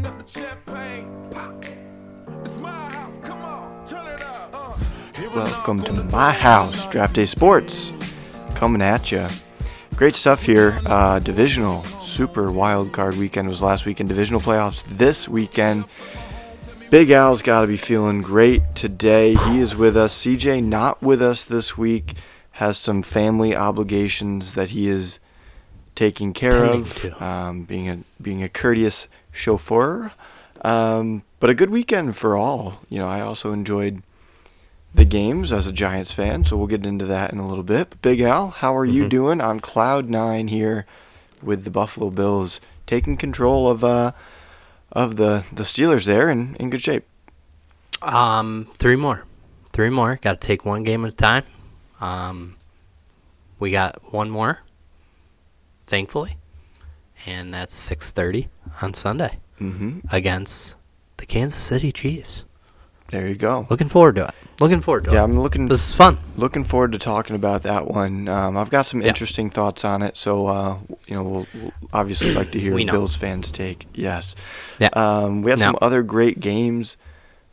Open 0.00 0.12
up 0.14 0.26
the 0.26 0.40
champagne, 0.40 1.28
pop. 1.30 1.62
It's 2.42 2.56
my 2.56 2.70
house, 2.70 3.18
come 3.22 3.42
on, 3.42 3.84
turn 3.84 4.06
it 4.06 4.22
up. 4.22 4.48
Uh. 4.54 5.30
Welcome 5.34 5.78
to 5.80 6.04
my 6.04 6.32
house, 6.32 6.88
Draft 6.88 7.16
Day 7.16 7.26
Sports. 7.26 7.92
Coming 8.54 8.80
at 8.80 9.12
you. 9.12 9.26
Great 9.96 10.14
stuff 10.14 10.42
here. 10.42 10.80
Uh, 10.86 11.18
divisional, 11.18 11.82
super 11.82 12.50
wild 12.50 12.92
card 12.92 13.16
weekend 13.16 13.46
was 13.46 13.60
last 13.60 13.84
weekend. 13.84 14.08
Divisional 14.08 14.40
playoffs 14.40 14.84
this 14.84 15.28
weekend. 15.28 15.84
Big 16.90 17.10
Al's 17.10 17.42
got 17.42 17.60
to 17.60 17.66
be 17.66 17.76
feeling 17.76 18.22
great 18.22 18.74
today. 18.74 19.34
He 19.34 19.60
is 19.60 19.76
with 19.76 19.98
us. 19.98 20.16
CJ 20.16 20.64
not 20.64 21.02
with 21.02 21.20
us 21.20 21.44
this 21.44 21.76
week. 21.76 22.14
Has 22.52 22.78
some 22.78 23.02
family 23.02 23.54
obligations 23.54 24.54
that 24.54 24.70
he 24.70 24.88
is 24.88 25.18
taking 25.94 26.32
care 26.32 26.52
Tending 26.52 26.80
of. 26.80 27.20
Um, 27.20 27.64
being 27.64 27.90
a 27.90 27.98
being 28.22 28.42
a 28.42 28.48
courteous 28.48 29.06
chauffeur. 29.32 30.12
Um, 30.62 31.22
but 31.38 31.48
a 31.50 31.54
good 31.54 31.70
weekend 31.70 32.16
for 32.16 32.36
all. 32.36 32.80
You 32.88 32.98
know, 32.98 33.08
I 33.08 33.20
also 33.20 33.52
enjoyed 33.52 34.02
the 34.94 35.04
games 35.04 35.52
as 35.52 35.66
a 35.66 35.72
Giants 35.72 36.12
fan, 36.12 36.44
so 36.44 36.56
we'll 36.56 36.66
get 36.66 36.84
into 36.84 37.06
that 37.06 37.32
in 37.32 37.38
a 37.38 37.46
little 37.46 37.62
bit. 37.64 37.90
But 37.90 38.02
Big 38.02 38.20
Al, 38.20 38.48
how 38.50 38.76
are 38.76 38.84
you 38.84 39.04
Mhm. 39.04 39.08
doing 39.08 39.40
on 39.40 39.60
cloud 39.60 40.08
nine 40.08 40.48
here 40.48 40.84
with 41.42 41.64
the 41.64 41.70
Buffalo 41.70 42.10
Bills 42.10 42.60
taking 42.86 43.16
control 43.16 43.70
of 43.70 43.84
uh 43.84 44.12
of 44.92 45.14
the 45.16 45.44
the 45.52 45.62
Steelers 45.62 46.04
there 46.06 46.28
and 46.28 46.56
in 46.56 46.68
good 46.70 46.82
shape? 46.82 47.06
Um, 48.02 48.66
three 48.74 48.96
more, 48.96 49.24
three 49.72 49.90
more. 49.90 50.18
Got 50.20 50.40
to 50.40 50.46
take 50.46 50.64
one 50.64 50.82
game 50.82 51.04
at 51.04 51.12
a 51.12 51.16
time. 51.16 51.44
Um, 52.00 52.56
we 53.60 53.70
got 53.70 54.12
one 54.12 54.28
more, 54.30 54.60
thankfully, 55.86 56.36
and 57.26 57.52
that's 57.52 57.74
six 57.74 58.12
thirty 58.12 58.48
on 58.82 58.94
Sunday 58.94 59.38
Mm-hmm. 59.60 59.98
against 60.10 60.74
the 61.18 61.26
Kansas 61.26 61.62
City 61.62 61.92
Chiefs. 61.92 62.44
There 63.08 63.26
you 63.26 63.34
go. 63.34 63.66
Looking 63.68 63.88
forward 63.88 64.14
to 64.14 64.26
it. 64.28 64.34
Looking 64.60 64.80
forward 64.80 65.04
to 65.04 65.12
Yeah, 65.12 65.20
it. 65.22 65.24
I'm 65.24 65.38
looking 65.40 65.66
This 65.66 65.90
is 65.90 65.94
fun. 65.94 66.16
looking 66.36 66.64
forward 66.64 66.92
to 66.92 66.98
talking 66.98 67.34
about 67.36 67.64
that 67.64 67.88
one. 67.88 68.28
Um, 68.28 68.56
I've 68.56 68.70
got 68.70 68.82
some 68.86 69.02
Yeah. 69.02 69.08
interesting 69.08 69.50
thoughts 69.50 69.84
on 69.84 70.00
it, 70.02 70.16
so 70.16 70.46
uh, 70.46 70.78
you 71.06 71.14
know 71.16 71.24
we'll, 71.24 71.46
we'll 71.54 71.72
obviously 71.92 72.32
like 72.40 72.52
to 72.52 72.60
hear 72.60 72.74
Bills 72.86 73.16
fans' 73.16 73.50
take. 73.50 73.86
Yes. 73.92 74.34
Yeah. 74.78 74.88
Um, 74.94 75.42
we 75.42 75.50
had 75.50 75.58
some 75.60 75.76
other 75.82 76.02
great 76.02 76.40
games 76.40 76.96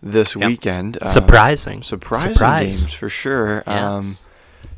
this 0.01 0.35
Yep. 0.35 0.47
weekend. 0.47 0.97
Um, 1.01 1.07
Surprising. 1.09 1.81
surprising 1.83 2.33
Surprise. 2.35 2.79
games 2.81 2.93
for 2.93 3.09
sure. 3.09 3.63
Yes. 3.67 4.19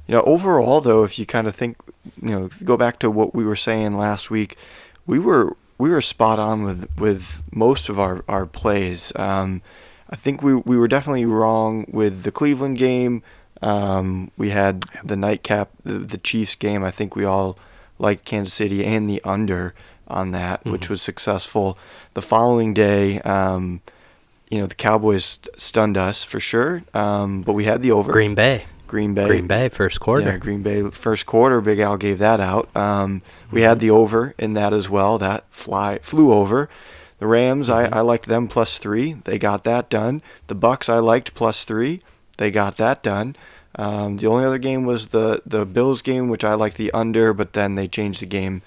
You 0.09 0.15
know, 0.15 0.23
overall 0.23 0.81
though, 0.81 1.03
if 1.03 1.19
you 1.19 1.27
kind 1.27 1.45
of 1.45 1.55
think, 1.55 1.77
you 2.19 2.31
know, 2.31 2.49
go 2.63 2.75
back 2.77 2.97
to 2.99 3.11
what 3.11 3.35
we 3.35 3.45
were 3.45 3.55
saying 3.55 3.95
last 3.95 4.31
week, 4.31 4.57
we 5.05 5.19
were 5.19 5.55
we 5.77 5.91
were 5.91 6.01
spot 6.01 6.39
on 6.39 6.63
with 6.63 6.89
with 6.97 7.43
most 7.53 7.89
of 7.89 7.99
our 7.99 8.23
our 8.27 8.47
plays. 8.47 9.13
Um, 9.15 9.61
I 10.09 10.15
think 10.15 10.41
we 10.41 10.55
we 10.55 10.77
were 10.77 10.87
definitely 10.87 11.25
wrong 11.25 11.85
with 11.93 12.23
the 12.23 12.31
Cleveland 12.31 12.79
game. 12.79 13.21
Um, 13.61 14.31
we 14.35 14.49
had 14.49 14.81
the 15.03 15.15
nightcap, 15.15 15.69
the, 15.83 15.99
the 15.99 16.17
Chiefs 16.17 16.55
game. 16.55 16.83
I 16.83 16.89
think 16.89 17.15
we 17.15 17.23
all 17.23 17.59
liked 17.99 18.25
Kansas 18.25 18.55
City 18.55 18.83
and 18.83 19.07
the 19.07 19.21
under 19.23 19.75
on 20.07 20.31
that, 20.31 20.65
which 20.65 20.87
Mhm. 20.87 20.89
was 20.89 21.01
successful. 21.03 21.77
The 22.15 22.23
following 22.23 22.73
day, 22.73 23.19
um, 23.21 23.81
you 24.49 24.59
know, 24.59 24.65
the 24.65 24.73
Cowboys 24.73 25.37
stunned 25.55 25.97
us 25.97 26.23
for 26.23 26.39
sure, 26.39 26.81
um, 26.95 27.43
but 27.43 27.53
we 27.53 27.65
had 27.65 27.83
the 27.83 27.91
over. 27.91 28.11
Green 28.11 28.33
Bay. 28.33 28.63
Green 28.89 29.13
Bay. 29.13 29.27
Green 29.27 29.47
Bay 29.47 29.69
first 29.69 29.99
quarter. 29.99 30.25
Yeah, 30.25 30.37
Green 30.37 30.63
Bay 30.63 30.81
first 30.89 31.25
quarter. 31.25 31.61
Big 31.61 31.79
Al 31.79 31.95
gave 31.95 32.17
that 32.19 32.39
out. 32.39 32.75
Um, 32.75 33.21
we 33.51 33.61
had 33.61 33.79
the 33.79 33.91
over 33.91 34.33
in 34.37 34.55
that 34.55 34.73
as 34.73 34.89
well. 34.89 35.17
That 35.19 35.45
fly 35.49 35.99
flew 36.01 36.33
over. 36.33 36.67
The 37.19 37.27
Rams, 37.27 37.69
Mhm. 37.69 37.93
I, 37.93 37.99
I 37.99 38.01
liked 38.01 38.27
them 38.27 38.47
plus 38.47 38.77
three. 38.79 39.13
They 39.13 39.37
got 39.37 39.63
that 39.65 39.89
done. 39.89 40.21
The 40.47 40.55
Bucks, 40.55 40.89
I 40.89 40.97
liked 40.99 41.35
plus 41.35 41.63
three. 41.65 42.01
They 42.37 42.49
got 42.49 42.77
that 42.77 43.03
done. 43.03 43.35
Um, 43.75 44.17
the 44.17 44.27
only 44.27 44.45
other 44.45 44.57
game 44.57 44.85
was 44.85 45.07
the 45.09 45.41
the 45.45 45.65
Bills 45.65 46.01
game, 46.01 46.27
which 46.29 46.43
I 46.43 46.55
liked 46.55 46.77
the 46.77 46.91
under, 46.91 47.33
but 47.33 47.53
then 47.53 47.75
they 47.75 47.87
changed 47.87 48.21
the 48.21 48.25
game 48.25 48.61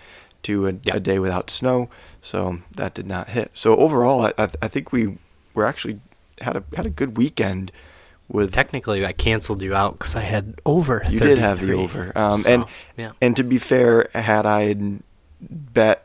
to 0.44 0.68
a, 0.68 0.72
Yeah. 0.84 0.96
a 0.96 1.00
day 1.00 1.18
without 1.18 1.50
snow, 1.50 1.88
so 2.20 2.58
that 2.76 2.94
did 2.94 3.06
not 3.06 3.30
hit. 3.30 3.50
So 3.54 3.76
overall, 3.76 4.26
I, 4.26 4.32
I, 4.38 4.48
I 4.62 4.68
think 4.68 4.92
we 4.92 5.18
were 5.54 5.66
actually 5.66 5.98
had 6.40 6.56
a 6.56 6.62
had 6.76 6.86
a 6.86 6.90
good 6.90 7.16
weekend 7.16 7.72
with 8.32 8.52
Technically, 8.52 9.04
I 9.06 9.12
canceled 9.12 9.62
you 9.62 9.74
out 9.74 9.98
because 9.98 10.16
I 10.16 10.22
had 10.22 10.60
over. 10.66 11.02
you 11.08 11.20
did 11.20 11.38
have 11.38 11.60
the 11.60 11.74
over. 11.74 12.10
Um, 12.16 12.34
So, 12.34 12.50
and 12.50 12.64
yeah. 12.96 13.12
and 13.20 13.36
to 13.36 13.44
be 13.44 13.58
fair, 13.58 14.08
had 14.14 14.46
I 14.46 14.74
bet 15.40 16.04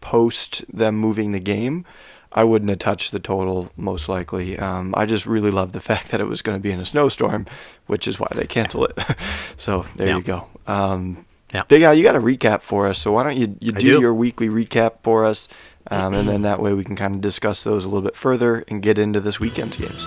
post 0.00 0.64
them 0.72 0.96
moving 0.96 1.32
the 1.32 1.40
game, 1.40 1.84
I 2.32 2.44
wouldn't 2.44 2.68
have 2.68 2.78
touched 2.78 3.10
the 3.12 3.18
total 3.18 3.70
most 3.76 4.08
likely. 4.08 4.58
Um, 4.58 4.94
I 4.96 5.04
just 5.06 5.26
really 5.26 5.50
love 5.50 5.72
the 5.72 5.80
fact 5.90 6.10
that 6.10 6.20
it 6.20 6.28
was 6.28 6.42
going 6.42 6.56
to 6.56 6.62
be 6.62 6.70
in 6.70 6.78
a 6.80 6.84
snowstorm, 6.86 7.46
which 7.86 8.06
is 8.06 8.20
why 8.20 8.28
they 8.34 8.46
cancel 8.46 8.84
it. 8.84 8.96
so 9.56 9.84
there 9.96 10.08
Yeah. 10.08 10.16
you 10.16 10.22
go. 10.22 10.46
Um, 10.66 11.24
Yeah. 11.52 11.62
Big 11.66 11.82
Al, 11.82 11.94
you 11.94 12.02
got 12.04 12.14
a 12.16 12.20
recap 12.20 12.60
for 12.62 12.86
us. 12.86 12.98
So 12.98 13.12
why 13.12 13.22
don't 13.24 13.36
you 13.36 13.56
you 13.60 13.72
do, 13.72 13.80
do. 13.96 14.00
your 14.00 14.14
weekly 14.14 14.48
recap 14.48 14.98
for 15.02 15.24
us, 15.24 15.48
um, 15.90 16.12
and 16.14 16.28
then 16.28 16.42
that 16.42 16.60
way 16.60 16.74
we 16.74 16.84
can 16.84 16.94
kind 16.94 17.14
of 17.14 17.20
discuss 17.22 17.62
those 17.64 17.84
a 17.84 17.88
little 17.88 18.02
bit 18.02 18.14
further 18.16 18.62
and 18.68 18.82
get 18.82 18.98
into 18.98 19.18
this 19.20 19.40
weekend's 19.40 19.76
games. 19.78 20.06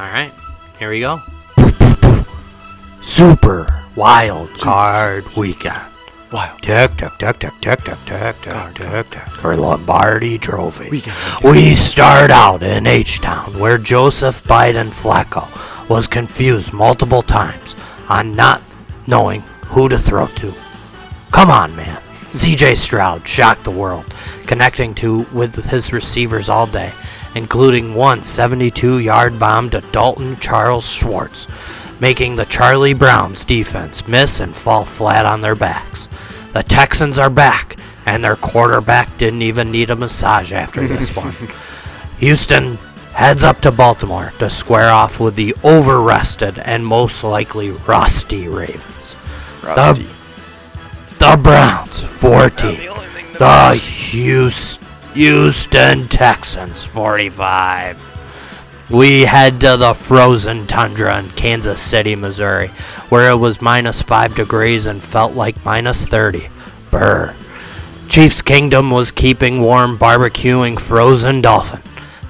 All 0.00 0.06
right, 0.06 0.32
here 0.78 0.88
we 0.88 1.00
go. 1.00 1.18
Super 3.02 3.68
wild 3.94 4.48
card 4.54 5.26
weekend. 5.36 5.76
Wow. 6.32 6.56
Tick, 6.62 6.92
tick, 6.92 7.12
tick, 7.18 7.38
tick, 7.38 7.52
tick, 7.60 7.80
tick, 7.84 7.98
tick, 8.06 8.36
tick, 8.40 8.74
tick, 8.76 9.10
tick. 9.10 9.22
For 9.28 9.54
Lombardi 9.54 10.38
Trophy. 10.38 11.02
We 11.44 11.74
start 11.74 12.30
out 12.30 12.62
in 12.62 12.86
H-Town, 12.86 13.58
where 13.58 13.76
Joseph 13.76 14.42
Biden 14.44 14.88
Flacco 14.88 15.46
was 15.90 16.06
confused 16.06 16.72
multiple 16.72 17.20
times 17.20 17.76
on 18.08 18.34
not 18.34 18.62
knowing 19.06 19.42
who 19.66 19.90
to 19.90 19.98
throw 19.98 20.28
to. 20.28 20.54
Come 21.30 21.50
on, 21.50 21.76
man. 21.76 22.00
CJ 22.30 22.78
Stroud 22.78 23.28
shocked 23.28 23.64
the 23.64 23.70
world, 23.70 24.06
connecting 24.46 24.94
to 24.94 25.26
with 25.34 25.56
his 25.66 25.92
receivers 25.92 26.48
all 26.48 26.66
day, 26.66 26.90
including 27.34 27.94
one 27.94 28.20
72-yard 28.20 29.38
bomb 29.38 29.70
to 29.70 29.80
Dalton 29.92 30.36
Charles 30.36 30.90
Schwartz, 30.90 31.46
making 32.00 32.36
the 32.36 32.46
Charlie 32.46 32.94
Browns 32.94 33.44
defense 33.44 34.06
miss 34.08 34.40
and 34.40 34.54
fall 34.54 34.84
flat 34.84 35.26
on 35.26 35.40
their 35.40 35.54
backs. 35.56 36.08
The 36.52 36.62
Texans 36.62 37.18
are 37.18 37.30
back, 37.30 37.76
and 38.06 38.24
their 38.24 38.36
quarterback 38.36 39.16
didn't 39.18 39.42
even 39.42 39.70
need 39.70 39.90
a 39.90 39.96
massage 39.96 40.52
after 40.52 40.86
this 40.86 41.10
one. 41.16 41.34
Houston 42.18 42.76
heads 43.12 43.44
up 43.44 43.60
to 43.60 43.70
Baltimore 43.70 44.32
to 44.38 44.48
square 44.50 44.90
off 44.90 45.20
with 45.20 45.36
the 45.36 45.54
overrested 45.62 46.58
and 46.58 46.84
most 46.84 47.22
likely 47.22 47.70
rusty 47.70 48.48
Ravens. 48.48 49.14
Rusty. 49.64 50.08
The 51.18 51.38
Browns 51.42 52.00
14. 52.00 52.76
The 53.38 53.68
Hous- 53.74 54.12
Houston 54.12 54.86
Texans 56.08 56.84
45. 56.84 58.86
We 58.90 59.22
head 59.22 59.60
to 59.60 59.76
the 59.76 59.92
frozen 59.92 60.68
tundra 60.68 61.18
in 61.18 61.28
Kansas 61.30 61.82
City, 61.82 62.14
Missouri, 62.14 62.68
where 63.08 63.30
it 63.30 63.36
was 63.36 63.60
minus 63.60 64.02
5 64.02 64.36
degrees 64.36 64.86
and 64.86 65.02
felt 65.02 65.34
like 65.34 65.64
minus 65.64 66.06
30. 66.06 66.48
Brr. 66.92 67.34
Chiefs 68.08 68.40
Kingdom 68.40 68.90
was 68.90 69.10
keeping 69.10 69.60
warm 69.60 69.98
barbecuing 69.98 70.78
frozen 70.78 71.40
dolphin. 71.40 71.82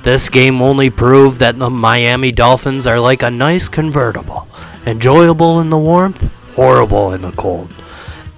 This 0.03 0.31
game 0.31 0.63
only 0.63 0.89
proved 0.89 1.39
that 1.41 1.59
the 1.59 1.69
Miami 1.69 2.33
Dolphins 2.33 2.87
are 2.87 2.99
like 2.99 3.23
a 3.23 3.31
nice 3.31 3.69
convertible. 3.69 4.49
Enjoyable 4.87 5.61
in 5.61 5.69
the 5.69 5.79
warmth, 5.79 6.33
horrible 6.55 7.13
in 7.13 7.21
the 7.21 7.33
cold. 7.33 7.77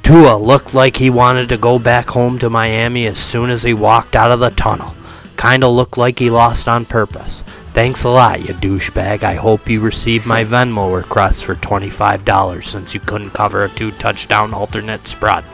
Tua 0.02 0.36
looked 0.36 0.74
like 0.74 0.96
he 0.96 1.10
wanted 1.10 1.48
to 1.48 1.56
go 1.56 1.78
back 1.78 2.08
home 2.08 2.38
to 2.40 2.50
Miami 2.50 3.06
as 3.06 3.18
soon 3.18 3.50
as 3.50 3.62
he 3.62 3.72
walked 3.72 4.16
out 4.16 4.32
of 4.32 4.40
the 4.40 4.50
tunnel. 4.50 4.94
Kinda 5.36 5.68
looked 5.68 5.96
like 5.96 6.18
he 6.18 6.28
lost 6.28 6.68
on 6.68 6.84
purpose. 6.84 7.42
Thanks 7.72 8.04
a 8.04 8.08
lot, 8.10 8.40
you 8.46 8.54
douchebag. 8.54 9.22
I 9.22 9.34
hope 9.34 9.70
you 9.70 9.80
received 9.80 10.26
my 10.26 10.44
Venmo 10.44 10.94
request 10.94 11.44
for 11.44 11.54
$25 11.54 12.64
since 12.64 12.94
you 12.94 13.00
couldn't 13.00 13.30
cover 13.30 13.64
a 13.64 13.68
two 13.68 13.92
touchdown 13.92 14.52
alternate 14.52 15.08
spread. 15.08 15.44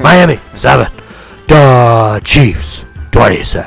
Miami, 0.00 0.36
7. 0.54 0.92
Duh, 1.46 2.20
Chiefs, 2.20 2.84
26. 3.12 3.66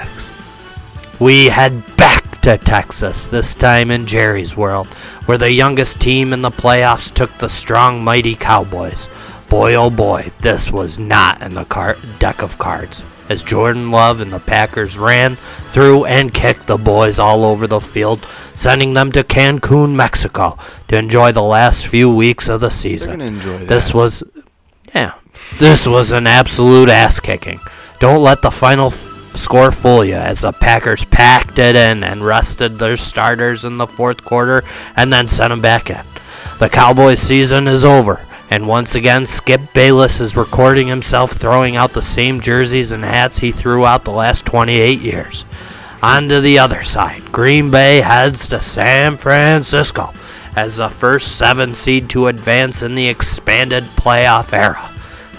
We 1.20 1.46
head 1.46 1.82
back 1.98 2.42
to 2.42 2.58
Texas, 2.58 3.28
this 3.28 3.56
time 3.56 3.90
in 3.90 4.06
Jerry's 4.06 4.56
World, 4.56 4.88
where 5.26 5.38
the 5.38 5.52
youngest 5.52 6.00
team 6.00 6.34
in 6.34 6.42
the 6.42 6.52
playoffs 6.52 7.12
took 7.12 7.36
the 7.38 7.50
strong, 7.50 8.04
mighty 8.04 8.36
Cowboys. 8.36 9.08
Boy, 9.50 9.76
oh 9.76 9.90
boy, 9.90 10.32
this 10.42 10.72
was 10.72 10.98
not 10.98 11.42
in 11.42 11.54
the 11.54 11.66
car- 11.66 11.98
deck 12.20 12.42
of 12.42 12.58
cards. 12.58 13.04
As 13.30 13.42
Jordan 13.44 13.90
Love 13.90 14.22
and 14.22 14.32
the 14.32 14.40
Packers 14.40 14.98
ran 14.98 15.36
through 15.72 16.06
and 16.06 16.34
kicked 16.34 16.68
the 16.68 16.78
boys 16.78 17.18
all 17.18 17.44
over 17.46 17.66
the 17.66 17.80
field, 17.80 18.26
sending 18.54 18.94
them 18.94 19.12
to 19.14 19.24
Cancun, 19.24 19.96
Mexico, 19.96 20.58
to 20.90 20.98
enjoy 20.98 21.32
the 21.32 21.42
last 21.42 21.88
few 21.88 22.14
weeks 22.14 22.48
of 22.50 22.60
the 22.60 22.70
season. 22.70 23.20
This 23.68 23.94
was, 23.94 24.24
yeah, 24.94 25.14
this 25.60 25.88
was 25.88 26.12
an 26.12 26.28
absolute 26.28 26.90
ass 26.90 27.20
kicking. 27.20 27.60
Don't 28.00 28.22
let 28.22 28.42
the 28.44 28.52
final 28.52 28.88
f- 28.88 29.32
score 29.36 29.72
fool 29.72 30.06
you 30.06 30.16
as 30.16 30.42
the 30.42 30.52
Packers 30.52 31.04
packed 31.06 31.58
it 31.58 31.76
in 31.76 32.04
and 32.04 32.22
rested 32.22 32.78
their 32.78 32.98
starters 32.98 33.66
in 33.66 33.78
the 33.78 33.88
fourth 33.88 34.24
quarter 34.24 34.64
and 34.96 35.12
then 35.12 35.28
sent 35.28 35.50
them 35.50 35.62
back 35.62 35.90
in. 35.90 36.04
The 36.60 36.70
Cowboys 36.70 37.20
season 37.20 37.68
is 37.68 37.84
over, 37.84 38.22
and 38.50 38.68
once 38.68 38.96
again, 38.96 39.26
Skip 39.26 39.74
Bayless 39.74 40.20
is 40.20 40.38
recording 40.38 40.88
himself 40.88 41.32
throwing 41.32 41.76
out 41.76 41.92
the 41.92 42.02
same 42.02 42.40
jerseys 42.40 42.92
and 42.92 43.04
hats 43.04 43.40
he 43.40 43.52
threw 43.52 43.86
out 43.86 44.04
the 44.04 44.12
last 44.12 44.46
28 44.46 45.00
years. 45.00 45.46
On 46.04 46.30
to 46.30 46.42
the 46.42 46.60
other 46.60 46.84
side, 46.84 47.24
Green 47.32 47.72
Bay 47.72 48.02
heads 48.02 48.48
to 48.48 48.62
San 48.62 49.18
Francisco 49.18 50.14
as 50.56 50.78
the 50.78 50.90
first 50.90 51.38
seven 51.38 51.74
seed 51.74 52.10
to 52.12 52.28
advance 52.28 52.82
in 52.82 52.96
the 52.96 53.08
expanded 53.08 53.84
playoff 53.84 54.54
era. 54.54 54.90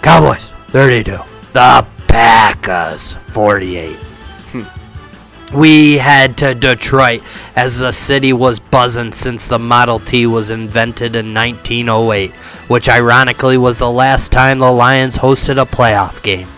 Cowboys 0.03 0.51
32, 0.69 1.19
the 1.53 1.87
Packers 2.09 3.13
48. 3.13 4.06
We 5.55 5.99
head 5.99 6.37
to 6.39 6.57
Detroit 6.57 7.23
as 7.55 7.79
the 7.79 7.93
city 7.93 8.33
was 8.33 8.59
buzzing 8.59 9.13
since 9.13 9.49
the 9.49 9.61
Model 9.61 10.01
T 10.01 10.27
was 10.27 10.51
invented 10.51 11.15
in 11.15 11.33
1908, 11.33 12.33
which 12.69 12.89
ironically 12.89 13.57
was 13.57 13.79
the 13.79 13.91
last 13.91 14.33
time 14.33 14.59
the 14.59 14.73
Lions 14.73 15.19
hosted 15.19 15.63
a 15.63 15.65
playoff 15.65 16.21
game. 16.25 16.49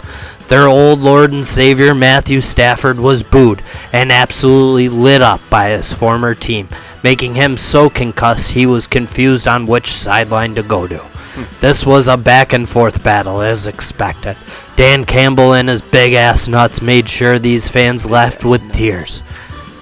Their 0.49 0.67
old 0.67 1.01
Lord 1.01 1.33
and 1.33 1.45
Savior 1.45 1.95
Matthew 1.95 2.41
Stafford 2.41 2.99
was 2.99 3.23
booed 3.23 3.63
and 3.93 4.11
absolutely 4.11 4.89
lit 4.89 5.21
up 5.21 5.43
by 5.51 5.69
his 5.69 5.93
former 5.93 6.33
team, 6.33 6.71
making 7.05 7.35
him 7.35 7.59
so 7.59 7.91
concussed 7.91 8.53
he 8.53 8.65
was 8.65 8.87
confused 8.87 9.47
on 9.47 9.67
which 9.67 9.93
sideline 9.93 10.55
to 10.55 10.63
go 10.63 10.87
to. 10.87 11.08
This 11.61 11.85
was 11.85 12.09
a 12.09 12.17
back 12.17 12.53
and 12.53 12.69
forth 12.69 13.03
battle 13.05 13.41
as 13.41 13.67
expected. 13.67 14.37
Dan 14.77 15.05
Campbell 15.05 15.55
and 15.55 15.69
his 15.69 15.83
big 15.83 16.15
ass 16.15 16.49
nuts 16.49 16.81
made 16.81 17.09
sure 17.09 17.39
these 17.39 17.69
fans 17.69 18.09
left 18.09 18.45
with 18.45 18.73
tears. 18.73 19.23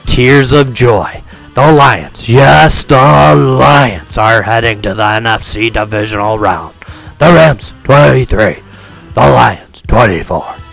Tears 0.06 0.52
of 0.52 0.74
joy. 0.74 1.22
The 1.54 1.72
Lions, 1.72 2.28
yes, 2.28 2.84
the 2.84 2.96
Lions 2.96 4.18
are 4.18 4.42
heading 4.42 4.82
to 4.82 4.94
the 4.94 5.02
NFC 5.02 5.72
divisional 5.72 6.38
round. 6.38 6.74
The 7.18 7.26
Rams, 7.26 7.72
23. 7.84 8.58
The 9.14 9.20
Lions, 9.20 9.80
24. 9.82 10.65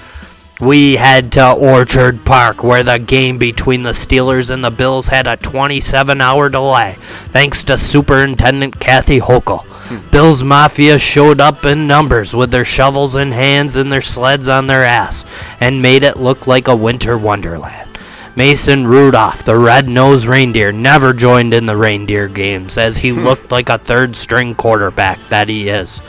We 0.64 0.96
head 0.96 1.34
to 1.34 1.52
Orchard 1.52 2.24
Park, 2.24 2.64
where 2.64 2.84
the 2.84 2.98
game 2.98 3.38
between 3.38 3.84
the 3.84 3.90
Steelers 3.90 4.50
and 4.50 4.64
the 4.64 4.72
Bills 4.72 5.10
had 5.10 5.28
a 5.28 5.36
27 5.36 6.22
hour 6.22 6.48
delay, 6.48 6.96
thanks 7.00 7.66
to 7.66 7.78
Superintendent 7.78 8.80
Kathy 8.80 9.20
Hochul. 9.20 9.64
Hmm. 9.64 10.10
Bills 10.10 10.42
Mafia 10.42 10.98
showed 11.00 11.42
up 11.42 11.66
in 11.66 11.86
numbers 11.86 12.34
with 12.34 12.52
their 12.52 12.64
shovels 12.64 13.18
in 13.18 13.34
hands 13.34 13.76
and 13.76 13.92
their 13.92 14.00
sleds 14.00 14.48
on 14.48 14.68
their 14.68 14.86
ass, 14.86 15.26
and 15.60 15.82
made 15.82 16.02
it 16.02 16.16
look 16.16 16.48
like 16.48 16.70
a 16.70 16.76
winter 16.76 17.18
wonderland. 17.18 17.90
Mason 18.38 18.88
Rudolph, 18.88 19.44
the 19.44 19.58
red-nosed 19.58 20.28
reindeer, 20.28 20.72
never 20.72 21.12
joined 21.12 21.54
in 21.54 21.66
the 21.66 21.76
reindeer 21.76 22.30
games, 22.30 22.78
as 22.78 22.96
he 22.96 23.10
hmm. 23.10 23.20
looked 23.20 23.52
like 23.52 23.68
a 23.68 23.78
third-string 23.78 24.56
quarterback 24.56 25.20
that 25.28 25.50
he 25.50 25.68
is. 25.68 26.00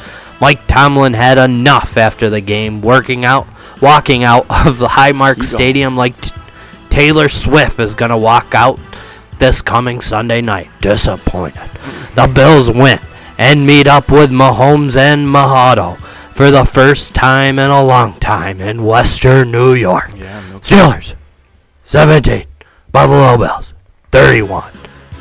Mike 0.40 0.64
Tomlin 0.68 1.14
had 1.14 1.38
enough 1.38 1.96
after 1.96 2.30
the 2.30 2.40
game, 2.40 2.80
working 2.82 3.24
out, 3.24 3.48
walking 3.84 4.24
out 4.24 4.46
of 4.66 4.78
the 4.78 4.88
Highmark 4.88 5.44
Stadium 5.44 5.96
like 5.96 6.18
t- 6.20 6.34
Taylor 6.88 7.28
Swift 7.28 7.78
is 7.78 7.94
gonna 7.94 8.18
walk 8.18 8.54
out 8.54 8.80
this 9.38 9.60
coming 9.60 10.00
Sunday 10.00 10.40
night. 10.40 10.68
Disappointed. 10.80 11.68
The 12.14 12.26
Bills 12.26 12.70
win 12.70 12.98
and 13.36 13.66
meet 13.66 13.86
up 13.86 14.10
with 14.10 14.30
Mahomes 14.30 14.96
and 14.96 15.26
Mahado 15.26 15.98
for 16.32 16.50
the 16.50 16.64
first 16.64 17.14
time 17.14 17.58
in 17.58 17.70
a 17.70 17.84
long 17.84 18.14
time 18.20 18.60
in 18.60 18.84
Western 18.84 19.50
New 19.50 19.74
York. 19.74 20.10
Yeah, 20.16 20.42
no 20.50 20.60
Steelers, 20.60 21.14
17. 21.84 22.46
Buffalo 22.90 23.36
Bills, 23.36 23.72
31. 24.12 24.64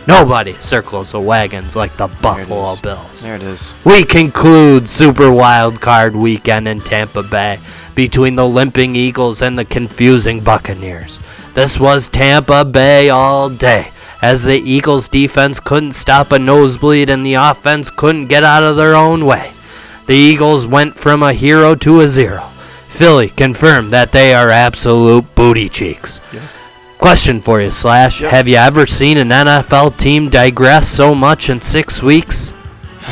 Nobody 0.07 0.53
circles 0.55 1.13
the 1.13 1.21
wagons 1.21 1.75
like 1.75 1.95
the 1.95 2.07
Buffalo 2.21 2.73
is. 2.73 2.79
Bills. 2.79 3.21
There 3.21 3.35
it 3.35 3.41
is. 3.41 3.73
We 3.85 4.03
conclude 4.03 4.89
Super 4.89 5.31
Wild 5.31 5.79
Card 5.79 6.15
weekend 6.15 6.67
in 6.67 6.81
Tampa 6.81 7.23
Bay 7.23 7.59
between 7.95 8.35
the 8.35 8.47
limping 8.47 8.95
Eagles 8.95 9.41
and 9.41 9.57
the 9.57 9.65
confusing 9.65 10.41
Buccaneers. 10.43 11.19
This 11.53 11.79
was 11.79 12.09
Tampa 12.09 12.65
Bay 12.65 13.09
all 13.09 13.49
day, 13.49 13.91
as 14.21 14.43
the 14.43 14.57
Eagles 14.57 15.07
defense 15.07 15.59
couldn't 15.59 15.93
stop 15.93 16.31
a 16.31 16.39
nosebleed 16.39 17.09
and 17.09 17.25
the 17.25 17.35
offense 17.35 17.89
couldn't 17.89 18.27
get 18.27 18.43
out 18.43 18.63
of 18.63 18.75
their 18.75 18.95
own 18.95 19.25
way. 19.25 19.51
The 20.07 20.15
Eagles 20.15 20.67
went 20.67 20.95
from 20.95 21.23
a 21.23 21.31
hero 21.33 21.75
to 21.75 22.01
a 22.01 22.07
zero. 22.07 22.41
Philly 22.87 23.29
confirmed 23.29 23.91
that 23.91 24.11
they 24.11 24.33
are 24.33 24.49
absolute 24.49 25.33
booty 25.33 25.69
cheeks. 25.69 26.19
Question 27.03 27.41
for 27.41 27.59
you, 27.59 27.69
Slash. 27.69 28.21
Yep. 28.21 28.31
Have 28.31 28.47
you 28.47 28.55
ever 28.55 28.85
seen 28.85 29.17
an 29.17 29.27
NFL 29.27 29.97
team 29.97 30.29
digress 30.29 30.87
so 30.87 31.13
much 31.13 31.49
in 31.49 31.59
six 31.59 32.01
weeks? 32.01 32.53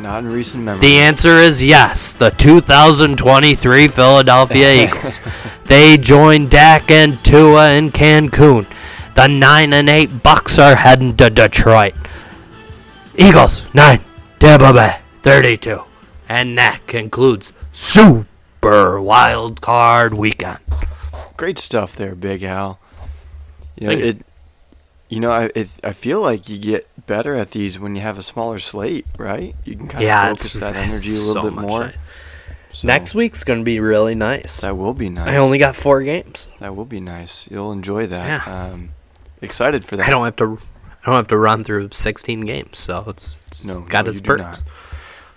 Not 0.00 0.18
in 0.18 0.26
recent 0.30 0.64
memory. 0.64 0.82
The 0.82 0.98
answer 0.98 1.38
is 1.38 1.62
yes. 1.62 2.12
The 2.12 2.28
2023 2.28 3.88
Philadelphia 3.88 4.84
Eagles. 4.84 5.18
They 5.64 5.96
joined 5.96 6.50
Dak 6.50 6.90
and 6.90 7.18
Tua 7.24 7.72
in 7.72 7.88
Cancun. 7.88 8.66
The 9.14 9.28
9 9.28 9.72
and 9.72 9.88
8 9.88 10.22
Bucks 10.22 10.58
are 10.58 10.74
heading 10.76 11.16
to 11.16 11.30
Detroit. 11.30 11.94
Eagles 13.16 13.62
9, 13.72 13.98
Tampa 14.40 14.74
Bay 14.74 14.98
32. 15.22 15.84
And 16.28 16.58
that 16.58 16.80
concludes 16.86 17.54
Super 17.72 19.00
Wild 19.00 19.62
Card 19.62 20.12
Weekend. 20.12 20.58
Great 21.38 21.58
stuff 21.58 21.96
there, 21.96 22.14
Big 22.14 22.42
Al. 22.42 22.78
You 23.80 23.86
know, 23.88 23.92
Thank 23.94 24.04
it. 24.04 24.26
You 25.08 25.18
know, 25.18 25.32
I 25.32 25.50
it, 25.56 25.68
I 25.82 25.92
feel 25.92 26.20
like 26.20 26.48
you 26.48 26.56
get 26.56 26.86
better 27.06 27.34
at 27.34 27.50
these 27.50 27.80
when 27.80 27.96
you 27.96 28.02
have 28.02 28.16
a 28.16 28.22
smaller 28.22 28.60
slate, 28.60 29.06
right? 29.18 29.56
You 29.64 29.74
can 29.74 29.88
kind 29.88 30.04
Yeah, 30.04 30.26
of 30.26 30.32
it's 30.34 30.46
focus 30.46 30.60
that 30.60 30.76
energy 30.76 31.08
a 31.08 31.18
little 31.18 31.32
so 31.34 31.42
bit 31.50 31.52
more. 31.60 31.92
So 32.72 32.86
Next 32.86 33.16
week's 33.16 33.42
going 33.42 33.58
to 33.58 33.64
be 33.64 33.80
really 33.80 34.14
nice. 34.14 34.60
that 34.60 34.76
will 34.78 34.94
be 34.94 35.08
nice. 35.08 35.26
I 35.28 35.38
only 35.38 35.58
got 35.58 35.74
four 35.74 36.00
games. 36.04 36.48
that 36.60 36.76
will 36.76 36.84
be 36.84 37.00
nice. 37.00 37.48
You'll 37.50 37.72
enjoy 37.72 38.06
that. 38.06 38.46
Yeah. 38.46 38.64
Um, 38.70 38.90
excited 39.42 39.84
for 39.84 39.96
that. 39.96 40.06
I 40.06 40.10
don't 40.10 40.24
have 40.24 40.36
to. 40.36 40.58
I 41.02 41.06
don't 41.06 41.16
have 41.16 41.28
to 41.28 41.38
run 41.38 41.64
through 41.64 41.88
16 41.92 42.42
games, 42.42 42.78
so 42.78 43.04
it's, 43.08 43.36
it's 43.48 43.64
No, 43.64 43.80
got 43.80 44.04
no, 44.04 44.10
its 44.10 44.20
perks. 44.20 44.42
not. 44.42 44.62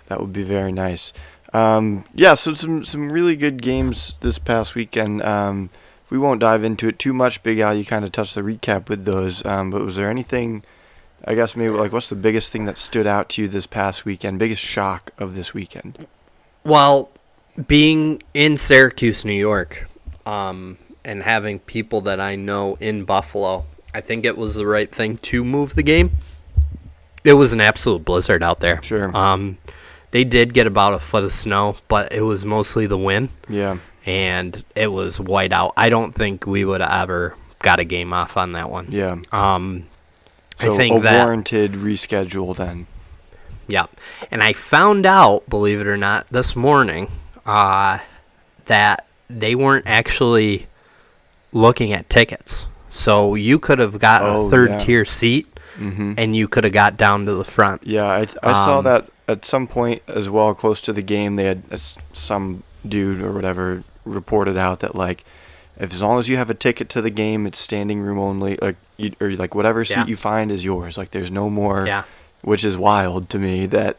That 0.06 0.20
would 0.20 0.32
be 0.32 0.42
very 0.44 0.70
nice. 0.70 1.12
Um, 1.54 2.04
yeah, 2.14 2.34
so 2.34 2.52
some 2.54 2.84
some 2.84 3.10
really 3.10 3.34
good 3.34 3.62
games 3.62 4.14
this 4.20 4.38
past 4.38 4.74
weekend. 4.76 5.22
Um, 5.22 5.70
we 6.10 6.18
won't 6.18 6.40
dive 6.40 6.64
into 6.64 6.88
it 6.88 6.98
too 6.98 7.12
much. 7.12 7.42
Big 7.42 7.58
Al, 7.58 7.74
you 7.74 7.84
kind 7.84 8.04
of 8.04 8.12
touched 8.12 8.34
the 8.34 8.42
recap 8.42 8.88
with 8.88 9.04
those. 9.04 9.44
Um, 9.44 9.70
but 9.70 9.82
was 9.82 9.96
there 9.96 10.10
anything? 10.10 10.62
I 11.26 11.34
guess 11.34 11.56
maybe 11.56 11.70
like 11.70 11.92
what's 11.92 12.08
the 12.10 12.14
biggest 12.16 12.52
thing 12.52 12.66
that 12.66 12.76
stood 12.76 13.06
out 13.06 13.30
to 13.30 13.42
you 13.42 13.48
this 13.48 13.66
past 13.66 14.04
weekend? 14.04 14.38
Biggest 14.38 14.62
shock 14.62 15.10
of 15.18 15.34
this 15.34 15.54
weekend? 15.54 16.06
Well, 16.64 17.10
being 17.66 18.22
in 18.34 18.56
Syracuse, 18.58 19.24
New 19.24 19.32
York, 19.32 19.88
um, 20.26 20.76
and 21.04 21.22
having 21.22 21.58
people 21.60 22.02
that 22.02 22.20
I 22.20 22.36
know 22.36 22.76
in 22.80 23.04
Buffalo, 23.04 23.64
I 23.94 24.00
think 24.00 24.24
it 24.24 24.36
was 24.36 24.54
the 24.54 24.66
right 24.66 24.90
thing 24.92 25.18
to 25.18 25.44
move 25.44 25.74
the 25.74 25.82
game. 25.82 26.12
It 27.24 27.34
was 27.34 27.52
an 27.54 27.60
absolute 27.60 28.04
blizzard 28.04 28.42
out 28.42 28.60
there. 28.60 28.82
Sure. 28.82 29.14
Um, 29.16 29.56
they 30.10 30.24
did 30.24 30.52
get 30.52 30.66
about 30.66 30.94
a 30.94 30.98
foot 30.98 31.24
of 31.24 31.32
snow, 31.32 31.76
but 31.88 32.12
it 32.12 32.20
was 32.20 32.44
mostly 32.44 32.86
the 32.86 32.98
wind, 32.98 33.30
Yeah. 33.48 33.78
And 34.06 34.64
it 34.74 34.88
was 34.88 35.20
white 35.20 35.52
out. 35.52 35.72
I 35.76 35.88
don't 35.88 36.14
think 36.14 36.46
we 36.46 36.64
would 36.64 36.80
have 36.80 37.02
ever 37.02 37.34
got 37.60 37.80
a 37.80 37.84
game 37.84 38.12
off 38.12 38.36
on 38.36 38.52
that 38.52 38.70
one. 38.70 38.88
Yeah. 38.90 39.16
Um, 39.32 39.86
So 40.60 40.72
I 40.72 40.76
think 40.76 40.98
a 40.98 41.00
that 41.02 41.18
warranted 41.26 41.72
reschedule 41.72 42.54
then. 42.56 42.86
Yeah. 43.66 43.86
And 44.30 44.42
I 44.42 44.52
found 44.52 45.06
out, 45.06 45.48
believe 45.48 45.80
it 45.80 45.86
or 45.86 45.96
not, 45.96 46.26
this 46.28 46.54
morning, 46.54 47.10
uh, 47.46 47.98
that 48.66 49.06
they 49.30 49.54
weren't 49.54 49.86
actually 49.86 50.66
looking 51.52 51.92
at 51.92 52.10
tickets. 52.10 52.66
So 52.90 53.34
you 53.34 53.58
could 53.58 53.78
have 53.78 53.98
got 53.98 54.22
Oh, 54.22 54.46
a 54.46 54.50
third 54.50 54.70
yeah. 54.70 54.78
tier 54.78 55.04
seat 55.04 55.48
Mm-hmm. 55.78 56.12
and 56.18 56.36
you 56.36 56.46
could 56.46 56.62
have 56.62 56.72
got 56.72 56.96
down 56.96 57.26
to 57.26 57.34
the 57.34 57.42
front. 57.44 57.84
Yeah, 57.84 58.04
I, 58.06 58.26
I 58.44 58.52
saw 58.52 58.78
Um, 58.78 58.84
that 58.84 59.06
at 59.26 59.44
some 59.44 59.66
point 59.66 60.02
as 60.06 60.30
well, 60.30 60.54
close 60.54 60.80
to 60.82 60.92
the 60.92 61.02
game. 61.02 61.34
They 61.34 61.46
had 61.46 61.64
some 62.12 62.62
dude 62.88 63.20
or 63.20 63.32
whatever 63.32 63.82
reported 64.04 64.56
out 64.56 64.80
that 64.80 64.94
like, 64.94 65.24
if 65.78 65.92
as 65.92 66.00
long 66.02 66.18
as 66.18 66.28
you 66.28 66.36
have 66.36 66.50
a 66.50 66.54
ticket 66.54 66.88
to 66.90 67.02
the 67.02 67.10
game, 67.10 67.46
it's 67.46 67.58
standing 67.58 68.00
room 68.00 68.18
only. 68.18 68.56
Like, 68.62 68.76
you, 68.96 69.12
or 69.20 69.30
like 69.32 69.54
whatever 69.54 69.84
seat 69.84 69.96
Yeah. 69.96 70.06
you 70.06 70.16
find 70.16 70.52
is 70.52 70.64
yours. 70.64 70.96
Like, 70.96 71.10
there's 71.10 71.30
no 71.30 71.50
more. 71.50 71.86
Yeah. 71.86 72.04
Which 72.42 72.64
is 72.64 72.76
wild 72.76 73.28
to 73.30 73.38
me. 73.38 73.66
That, 73.66 73.96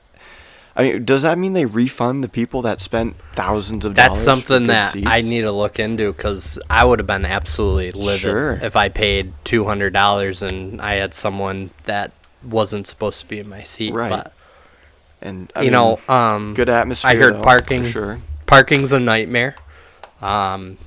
I 0.75 0.83
mean, 0.83 1.03
does 1.05 1.23
that 1.23 1.37
mean 1.37 1.53
they 1.53 1.65
refund 1.65 2.23
the 2.23 2.29
people 2.29 2.61
that 2.61 2.79
spent 2.79 3.15
thousands 3.33 3.83
of 3.85 3.95
That's 3.95 4.23
dollars? 4.23 4.25
That's 4.25 4.47
something 4.47 4.67
that 4.67 4.95
I 5.07 5.21
need 5.21 5.41
to 5.41 5.51
look 5.51 5.79
into 5.79 6.13
because 6.13 6.59
I 6.69 6.85
would 6.85 6.99
have 6.99 7.07
been 7.07 7.25
absolutely 7.25 7.91
livid 7.91 8.19
Sure. 8.21 8.59
if 8.61 8.75
I 8.75 8.89
paid 8.89 9.33
two 9.43 9.65
hundred 9.65 9.93
dollars 9.93 10.43
and 10.43 10.79
I 10.81 10.93
had 10.95 11.13
someone 11.13 11.71
that 11.85 12.11
wasn't 12.43 12.85
supposed 12.87 13.19
to 13.21 13.25
be 13.27 13.39
in 13.39 13.49
my 13.49 13.63
seat. 13.63 13.93
Right. 13.93 14.09
But 14.11 14.31
And 15.21 15.51
I 15.55 15.61
you 15.61 15.71
mean, 15.71 15.73
know, 15.73 15.99
um, 16.07 16.53
good 16.53 16.69
atmosphere. 16.69 17.09
I 17.11 17.15
heard 17.15 17.35
though, 17.37 17.41
parking 17.41 17.83
Sure. 17.85 18.19
parking's 18.45 18.93
a 18.93 18.99
nightmare. 18.99 19.55
Um, 20.21 20.77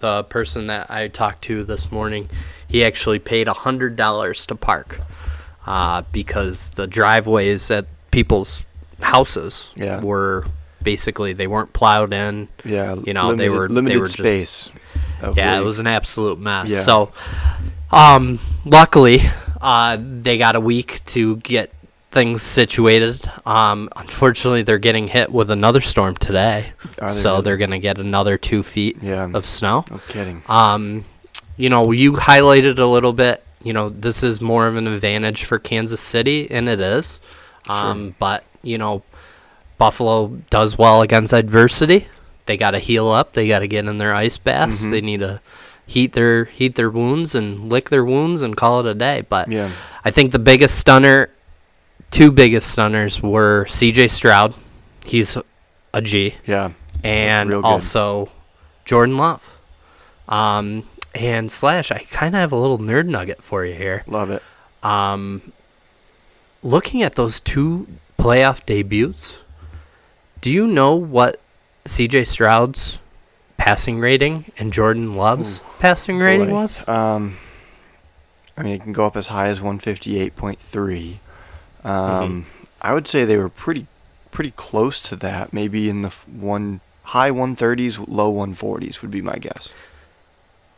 the 0.00 0.24
person 0.24 0.66
that 0.68 0.90
I 0.90 1.08
talked 1.08 1.42
to 1.44 1.64
this 1.64 1.90
morning, 1.92 2.28
he 2.66 2.84
actually 2.84 3.18
paid 3.18 3.46
hundred 3.48 3.96
dollars 3.96 4.46
to 4.46 4.54
park 4.54 5.00
uh, 5.66 6.02
because 6.12 6.70
the 6.72 6.86
driveways 6.86 7.70
at 7.70 7.86
people's 8.10 8.64
houses 9.00 9.72
Yeah. 9.76 10.00
were 10.00 10.44
basically 10.82 11.32
they 11.32 11.46
weren't 11.46 11.72
plowed 11.72 12.12
in. 12.12 12.48
Yeah, 12.64 12.96
you 13.04 13.14
know 13.14 13.34
they 13.34 13.48
were 13.48 13.68
limited 13.68 13.96
they 13.96 14.00
were 14.00 14.06
space. 14.08 14.70
of 15.22 15.36
yeah, 15.36 15.58
it 15.58 15.64
was 15.64 15.78
an 15.78 15.86
absolute 15.86 16.38
mess. 16.38 16.70
Yeah. 16.70 16.78
So, 16.80 17.12
um, 17.90 18.38
luckily, 18.64 19.20
uh, 19.60 19.96
they 20.00 20.36
got 20.38 20.56
a 20.56 20.60
week 20.60 21.04
to 21.06 21.36
get 21.36 21.70
things 22.14 22.40
situated. 22.42 23.20
Um, 23.44 23.88
unfortunately, 23.96 24.62
they're 24.62 24.78
getting 24.78 25.08
hit 25.08 25.30
with 25.32 25.50
another 25.50 25.80
storm 25.80 26.16
today, 26.16 26.72
they 26.98 27.08
so 27.10 27.32
really? 27.32 27.42
they're 27.42 27.56
gonna 27.58 27.78
get 27.80 27.98
another 27.98 28.38
two 28.38 28.62
feet 28.62 28.98
Yeah. 29.02 29.28
of 29.34 29.46
snow. 29.46 29.84
No 29.90 30.00
kidding. 30.08 30.42
Um, 30.48 31.04
you 31.56 31.68
know, 31.68 31.90
you 31.90 32.12
highlighted 32.12 32.78
a 32.78 32.86
little 32.86 33.12
bit. 33.12 33.42
You 33.62 33.72
know, 33.72 33.88
this 33.90 34.22
is 34.22 34.40
more 34.40 34.66
of 34.66 34.76
an 34.76 34.86
advantage 34.86 35.44
for 35.44 35.58
Kansas 35.58 36.00
City, 36.00 36.48
and 36.50 36.68
it 36.68 36.80
is. 36.80 37.20
Um, 37.68 38.14
But 38.18 38.44
you 38.62 38.78
know, 38.78 39.02
Buffalo 39.78 40.28
does 40.50 40.78
well 40.78 41.02
against 41.02 41.32
adversity. 41.32 42.06
They 42.46 42.56
got 42.56 42.72
to 42.72 42.78
heal 42.78 43.10
up. 43.10 43.32
They 43.32 43.48
got 43.48 43.60
to 43.60 43.66
get 43.68 43.86
in 43.86 43.98
their 43.98 44.14
ice 44.14 44.36
baths. 44.38 44.84
Mhm. 44.86 44.90
They 44.90 45.00
need 45.00 45.20
to 45.20 45.40
heat 45.86 46.12
their 46.12 46.44
heat 46.46 46.76
their 46.76 46.88
wounds 46.90 47.34
and 47.34 47.70
lick 47.70 47.90
their 47.90 48.04
wounds 48.04 48.40
and 48.42 48.56
call 48.56 48.80
it 48.80 48.86
a 48.86 48.94
day. 48.94 49.22
But 49.28 49.50
Yeah. 49.50 49.68
I 50.04 50.10
think 50.10 50.32
the 50.32 50.38
biggest 50.38 50.78
stunner, 50.78 51.30
two 52.10 52.30
biggest 52.30 52.70
stunners 52.70 53.22
were 53.22 53.66
C.J. 53.66 54.08
Stroud. 54.08 54.54
He's 55.04 55.36
a 55.92 56.02
G 56.02 56.34
Yeah. 56.46 56.70
and 57.02 57.52
also 57.54 58.30
Jordan 58.84 59.16
Love. 59.16 59.58
Um, 60.28 60.84
and 61.14 61.50
slash, 61.52 61.90
I 61.92 61.98
kind 62.10 62.34
of 62.34 62.40
have 62.40 62.52
a 62.52 62.56
little 62.56 62.78
nerd 62.78 63.06
nugget 63.06 63.42
for 63.42 63.64
you 63.64 63.74
here. 63.74 64.02
Love 64.06 64.30
it. 64.30 64.42
Um, 64.82 65.52
looking 66.62 67.02
at 67.02 67.14
those 67.14 67.40
two 67.40 67.86
playoff 68.18 68.64
debuts, 68.66 69.44
do 70.40 70.50
you 70.50 70.66
know 70.66 70.94
what 70.94 71.40
C.J. 71.86 72.24
Stroud's 72.24 72.98
passing 73.56 73.98
rating 74.00 74.50
and 74.58 74.72
Jordan 74.72 75.14
Love's 75.16 75.60
passing 75.78 76.18
rating 76.18 76.48
Boy. 76.48 76.54
was? 76.54 76.88
Um, 76.88 77.36
I 78.56 78.62
mean, 78.62 78.74
it 78.74 78.82
can 78.82 78.92
go 78.92 79.06
up 79.06 79.16
as 79.16 79.26
high 79.28 79.48
as 79.48 79.60
158.3. 79.60 80.30
Mm-hmm. 80.32 81.12
Um, 81.84 82.46
I 82.80 82.94
would 82.94 83.06
say 83.06 83.24
they 83.24 83.36
were 83.36 83.48
pretty, 83.48 83.86
pretty 84.30 84.52
close 84.52 85.00
to 85.02 85.16
that. 85.16 85.52
Maybe 85.52 85.88
in 85.88 86.02
the 86.02 86.10
one 86.26 86.80
high 87.04 87.30
130s, 87.30 88.04
low 88.08 88.32
140s 88.32 89.02
would 89.02 89.10
be 89.10 89.22
my 89.22 89.36
guess. 89.36 89.68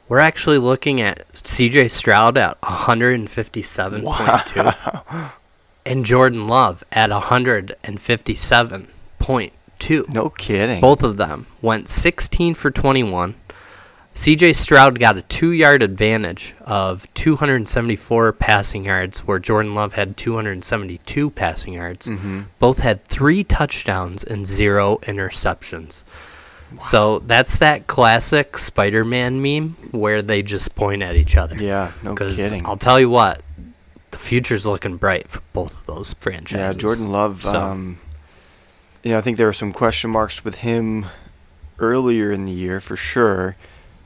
We're 0.09 0.21
actually 0.21 0.59
looking 0.59 1.01
at 1.01 1.25
C.J. 1.37 1.89
Stroud 1.89 2.39
at 2.39 2.61
157.2 2.61 5.33
and 5.87 6.05
Jordan 6.05 6.47
Love 6.47 6.85
at 6.93 7.11
157.2. 7.11 10.09
No 10.09 10.31
kidding. 10.31 10.81
Both 10.81 11.03
of 11.03 11.17
them 11.17 11.47
went 11.61 11.89
16 11.89 12.55
for 12.55 12.71
21. 12.71 13.35
CJ 14.17 14.57
Stroud 14.57 14.99
got 14.99 15.19
a 15.19 15.23
two 15.23 15.51
yard 15.53 15.83
advantage 15.83 16.55
of 16.63 17.07
274 17.15 18.33
passing 18.33 18.87
yards, 18.87 19.19
where 19.27 19.39
Jordan 19.39 19.75
Love 19.75 19.93
had 19.93 20.17
272 20.17 21.31
passing 21.31 21.75
yards. 21.75 22.07
hmm 22.07 22.43
Both 22.59 22.79
had 22.81 23.05
three 23.05 23.45
touchdowns 23.45 24.25
and 24.25 24.47
zero 24.47 24.97
interceptions. 25.03 26.03
So 26.81 27.21
that's 27.21 27.59
that 27.59 27.87
classic 27.87 28.57
Spider 28.59 29.05
Man 29.05 29.41
meme 29.43 29.77
where 29.93 30.23
they 30.23 30.43
just 30.43 30.75
point 30.75 31.03
at 31.03 31.15
each 31.15 31.37
other. 31.37 31.57
Yeah. 31.57 31.93
No 32.03 32.15
Because 32.15 32.37
kidding. 32.37 32.67
I'll 32.67 32.77
tell 32.79 32.99
you 32.99 33.11
what, 33.11 33.43
the 34.11 34.19
future's 34.19 34.67
looking 34.67 34.97
bright 34.97 35.29
for 35.29 35.43
both 35.53 35.79
of 35.81 35.87
those 35.87 36.15
franchises. 36.15 36.77
Yeah. 36.77 36.81
Jordan 36.81 37.13
Love. 37.13 37.43
So- 37.43 37.61
Um, 37.61 37.99
you 39.05 39.13
know, 39.13 39.19
I 39.19 39.21
think 39.21 39.37
there 39.37 39.47
were 39.47 39.53
some 39.53 39.73
question 39.73 40.11
marks 40.11 40.43
with 40.43 40.57
him 40.57 41.07
earlier 41.79 42.33
in 42.33 42.47
the 42.47 42.53
year 42.53 42.81
for 42.81 42.97
sure. 42.97 43.55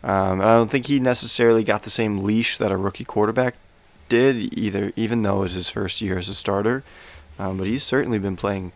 Um, 0.02 0.40
I 0.40 0.54
don't 0.54 0.70
think 0.70 0.86
he 0.86 0.98
necessarily 0.98 1.62
got 1.64 1.82
the 1.82 1.90
same 1.90 2.20
leash 2.20 2.56
that 2.56 2.72
a 2.72 2.76
rookie 2.76 3.04
quarterback 3.04 3.54
did, 4.08 4.36
either, 4.58 4.92
even 4.96 5.22
though 5.22 5.40
it 5.40 5.42
was 5.42 5.52
his 5.54 5.68
first 5.70 6.00
year 6.00 6.18
as 6.18 6.28
a 6.28 6.34
starter. 6.34 6.82
Um, 7.38 7.58
but 7.58 7.66
he's 7.66 7.84
certainly 7.84 8.18
been 8.18 8.36
playing 8.36 8.72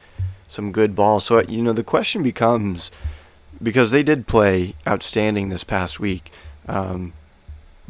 some 0.49 0.71
good 0.73 0.95
ball. 0.95 1.21
So 1.21 1.41
you 1.43 1.63
know, 1.63 1.73
the 1.73 1.83
question 1.85 2.23
becomes 2.23 2.91
because 3.63 3.91
they 3.91 4.03
did 4.03 4.27
play 4.27 4.75
outstanding 4.87 5.49
this 5.49 5.65
past 5.65 5.99
week. 6.01 6.31
Um, 6.69 7.13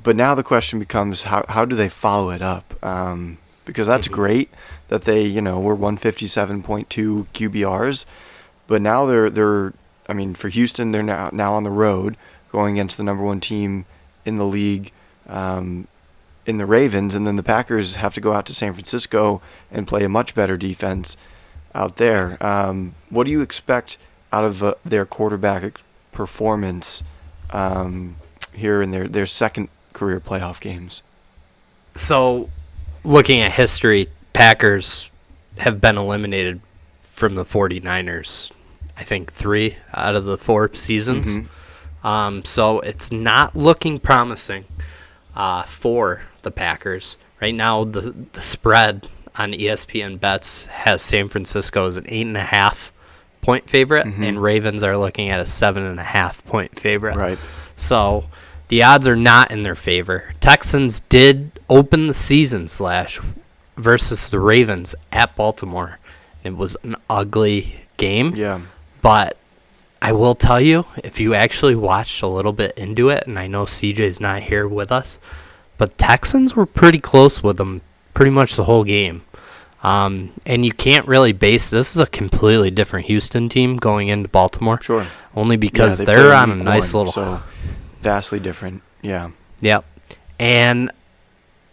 but 0.03 0.17
now 0.17 0.35
the 0.35 0.43
question 0.43 0.79
becomes 0.79 1.23
how 1.23 1.45
how 1.49 1.65
do 1.65 1.75
they 1.77 1.89
follow 1.89 2.31
it 2.31 2.43
up? 2.43 2.75
Um, 2.85 3.39
because 3.65 3.87
that's 3.87 4.09
Mhm. 4.09 4.13
great 4.13 4.51
that 4.89 5.03
they 5.05 5.23
you 5.23 5.41
know 5.41 5.59
were 5.61 5.77
157.2 5.77 7.27
QBRs, 7.33 8.05
but 8.67 8.83
now 8.83 9.07
they're 9.07 9.31
they're 9.31 9.73
I 10.09 10.13
mean 10.13 10.35
for 10.35 10.49
Houston 10.49 10.93
they're 10.93 11.03
now 11.03 11.31
now 11.33 11.55
on 11.55 11.63
the 11.63 11.71
road 11.71 12.17
going 12.55 12.75
against 12.77 12.97
the 12.97 13.03
number 13.03 13.25
one 13.25 13.41
team 13.41 13.85
in 14.25 14.37
the 14.37 14.47
league. 14.47 14.93
Um, 15.29 15.89
in 16.47 16.59
the 16.59 16.67
Ravens, 16.67 17.15
and 17.15 17.27
then 17.27 17.37
the 17.37 17.43
Packers 17.43 17.95
have 17.95 18.13
to 18.13 18.21
go 18.21 18.35
out 18.35 18.45
to 18.45 18.55
San 18.55 18.75
Francisco 18.75 19.41
and 19.73 19.89
play 19.89 20.05
a 20.05 20.11
much 20.11 20.35
better 20.35 20.59
defense 20.59 21.17
out 21.75 21.97
there. 21.97 22.37
Um, 22.45 22.95
what 23.09 23.25
do 23.25 23.31
you 23.31 23.41
expect 23.41 23.97
out 24.31 24.45
of 24.45 24.63
uh, 24.63 24.75
their 24.85 25.07
quarterback 25.07 25.81
performance 26.13 27.03
um, 27.49 28.17
here 28.53 28.83
in 28.83 28.91
their, 28.91 29.09
their 29.09 29.25
second 29.25 29.71
career 29.95 30.21
playoff 30.21 30.61
games? 30.61 31.03
So, 31.95 32.51
looking 33.05 33.41
at 33.41 33.53
history, 33.53 34.09
Packers 34.35 35.11
have 35.57 35.81
been 35.81 35.97
eliminated 35.97 36.61
from 37.01 37.37
the 37.37 37.45
49ers, 37.45 38.53
I 38.99 39.03
think 39.03 39.33
three 39.33 39.79
out 39.95 40.15
of 40.15 40.27
the 40.27 40.37
four 40.37 40.75
seasons. 40.75 41.33
Mhm. 41.33 41.47
Um, 42.05 42.45
so, 42.45 42.81
it's 42.81 43.11
not 43.11 43.57
looking 43.57 43.99
promising 43.99 44.67
uh, 45.35 45.63
for 45.65 46.23
the 46.43 46.51
Packers. 46.51 47.17
Right 47.41 47.55
now, 47.55 47.83
the, 47.85 48.15
the 48.33 48.43
spread 48.43 49.09
on 49.37 49.53
ESPN 49.53 50.21
Bets 50.21 50.67
has 50.67 51.03
San 51.03 51.29
Francisco 51.29 51.87
as 51.89 51.97
an 51.97 52.05
8.5 52.05 52.91
point 53.41 53.69
favorite, 53.69 54.07
Mhm. 54.07 54.25
and 54.29 54.43
Ravens 54.43 54.83
are 54.83 54.97
looking 54.97 55.29
at 55.31 55.41
a 55.41 55.45
7.5 55.45 56.45
point 56.45 56.79
favorite. 56.79 57.17
Right. 57.17 57.39
So 57.77 58.25
the 58.69 58.83
odds 58.85 59.07
are 59.09 59.17
not 59.17 59.51
in 59.51 59.63
their 59.65 59.75
favor. 59.75 60.33
Texans 60.41 61.01
did 61.01 61.59
open 61.69 62.07
the 62.07 62.15
season 62.15 62.69
slash 62.69 63.19
versus 63.77 64.31
the 64.31 64.39
Ravens 64.39 64.95
at 65.13 65.35
Baltimore. 65.37 65.99
It 66.45 66.57
was 66.57 66.77
an 66.85 66.95
ugly 67.11 67.75
game, 67.97 68.35
Yeah. 68.37 68.61
but 69.03 69.37
I 70.07 70.13
will 70.13 70.35
tell 70.35 70.61
you, 70.61 70.85
if 71.03 71.19
you 71.19 71.35
actually 71.35 71.75
watched 71.75 72.23
a 72.23 72.27
little 72.27 72.53
bit 72.53 72.73
into 72.77 73.09
it, 73.09 73.27
and 73.27 73.39
I 73.39 73.47
know 73.47 73.65
CJ's 73.65 74.21
not 74.21 74.43
here 74.43 74.69
with 74.69 74.93
us, 74.93 75.19
but 75.79 75.97
Texans 75.97 76.55
were 76.55 76.67
pretty 76.67 76.99
close 76.99 77.43
with 77.43 77.57
them 77.57 77.81
pretty 78.13 78.31
much 78.31 78.55
the 78.57 78.65
whole 78.65 78.85
game. 78.85 79.23
Um, 79.83 80.31
and 80.47 80.65
you 80.65 80.73
can't 80.73 81.07
really 81.09 81.33
base 81.33 81.69
this 81.71 81.95
is 81.97 82.01
a 82.01 82.07
completely 82.07 82.71
different 82.71 83.07
Houston 83.07 83.49
team 83.49 83.77
going 83.77 84.09
into 84.09 84.29
Baltimore, 84.29 84.81
Sure. 84.83 85.07
only 85.37 85.57
because 85.57 86.01
Yeah, 86.01 86.07
they 86.07 86.15
they're 86.15 86.35
on 86.35 86.51
a 86.53 86.57
nice 86.57 86.95
one, 86.95 87.07
little 87.07 87.13
So 87.13 87.43
vastly 88.01 88.41
different. 88.41 88.83
Yeah. 89.03 89.31
Yep. 89.61 89.85
And 90.39 90.91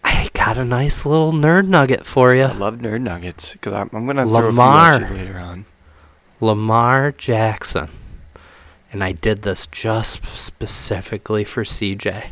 I 0.04 0.30
got 0.34 0.58
a 0.58 0.66
nice 0.66 1.06
little 1.06 1.32
nerd 1.32 1.68
nugget 1.68 2.06
for 2.06 2.34
you. 2.36 2.44
I 2.44 2.54
love 2.54 2.78
nerd 2.80 3.02
nuggets 3.02 3.54
because 3.54 3.74
I'm, 3.74 3.90
I'm 3.94 4.06
gonna 4.06 4.26
Lamar. 4.26 4.98
throw 4.98 5.06
a 5.06 5.08
few 5.10 5.16
at 5.18 5.20
you 5.22 5.26
later 5.28 5.40
on. 5.40 5.66
Lamar 6.42 7.12
Jackson. 7.12 7.90
And 8.92 9.04
I 9.04 9.14
did 9.14 9.44
this 9.44 9.68
just 9.68 10.26
specifically 10.38 11.44
for 11.44 11.64
CJ. 11.64 12.32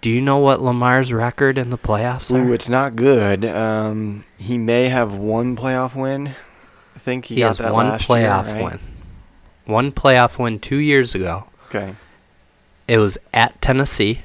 Do 0.00 0.10
you 0.10 0.20
know 0.20 0.38
what 0.38 0.60
Lamar's 0.60 1.12
record 1.12 1.56
in 1.56 1.70
the 1.70 1.78
playoffs 1.78 2.32
Ooh, 2.34 2.52
it's 2.52 2.68
not 2.68 2.96
good. 2.96 3.44
Um, 3.44 4.24
he 4.36 4.58
may 4.58 4.88
have 4.88 5.14
one 5.14 5.56
playoff 5.56 5.94
win. 5.94 6.34
I 6.96 6.98
think 6.98 7.26
he, 7.26 7.36
He 7.36 7.40
got 7.42 7.48
has 7.48 7.58
that 7.58 7.72
one 7.72 7.86
last 7.88 8.08
year, 8.08 8.18
playoff 8.18 8.52
right? 8.52 8.64
win. 8.64 8.80
One 9.64 9.92
playoff 9.92 10.40
win 10.40 10.58
two 10.58 10.78
years 10.78 11.14
ago. 11.14 11.44
Okay. 11.68 11.94
It 12.88 12.98
was 12.98 13.16
at 13.32 13.60
Tennessee. 13.62 14.22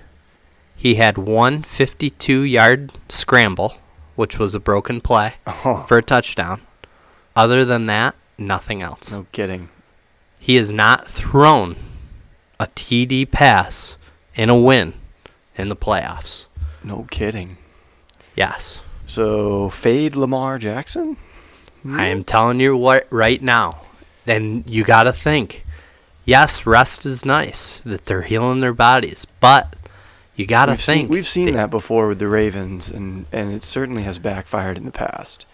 He 0.76 0.96
had 0.96 1.18
one 1.20 1.62
52 1.62 2.42
yard 2.42 2.92
scramble, 3.10 3.76
which 4.16 4.40
was 4.40 4.56
a 4.56 4.60
broken 4.60 5.00
play 5.00 5.36
Oh, 5.48 5.86
for 5.88 6.00
a 6.00 6.02
touchdown. 6.04 6.62
Other 7.36 7.64
than 7.66 7.86
that, 7.86 8.16
nothing 8.40 8.82
else. 8.82 9.12
no 9.12 9.28
kidding. 9.32 9.70
He 10.40 10.56
has 10.56 10.72
not 10.72 11.08
thrown 11.08 11.76
a 12.60 12.68
TD 12.68 13.30
pass 13.32 13.98
in 14.36 14.50
a 14.50 14.58
win 14.58 14.94
in 15.56 15.70
the 15.70 15.76
playoffs. 15.76 16.46
No 16.84 17.06
kidding. 17.12 17.58
Yes. 18.36 18.80
So 19.08 19.70
fade 19.70 20.16
Lamar 20.16 20.58
Jackson. 20.60 21.18
I 21.90 22.08
am 22.08 22.24
telling 22.24 22.60
you 22.60 22.76
what 22.76 23.08
right 23.10 23.42
now. 23.42 23.82
Then 24.26 24.64
you 24.68 24.84
got 24.84 25.04
to 25.04 25.14
think. 25.14 25.66
yes, 26.26 26.66
rest 26.66 27.06
is 27.06 27.24
nice 27.26 27.80
that 27.86 28.04
they're 28.06 28.24
healing 28.24 28.60
their 28.60 28.74
bodies, 28.74 29.26
but 29.40 29.76
you 30.36 30.46
got 30.46 30.66
to 30.66 30.76
think 30.76 31.04
seen, 31.04 31.08
we've 31.08 31.28
seen 31.28 31.46
they- 31.46 31.52
that 31.54 31.70
before 31.72 32.08
with 32.10 32.20
the 32.20 32.28
Ravens, 32.28 32.90
and, 32.90 33.26
and 33.32 33.54
it 33.54 33.64
certainly 33.64 34.04
has 34.04 34.20
backfired 34.20 34.78
in 34.78 34.84
the 34.86 34.92
past. 34.92 35.46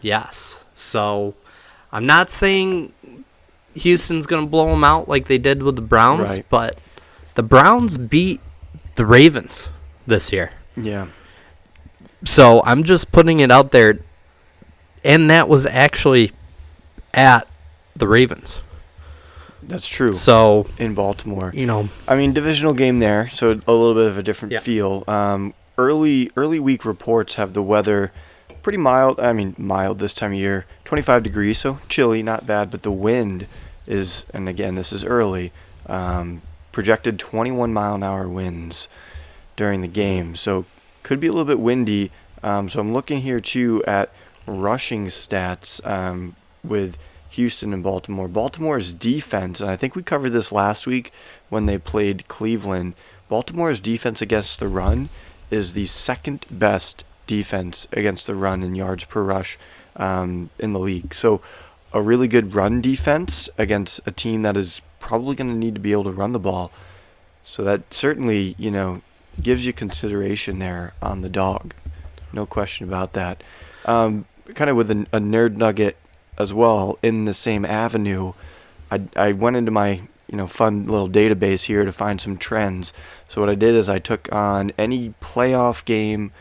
Yes. 0.00 0.58
So 0.74 1.34
I'm 1.92 2.04
not 2.06 2.28
saying 2.30 2.92
Houston's 3.76 4.26
going 4.26 4.44
to 4.44 4.50
blow 4.50 4.68
them 4.70 4.84
out 4.84 5.08
like 5.08 5.26
they 5.26 5.38
did 5.38 5.62
with 5.62 5.76
the 5.76 5.82
Browns, 5.82 6.36
Right. 6.36 6.46
but 6.48 6.78
the 7.34 7.42
Browns 7.42 7.98
beat 7.98 8.40
the 8.96 9.04
Ravens 9.06 9.68
this 10.06 10.32
year. 10.32 10.50
Yeah. 10.76 11.06
So 12.24 12.62
I'm 12.64 12.82
just 12.84 13.12
putting 13.12 13.40
it 13.40 13.50
out 13.50 13.72
there. 13.72 13.98
And 15.04 15.30
that 15.30 15.48
was 15.48 15.66
actually 15.66 16.32
at 17.14 17.46
the 17.94 18.08
Ravens. 18.08 18.60
That's 19.62 19.86
true. 19.86 20.12
So, 20.12 20.66
in 20.78 20.94
Baltimore. 20.94 21.50
you 21.54 21.66
know, 21.66 21.88
I 22.06 22.16
mean, 22.16 22.32
divisional 22.32 22.72
game 22.72 22.98
there, 23.00 23.28
so 23.30 23.50
a 23.66 23.72
little 23.72 23.94
bit 23.94 24.06
of 24.06 24.18
a 24.18 24.22
different 24.22 24.52
Yeah. 24.52 24.60
feel. 24.60 25.02
Um, 25.08 25.54
early 25.78 26.30
early 26.36 26.58
week 26.60 26.84
reports 26.84 27.34
have 27.34 27.52
the 27.52 27.62
weather 27.62 28.12
pretty 28.62 28.78
mild. 28.78 29.18
I 29.20 29.32
mean, 29.32 29.54
mild 29.58 29.98
this 29.98 30.14
time 30.14 30.32
of 30.32 30.38
year, 30.38 30.66
25 30.84 31.22
degrees, 31.22 31.58
so 31.58 31.78
chilly, 31.88 32.22
not 32.22 32.46
bad. 32.46 32.70
But 32.70 32.82
the 32.82 32.90
wind 32.92 33.46
is, 33.86 34.26
and 34.32 34.48
again, 34.48 34.74
this 34.74 34.92
is 34.92 35.04
early, 35.04 35.52
um, 35.86 36.42
projected 36.72 37.18
21 37.18 37.72
mile 37.72 37.94
an 37.94 38.02
hour 38.02 38.28
winds 38.28 38.88
during 39.56 39.80
the 39.80 39.88
game, 39.88 40.36
so 40.36 40.64
could 41.02 41.20
be 41.20 41.26
a 41.26 41.32
little 41.32 41.46
bit 41.46 41.60
windy. 41.60 42.10
Um, 42.42 42.68
so 42.68 42.80
I'm 42.80 42.92
looking 42.92 43.20
here 43.20 43.40
too 43.40 43.82
at 43.86 44.10
rushing 44.46 45.06
stats 45.06 45.84
um, 45.86 46.36
with 46.62 46.96
Houston 47.30 47.72
and 47.72 47.82
Baltimore. 47.82 48.28
Baltimore's 48.28 48.92
defense, 48.92 49.60
and 49.60 49.70
I 49.70 49.76
think 49.76 49.94
we 49.94 50.02
covered 50.02 50.30
this 50.30 50.52
last 50.52 50.86
week 50.86 51.12
when 51.48 51.66
they 51.66 51.78
played 51.78 52.28
Cleveland. 52.28 52.94
Baltimore's 53.28 53.80
defense 53.80 54.22
against 54.22 54.58
the 54.58 54.68
run 54.68 55.08
is 55.50 55.72
the 55.72 55.86
second 55.86 56.44
best 56.50 57.04
defense 57.26 57.86
against 57.92 58.26
the 58.26 58.34
run 58.34 58.62
in 58.62 58.74
yards 58.74 59.04
per 59.04 59.22
rush 59.22 59.58
um, 59.96 60.50
in 60.58 60.72
the 60.72 60.78
league. 60.78 61.12
So 61.14 61.40
a 61.96 62.02
really 62.02 62.28
good 62.28 62.54
run 62.54 62.82
defense 62.82 63.48
against 63.56 64.00
a 64.04 64.10
team 64.10 64.42
that 64.42 64.54
is 64.54 64.82
probably 65.00 65.34
going 65.34 65.50
to 65.50 65.56
need 65.56 65.74
to 65.74 65.80
be 65.80 65.92
able 65.92 66.04
to 66.04 66.10
run 66.10 66.32
the 66.32 66.38
ball. 66.38 66.70
So 67.42 67.64
that 67.64 67.94
certainly, 67.94 68.54
you 68.58 68.70
know, 68.70 69.00
gives 69.40 69.64
you 69.64 69.72
consideration 69.72 70.58
there 70.58 70.92
on 71.00 71.22
the 71.22 71.30
dog. 71.30 71.74
No 72.34 72.44
question 72.44 72.86
about 72.86 73.14
that. 73.14 73.42
Um, 73.86 74.26
kind 74.54 74.68
of 74.68 74.76
with 74.76 74.90
a, 74.90 75.06
a 75.10 75.20
nerd 75.20 75.56
nugget 75.56 75.96
as 76.38 76.52
well 76.52 76.98
in 77.02 77.24
the 77.24 77.32
same 77.32 77.64
avenue. 77.64 78.34
I, 78.90 79.02
I 79.16 79.32
went 79.32 79.56
into 79.56 79.70
my 79.70 80.02
you 80.28 80.36
know 80.36 80.46
fun 80.46 80.86
little 80.86 81.08
database 81.08 81.64
here 81.64 81.86
to 81.86 81.92
find 81.92 82.20
some 82.20 82.36
trends. 82.36 82.92
So 83.28 83.40
what 83.40 83.48
I 83.48 83.54
did 83.54 83.74
is 83.74 83.88
I 83.88 84.00
took 84.00 84.30
on 84.30 84.70
any 84.76 85.14
playoff 85.22 85.82
game, 85.86 86.32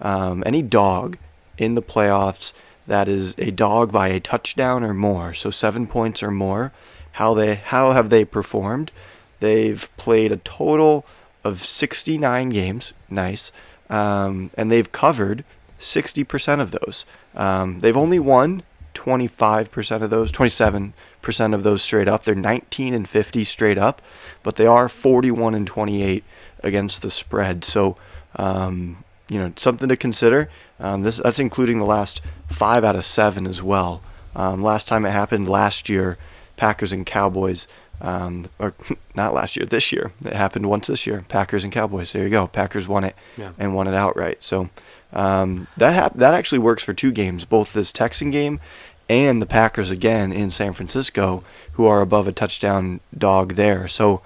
um, 0.00 0.44
any 0.46 0.62
dog 0.62 1.18
in 1.58 1.74
the 1.74 1.82
playoffs 1.82 2.52
that 2.90 3.08
is 3.08 3.36
a 3.38 3.52
dog 3.52 3.92
by 3.92 4.08
a 4.08 4.18
touchdown 4.18 4.82
or 4.82 4.92
more, 4.92 5.32
so 5.32 5.52
seven 5.52 5.86
points 5.86 6.24
or 6.24 6.32
more. 6.32 6.72
How 7.12 7.34
they 7.34 7.54
how 7.54 7.92
have 7.92 8.10
they 8.10 8.24
performed? 8.24 8.90
They've 9.38 9.88
played 9.96 10.32
a 10.32 10.38
total 10.38 11.06
of 11.44 11.62
69 11.64 12.48
games. 12.48 12.92
Nice. 13.08 13.52
Um, 13.88 14.50
and 14.56 14.72
they've 14.72 14.90
covered 14.90 15.44
60% 15.78 16.60
of 16.60 16.72
those. 16.72 17.06
Um, 17.36 17.78
they've 17.78 17.96
only 17.96 18.18
won 18.18 18.64
25% 18.94 20.02
of 20.02 20.10
those, 20.10 20.32
27% 20.32 21.54
of 21.54 21.62
those 21.62 21.82
straight 21.82 22.08
up. 22.08 22.24
They're 22.24 22.34
19 22.34 22.92
and 22.92 23.08
50 23.08 23.44
straight 23.44 23.78
up, 23.78 24.02
but 24.42 24.56
they 24.56 24.66
are 24.66 24.88
41 24.88 25.54
and 25.54 25.66
28 25.66 26.24
against 26.64 27.02
the 27.02 27.10
spread. 27.10 27.64
So, 27.64 27.96
um, 28.34 29.04
you 29.30 29.38
know, 29.38 29.52
something 29.56 29.88
to 29.88 29.96
consider. 29.96 30.50
Um, 30.78 31.02
this 31.02 31.16
that's 31.16 31.38
including 31.38 31.78
the 31.78 31.86
last 31.86 32.20
five 32.50 32.84
out 32.84 32.96
of 32.96 33.06
seven 33.06 33.46
as 33.46 33.62
well. 33.62 34.02
Um, 34.36 34.62
last 34.62 34.86
time 34.88 35.06
it 35.06 35.10
happened 35.12 35.48
last 35.48 35.88
year, 35.88 36.18
Packers 36.58 36.92
and 36.92 37.06
Cowboys, 37.06 37.66
um, 38.02 38.46
or 38.58 38.74
not 39.14 39.32
last 39.32 39.56
year, 39.56 39.64
this 39.64 39.90
year. 39.92 40.12
It 40.24 40.34
happened 40.34 40.66
once 40.66 40.86
this 40.88 41.06
year. 41.06 41.24
Packers 41.28 41.64
and 41.64 41.72
Cowboys. 41.72 42.12
There 42.12 42.24
you 42.24 42.30
go. 42.30 42.46
Packers 42.46 42.86
won 42.86 43.04
it 43.04 43.14
Yeah. 43.38 43.52
and 43.58 43.74
won 43.74 43.86
it 43.88 43.94
outright. 43.94 44.42
So 44.44 44.68
um, 45.12 45.66
that 45.76 45.92
hap- 45.94 46.14
that 46.16 46.34
actually 46.34 46.58
works 46.58 46.82
for 46.82 46.92
two 46.94 47.12
games, 47.12 47.44
both 47.44 47.72
this 47.72 47.90
Texan 47.92 48.30
game 48.30 48.60
and 49.08 49.42
the 49.42 49.46
Packers 49.46 49.90
again 49.90 50.30
in 50.32 50.50
San 50.50 50.72
Francisco, 50.72 51.42
who 51.72 51.86
are 51.86 52.00
above 52.00 52.28
a 52.28 52.32
touchdown 52.32 53.00
dog 53.16 53.54
there. 53.54 53.88
So 53.88 54.22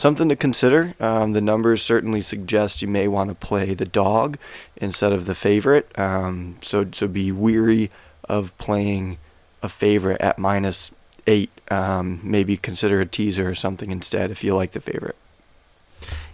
something 0.00 0.30
to 0.30 0.36
consider. 0.36 0.94
Um, 0.98 1.34
the 1.34 1.42
numbers 1.42 1.82
certainly 1.82 2.22
suggest 2.22 2.80
you 2.80 2.88
may 2.88 3.06
want 3.06 3.28
to 3.28 3.34
play 3.34 3.74
the 3.74 3.84
dog 3.84 4.38
instead 4.76 5.12
of 5.12 5.26
the 5.26 5.34
favorite. 5.34 5.90
Um, 5.98 6.56
so 6.62 6.86
so 6.92 7.06
be 7.06 7.30
weary 7.30 7.90
of 8.24 8.56
playing 8.56 9.18
a 9.62 9.68
favorite 9.68 10.20
at 10.22 10.38
minus 10.38 10.90
eight. 11.26 11.50
Um, 11.70 12.20
maybe 12.22 12.56
consider 12.56 13.00
a 13.02 13.06
teaser 13.06 13.48
or 13.48 13.54
something 13.54 13.90
instead 13.90 14.30
if 14.30 14.42
you 14.42 14.56
like 14.56 14.72
the 14.72 14.80
favorite. 14.80 15.16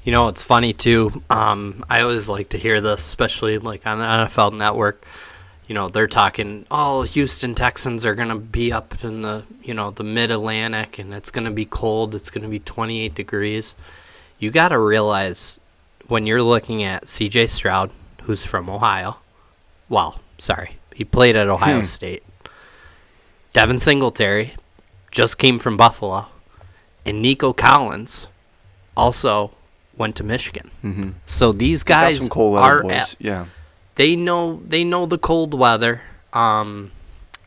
You 0.04 0.12
know, 0.12 0.28
it's 0.28 0.42
funny 0.42 0.72
too. 0.72 1.22
Um, 1.28 1.84
I 1.90 2.02
always 2.02 2.28
like 2.28 2.50
to 2.50 2.58
hear 2.58 2.80
this, 2.80 3.00
especially 3.00 3.58
like 3.58 3.84
on 3.84 3.98
the 3.98 4.04
NFL 4.04 4.56
Network. 4.56 5.04
You 5.66 5.74
know, 5.74 5.88
they're 5.88 6.06
talking, 6.06 6.64
oh, 6.70 7.02
Houston 7.02 7.54
Texans 7.54 8.06
are 8.06 8.14
gonna 8.14 8.38
be 8.38 8.72
up 8.72 9.02
in 9.02 9.22
the 9.22 9.42
you 9.62 9.74
know 9.74 9.90
the 9.90 10.04
Mid 10.04 10.30
Atlantic, 10.30 10.98
and 10.98 11.12
it's 11.12 11.30
gonna 11.30 11.50
be 11.50 11.64
cold. 11.64 12.14
It's 12.14 12.30
gonna 12.30 12.48
be 12.48 12.60
28 12.60 13.14
degrees. 13.14 13.74
You 14.38 14.50
got 14.50 14.68
to 14.68 14.78
realize 14.78 15.58
when 16.08 16.26
you're 16.26 16.42
looking 16.42 16.84
at 16.84 17.08
C.J. 17.08 17.46
Stroud, 17.48 17.90
who's 18.22 18.44
from 18.44 18.68
Ohio. 18.70 19.16
Well, 19.88 20.20
sorry, 20.38 20.76
he 20.94 21.04
played 21.04 21.34
at 21.36 21.48
Ohio 21.48 21.78
Hmm. 21.78 21.84
State. 21.84 22.22
Devin 23.52 23.78
Singletary 23.78 24.52
just 25.10 25.38
came 25.38 25.58
from 25.58 25.76
Buffalo, 25.76 26.26
and 27.04 27.22
Nico 27.22 27.52
Collins 27.52 28.28
also 28.96 29.52
went 29.96 30.14
to 30.16 30.22
Michigan. 30.24 30.70
Mm-hmm. 30.84 31.10
So 31.24 31.52
these 31.52 31.82
guys 31.82 32.28
are 32.28 32.82
boys. 32.82 32.92
at, 32.92 33.16
yeah. 33.18 33.46
They 33.96 34.16
know 34.16 34.62
they 34.66 34.84
know 34.84 35.04
the 35.06 35.18
cold 35.18 35.52
weather. 35.54 36.02
Um, 36.32 36.90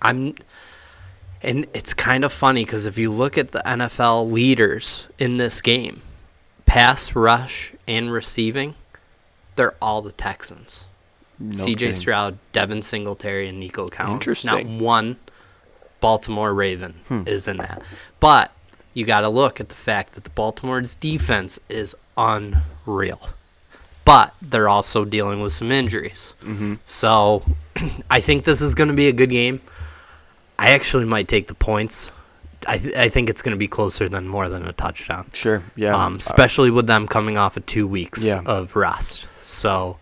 I'm, 0.01 0.35
and 1.41 1.65
it's 1.73 1.93
kind 1.93 2.23
of 2.23 2.31
funny 2.33 2.65
because 2.65 2.85
if 2.85 2.97
you 2.97 3.11
look 3.11 3.37
at 3.37 3.51
the 3.51 3.61
NFL 3.65 4.31
leaders 4.31 5.07
in 5.17 5.37
this 5.37 5.61
game, 5.61 6.01
pass 6.65 7.15
rush 7.15 7.73
and 7.87 8.11
receiving, 8.11 8.75
they're 9.55 9.75
all 9.81 10.01
the 10.01 10.11
Texans. 10.11 10.85
No 11.39 11.55
C.J. 11.55 11.73
kidding. 11.75 11.93
Stroud, 11.93 12.37
Devin 12.51 12.81
Singletary, 12.81 13.47
and 13.47 13.59
Nico 13.59 13.87
Collins. 13.87 14.43
Not 14.43 14.65
one 14.65 15.15
Baltimore 16.01 16.53
Raven 16.53 16.93
Hmm. 17.07 17.23
is 17.25 17.47
in 17.47 17.57
that. 17.57 17.81
But 18.19 18.51
you 18.93 19.05
got 19.05 19.21
to 19.21 19.29
look 19.29 19.61
at 19.61 19.69
the 19.69 19.75
fact 19.75 20.13
that 20.13 20.23
the 20.25 20.29
Baltimore's 20.31 20.95
defense 20.95 21.59
is 21.69 21.95
unreal. 22.17 23.29
But 24.09 24.33
they're 24.41 24.67
also 24.69 25.05
dealing 25.05 25.39
with 25.41 25.53
some 25.53 25.71
injuries. 25.71 26.33
Mm-hmm. 26.41 26.75
So 26.87 27.43
I 28.09 28.19
think 28.21 28.43
this 28.43 28.59
is 28.61 28.73
going 28.73 28.87
to 28.87 28.95
be 28.95 29.07
a 29.07 29.13
good 29.13 29.29
game. 29.29 29.61
I 30.57 30.71
actually 30.71 31.05
might 31.05 31.27
take 31.27 31.45
the 31.47 31.53
points. 31.53 32.11
I, 32.67 32.77
th- 32.79 32.95
I 32.95 33.07
think 33.09 33.29
it's 33.29 33.41
going 33.41 33.55
to 33.55 33.59
be 33.59 33.67
closer 33.67 34.09
than 34.09 34.27
more 34.27 34.49
than 34.49 34.67
a 34.67 34.73
touchdown. 34.73 35.29
Sure. 35.33 35.61
Yeah. 35.75 35.95
Um, 35.95 36.15
especially 36.17 36.71
with 36.71 36.87
them 36.87 37.07
coming 37.07 37.37
off 37.37 37.55
of 37.55 37.65
two 37.65 37.87
weeks 37.87 38.25
Yeah. 38.25 38.41
of 38.45 38.75
rest. 38.75 39.27
So 39.45 39.97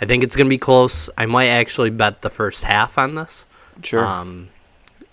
I 0.00 0.06
think 0.06 0.22
it's 0.22 0.36
going 0.36 0.46
to 0.46 0.50
be 0.50 0.56
close. 0.58 1.10
I 1.18 1.26
might 1.26 1.48
actually 1.48 1.90
bet 1.90 2.22
the 2.22 2.30
first 2.30 2.64
half 2.64 2.96
on 2.96 3.14
this. 3.16 3.44
sure. 3.82 4.06
Um, 4.06 4.48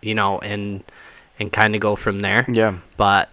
you 0.01 0.13
know, 0.15 0.37
and 0.39 0.83
and 1.39 1.51
kind 1.51 1.73
of 1.75 1.81
go 1.81 1.95
from 1.95 2.19
there. 2.21 2.45
yeah. 2.47 2.77
But, 2.95 3.29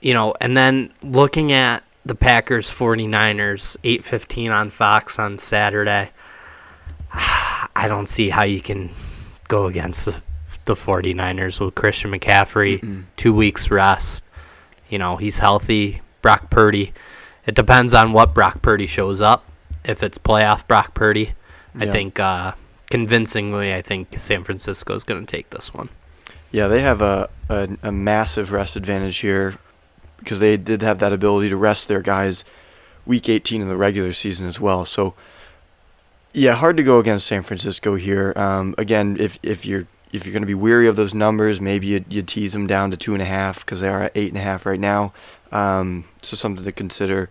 you 0.00 0.14
know, 0.14 0.34
and 0.40 0.56
then 0.56 0.92
looking 1.02 1.52
at 1.52 1.82
the 2.04 2.14
Packers 2.14 2.70
49ers 2.70 3.76
8:15 3.84 4.50
on 4.52 4.70
Fox 4.70 5.18
on 5.18 5.38
Saturday, 5.38 6.10
I 7.12 7.86
don't 7.88 8.08
see 8.08 8.30
how 8.30 8.42
you 8.44 8.60
can 8.60 8.90
go 9.48 9.66
against 9.66 10.06
the, 10.06 10.22
the 10.64 10.74
49ers 10.74 11.60
with 11.60 11.74
Christian 11.74 12.10
McCaffrey, 12.12 12.80
Mm-mm. 12.80 13.04
2 13.16 13.34
weeks 13.34 13.70
rest. 13.70 14.24
You 14.88 14.98
know, 14.98 15.16
he's 15.16 15.38
healthy. 15.38 16.00
Brock 16.22 16.50
Purdy. 16.50 16.92
It 17.46 17.54
depends 17.56 17.94
on 17.94 18.12
what 18.12 18.32
Brock 18.34 18.62
Purdy 18.62 18.86
shows 18.86 19.20
up. 19.20 19.44
If 19.84 20.02
it's 20.04 20.18
playoff 20.18 20.66
Brock 20.68 20.94
Purdy, 20.94 21.32
I 21.78 21.84
Yeah. 21.86 21.90
think 21.92 22.20
uh, 22.20 22.52
convincingly, 22.90 23.74
I 23.74 23.82
think 23.82 24.16
San 24.18 24.44
Francisco 24.44 24.94
is 24.94 25.02
going 25.02 25.24
to 25.26 25.30
take 25.36 25.50
this 25.50 25.74
one. 25.74 25.88
Yeah, 26.52 26.68
they 26.68 26.80
have 26.82 27.00
a, 27.02 27.28
a 27.48 27.68
a 27.82 27.90
massive 27.90 28.52
rest 28.52 28.76
advantage 28.76 29.18
here 29.18 29.56
because 30.22 30.38
they 30.38 30.56
did 30.56 30.82
have 30.82 30.98
that 31.00 31.12
ability 31.12 31.48
to 31.48 31.56
rest 31.56 31.88
their 31.88 32.02
guys 32.02 32.44
week 33.06 33.28
18 33.28 33.60
in 33.60 33.68
the 33.68 33.76
regular 33.76 34.12
season 34.12 34.46
as 34.46 34.60
well. 34.60 34.84
So 34.84 35.14
yeah, 36.32 36.54
hard 36.54 36.76
to 36.78 36.82
go 36.82 36.98
against 36.98 37.26
San 37.26 37.42
Francisco 37.42 37.94
here. 37.96 38.32
Um, 38.36 38.74
again, 38.78 39.16
if 39.20 39.38
if 39.42 39.66
you're 39.66 39.86
if 40.12 40.24
you're 40.24 40.32
going 40.32 40.42
to 40.42 40.46
be 40.46 40.54
weary 40.54 40.86
of 40.86 40.96
those 40.96 41.14
numbers, 41.14 41.60
maybe 41.60 41.86
you, 41.86 42.04
you 42.08 42.22
tease 42.22 42.52
them 42.52 42.66
down 42.66 42.90
to 42.90 42.96
two 42.96 43.14
and 43.14 43.22
a 43.22 43.26
half 43.26 43.64
because 43.64 43.80
they 43.80 43.88
are 43.88 44.02
at 44.02 44.12
eight 44.14 44.28
and 44.28 44.38
a 44.38 44.42
half 44.42 44.66
right 44.66 44.80
now. 44.80 45.12
Um, 45.50 46.04
so 46.22 46.36
something 46.36 46.64
to 46.64 46.72
consider. 46.72 47.28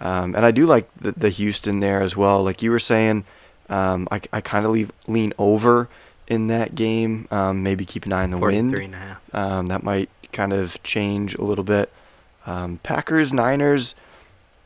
Um, 0.00 0.34
and 0.34 0.44
I 0.44 0.50
do 0.50 0.66
like 0.66 0.88
the, 1.00 1.12
the 1.12 1.30
Houston 1.30 1.80
there 1.80 2.02
as 2.02 2.16
well. 2.16 2.42
Like 2.42 2.60
you 2.60 2.70
were 2.70 2.80
saying, 2.80 3.24
um, 3.68 4.08
I, 4.10 4.20
I 4.32 4.40
kind 4.40 4.66
of 4.66 4.90
lean 5.06 5.32
over 5.38 5.88
in 6.26 6.48
that 6.48 6.74
game. 6.74 7.28
Um, 7.30 7.62
maybe 7.62 7.84
keep 7.84 8.04
an 8.04 8.12
eye 8.12 8.24
on 8.24 8.30
the 8.30 8.38
wind. 8.38 8.70
43 8.70 8.84
and 8.84 8.94
a 8.94 8.98
half. 8.98 9.34
Um, 9.34 9.66
that 9.66 9.82
might 9.82 10.10
kind 10.32 10.52
of 10.52 10.82
change 10.82 11.34
a 11.36 11.44
little 11.44 11.64
bit. 11.64 11.92
Um, 12.46 12.78
Packers, 12.82 13.32
Niners. 13.32 13.94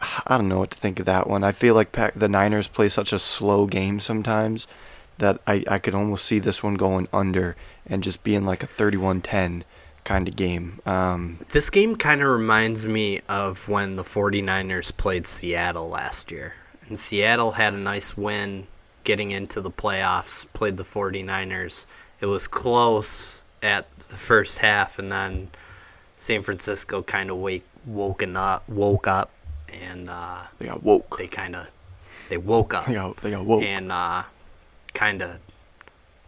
I 0.00 0.38
don't 0.38 0.48
know 0.48 0.58
what 0.60 0.70
to 0.72 0.78
think 0.78 1.00
of 1.00 1.06
that 1.06 1.28
one. 1.28 1.42
I 1.42 1.52
feel 1.52 1.74
like 1.74 1.92
the 1.92 2.28
Niners 2.28 2.68
play 2.68 2.88
such 2.88 3.12
a 3.12 3.18
slow 3.18 3.66
game 3.66 3.98
sometimes 3.98 4.66
that 5.18 5.40
I, 5.46 5.64
I 5.68 5.78
could 5.78 5.94
almost 5.94 6.24
see 6.24 6.38
this 6.38 6.62
one 6.62 6.74
going 6.74 7.08
under 7.12 7.56
and 7.86 8.02
just 8.02 8.22
being 8.22 8.44
like 8.44 8.62
a 8.62 8.66
31-10 8.68 9.64
kind 10.04 10.28
of 10.28 10.36
game. 10.36 10.80
Um, 10.86 11.38
This 11.50 11.68
game 11.70 11.96
kind 11.96 12.22
of 12.22 12.28
reminds 12.28 12.86
me 12.86 13.20
of 13.28 13.68
when 13.68 13.96
the 13.96 14.04
49ers 14.04 14.96
played 14.96 15.26
Seattle 15.26 15.88
last 15.88 16.30
year. 16.30 16.54
And 16.86 16.98
Seattle 16.98 17.52
had 17.52 17.74
a 17.74 17.78
nice 17.78 18.16
win 18.16 18.68
getting 19.04 19.32
into 19.32 19.60
the 19.60 19.70
playoffs, 19.70 20.46
played 20.52 20.76
the 20.76 20.82
49ers. 20.84 21.86
It 22.20 22.26
was 22.26 22.46
close 22.46 23.42
at 23.62 23.86
the 23.98 24.16
first 24.16 24.58
half, 24.58 24.98
and 24.98 25.10
then 25.10 25.48
San 26.16 26.42
Francisco 26.42 27.02
kind 27.02 27.30
of 27.30 27.36
wake 27.36 27.64
woken 27.88 28.36
up, 28.36 28.68
woke 28.68 29.06
up, 29.08 29.30
and 29.82 30.08
uh, 30.10 30.42
they 30.58 30.66
got 30.66 30.82
woke. 30.82 31.18
they 31.18 31.26
kind 31.26 31.56
of 31.56 31.68
they 32.28 32.36
woke 32.36 32.74
up 32.74 32.84
They 32.86 32.94
got, 32.94 33.16
they 33.18 33.30
got 33.30 33.44
woke. 33.44 33.62
and 33.62 33.90
uh, 33.90 34.22
kind 34.94 35.22
of 35.22 35.38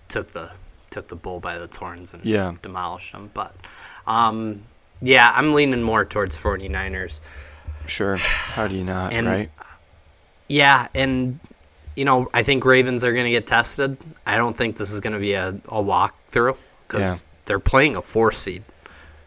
took 0.08 0.30
the 0.32 0.50
took 0.90 1.06
the 1.08 1.16
bull 1.16 1.38
by 1.40 1.58
the 1.58 1.68
horns 1.78 2.12
and 2.14 2.24
Yeah. 2.24 2.54
demolished 2.62 3.12
them. 3.12 3.30
But 3.32 3.54
um, 4.06 4.62
yeah, 5.00 5.32
I'm 5.36 5.52
leaning 5.54 5.82
more 5.82 6.04
towards 6.04 6.36
49ers. 6.36 7.20
Sure. 7.86 8.16
How 8.18 8.66
do 8.66 8.74
you 8.76 8.84
not, 8.84 9.12
And- 9.14 9.26
right? 9.26 9.50
Yeah, 10.48 10.88
and 10.96 11.38
you 11.94 12.04
know, 12.04 12.28
I 12.34 12.42
think 12.42 12.64
Ravens 12.64 13.04
are 13.04 13.12
going 13.12 13.24
to 13.26 13.30
get 13.30 13.46
tested. 13.46 13.98
I 14.26 14.36
don't 14.36 14.56
think 14.56 14.76
this 14.76 14.92
is 14.92 15.00
going 15.00 15.12
to 15.12 15.18
be 15.18 15.34
a, 15.34 15.48
a 15.48 15.82
walkthrough 15.82 16.56
because 16.88 17.20
Yeah. 17.22 17.28
they're 17.44 17.58
playing 17.60 17.94
a 17.96 18.02
four 18.02 18.32
seed, 18.32 18.64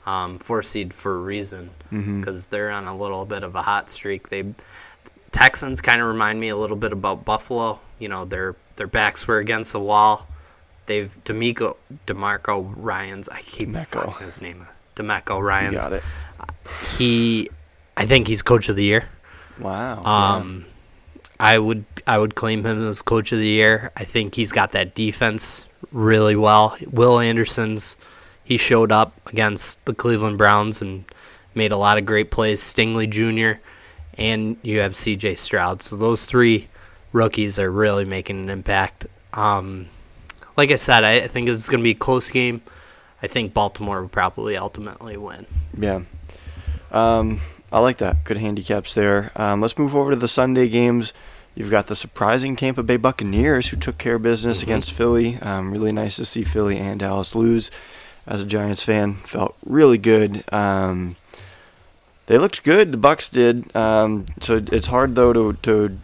um, 0.06 0.38
four 0.40 0.64
seed 0.64 0.94
for 0.94 1.16
a 1.16 1.20
reason 1.20 1.70
Mm-hmm. 1.94 2.20
because 2.22 2.48
they're 2.48 2.72
on 2.72 2.86
a 2.86 2.96
little 2.96 3.26
bit 3.26 3.44
of 3.44 3.56
a 3.56 3.62
hot 3.62 3.90
streak. 3.90 4.30
They 4.30 4.44
Texans 5.32 5.82
kind 5.82 6.02
of 6.02 6.08
remind 6.08 6.40
me 6.40 6.50
a 6.50 6.56
little 6.56 6.78
bit 6.78 6.92
about 6.94 7.26
Buffalo. 7.26 7.80
You 8.00 8.10
know, 8.10 8.26
their 8.26 8.56
their 8.76 8.88
backs 8.88 9.28
were 9.28 9.38
against 9.40 9.72
the 9.74 9.80
wall. 9.80 10.28
They've 10.86 11.12
D'Amico 11.24 11.78
Demarco 12.08 12.74
Ryan's. 12.76 13.30
I 13.30 13.42
keep 13.42 13.70
Demeco. 13.70 14.20
his 14.22 14.42
name. 14.42 14.68
Demeco 14.96 15.38
You 15.38 15.44
Ryan's. 15.44 15.84
got 15.84 15.94
it. 15.94 16.04
He, 16.98 17.50
I 17.98 18.06
think 18.06 18.28
he's 18.28 18.42
coach 18.42 18.70
of 18.70 18.76
the 18.76 18.84
year. 18.84 19.08
Wow. 19.60 20.02
yeah. 20.04 20.36
Um, 20.38 20.66
I 21.40 21.58
would 21.58 21.86
I 22.08 22.18
would 22.18 22.36
claim 22.36 22.66
him 22.66 22.86
as 22.88 23.02
coach 23.02 23.32
of 23.32 23.40
the 23.40 23.48
year. 23.48 23.92
I 23.98 24.04
think 24.04 24.36
he's 24.36 24.52
got 24.52 24.72
that 24.74 24.94
defense 24.96 25.66
really 25.92 26.36
well. 26.36 26.78
Will 26.92 27.20
Anderson's 27.20 27.96
he 28.44 28.58
showed 28.58 28.92
up 28.92 29.14
against 29.28 29.84
the 29.86 29.94
Cleveland 29.94 30.38
Browns 30.38 30.82
and 30.82 31.06
made 31.56 31.72
a 31.72 31.78
lot 31.78 31.98
of 31.98 32.06
great 32.06 32.32
plays. 32.32 32.62
Stingley 32.62 33.10
Jr. 33.10 33.60
and 34.18 34.58
you 34.62 34.80
have 34.80 34.96
C.J. 34.96 35.36
Stroud. 35.36 35.82
So 35.82 35.96
those 35.96 36.26
three 36.26 36.68
rookies 37.12 37.60
are 37.60 37.70
really 37.72 38.06
making 38.06 38.40
an 38.40 38.50
impact. 38.50 39.08
Um, 39.34 39.88
like 40.58 40.72
I 40.72 40.76
said, 40.78 41.04
I, 41.04 41.18
I 41.18 41.28
think 41.28 41.48
it's 41.50 41.70
going 41.70 41.80
to 41.80 41.84
be 41.84 41.92
a 41.92 41.96
close 41.96 42.30
game. 42.30 42.62
I 43.22 43.28
think 43.28 43.54
Baltimore 43.54 44.02
will 44.02 44.10
probably 44.10 44.58
ultimately 44.58 45.16
win. 45.18 45.46
Yeah. 45.78 46.02
Um, 46.92 47.40
I 47.72 47.80
like 47.80 47.98
that. 47.98 48.24
Good 48.24 48.38
handicaps 48.38 48.94
there. 48.94 49.32
Um, 49.36 49.62
let's 49.62 49.78
move 49.78 49.96
over 49.96 50.12
to 50.12 50.16
the 50.16 50.28
Sunday 50.28 50.68
games. 50.70 51.14
You've 51.56 51.70
got 51.72 51.88
the 51.88 51.96
surprising 51.96 52.56
Tampa 52.56 52.84
Bay 52.84 52.98
Buccaneers 52.98 53.70
who 53.70 53.78
took 53.78 53.98
care 53.98 54.16
of 54.16 54.24
business 54.24 54.60
Mhm. 54.60 54.64
against 54.64 54.92
Philly. 54.92 55.38
Um, 55.42 55.72
really 55.72 55.92
nice 55.92 56.16
to 56.18 56.26
see 56.26 56.44
Philly 56.44 56.78
and 56.78 57.00
Dallas 57.00 57.36
lose. 57.36 57.72
As 58.26 58.42
a 58.42 58.46
Giants 58.46 58.84
fan, 58.84 59.16
felt 59.26 59.56
really 59.66 59.98
good. 59.98 60.44
Um, 60.52 61.16
they 62.28 62.38
looked 62.38 62.64
good. 62.64 62.92
The 62.92 62.98
Bucks 62.98 63.30
did. 63.30 63.76
Um, 63.76 64.26
so 64.42 64.64
it's 64.72 64.88
hard 64.88 65.16
though 65.16 65.34
to 65.34 65.54
to 65.64 65.98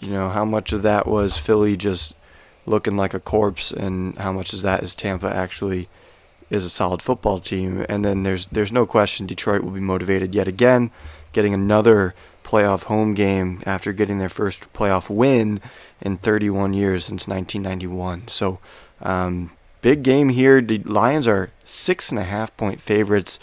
you 0.00 0.10
know 0.10 0.28
how 0.28 0.44
much 0.44 0.72
of 0.72 0.82
that 0.82 1.06
was 1.06 1.38
Philly 1.38 1.76
just 1.76 2.14
looking 2.66 2.96
like 2.96 3.14
a 3.14 3.20
corpse, 3.20 3.70
and 3.70 4.16
how 4.18 4.32
much 4.32 4.52
of 4.52 4.62
that 4.62 4.82
is 4.82 4.94
Tampa 4.94 5.26
actually 5.26 5.88
is 6.50 6.64
a 6.64 6.70
solid 6.70 7.02
football 7.02 7.38
team. 7.38 7.84
And 7.88 8.04
then 8.04 8.22
there's 8.22 8.46
there's 8.46 8.72
no 8.72 8.86
question 8.86 9.26
Detroit 9.26 9.62
will 9.62 9.70
be 9.70 9.80
motivated 9.80 10.34
yet 10.34 10.48
again, 10.48 10.90
getting 11.32 11.54
another 11.54 12.14
playoff 12.44 12.84
home 12.84 13.14
game 13.14 13.62
after 13.64 13.92
getting 13.92 14.18
their 14.18 14.28
first 14.28 14.72
playoff 14.72 15.08
win 15.08 15.60
in 16.00 16.18
31 16.18 16.74
years 16.74 17.06
since 17.06 17.26
1991. 17.26 18.28
So 18.28 18.58
um, 19.00 19.50
big 19.80 20.02
game 20.02 20.28
here. 20.28 20.60
The 20.60 20.78
Lions 20.78 21.26
are 21.26 21.50
six 21.64 22.10
and 22.10 22.18
a 22.18 22.24
half 22.24 22.56
point 22.56 22.80
favorites. 22.80 23.38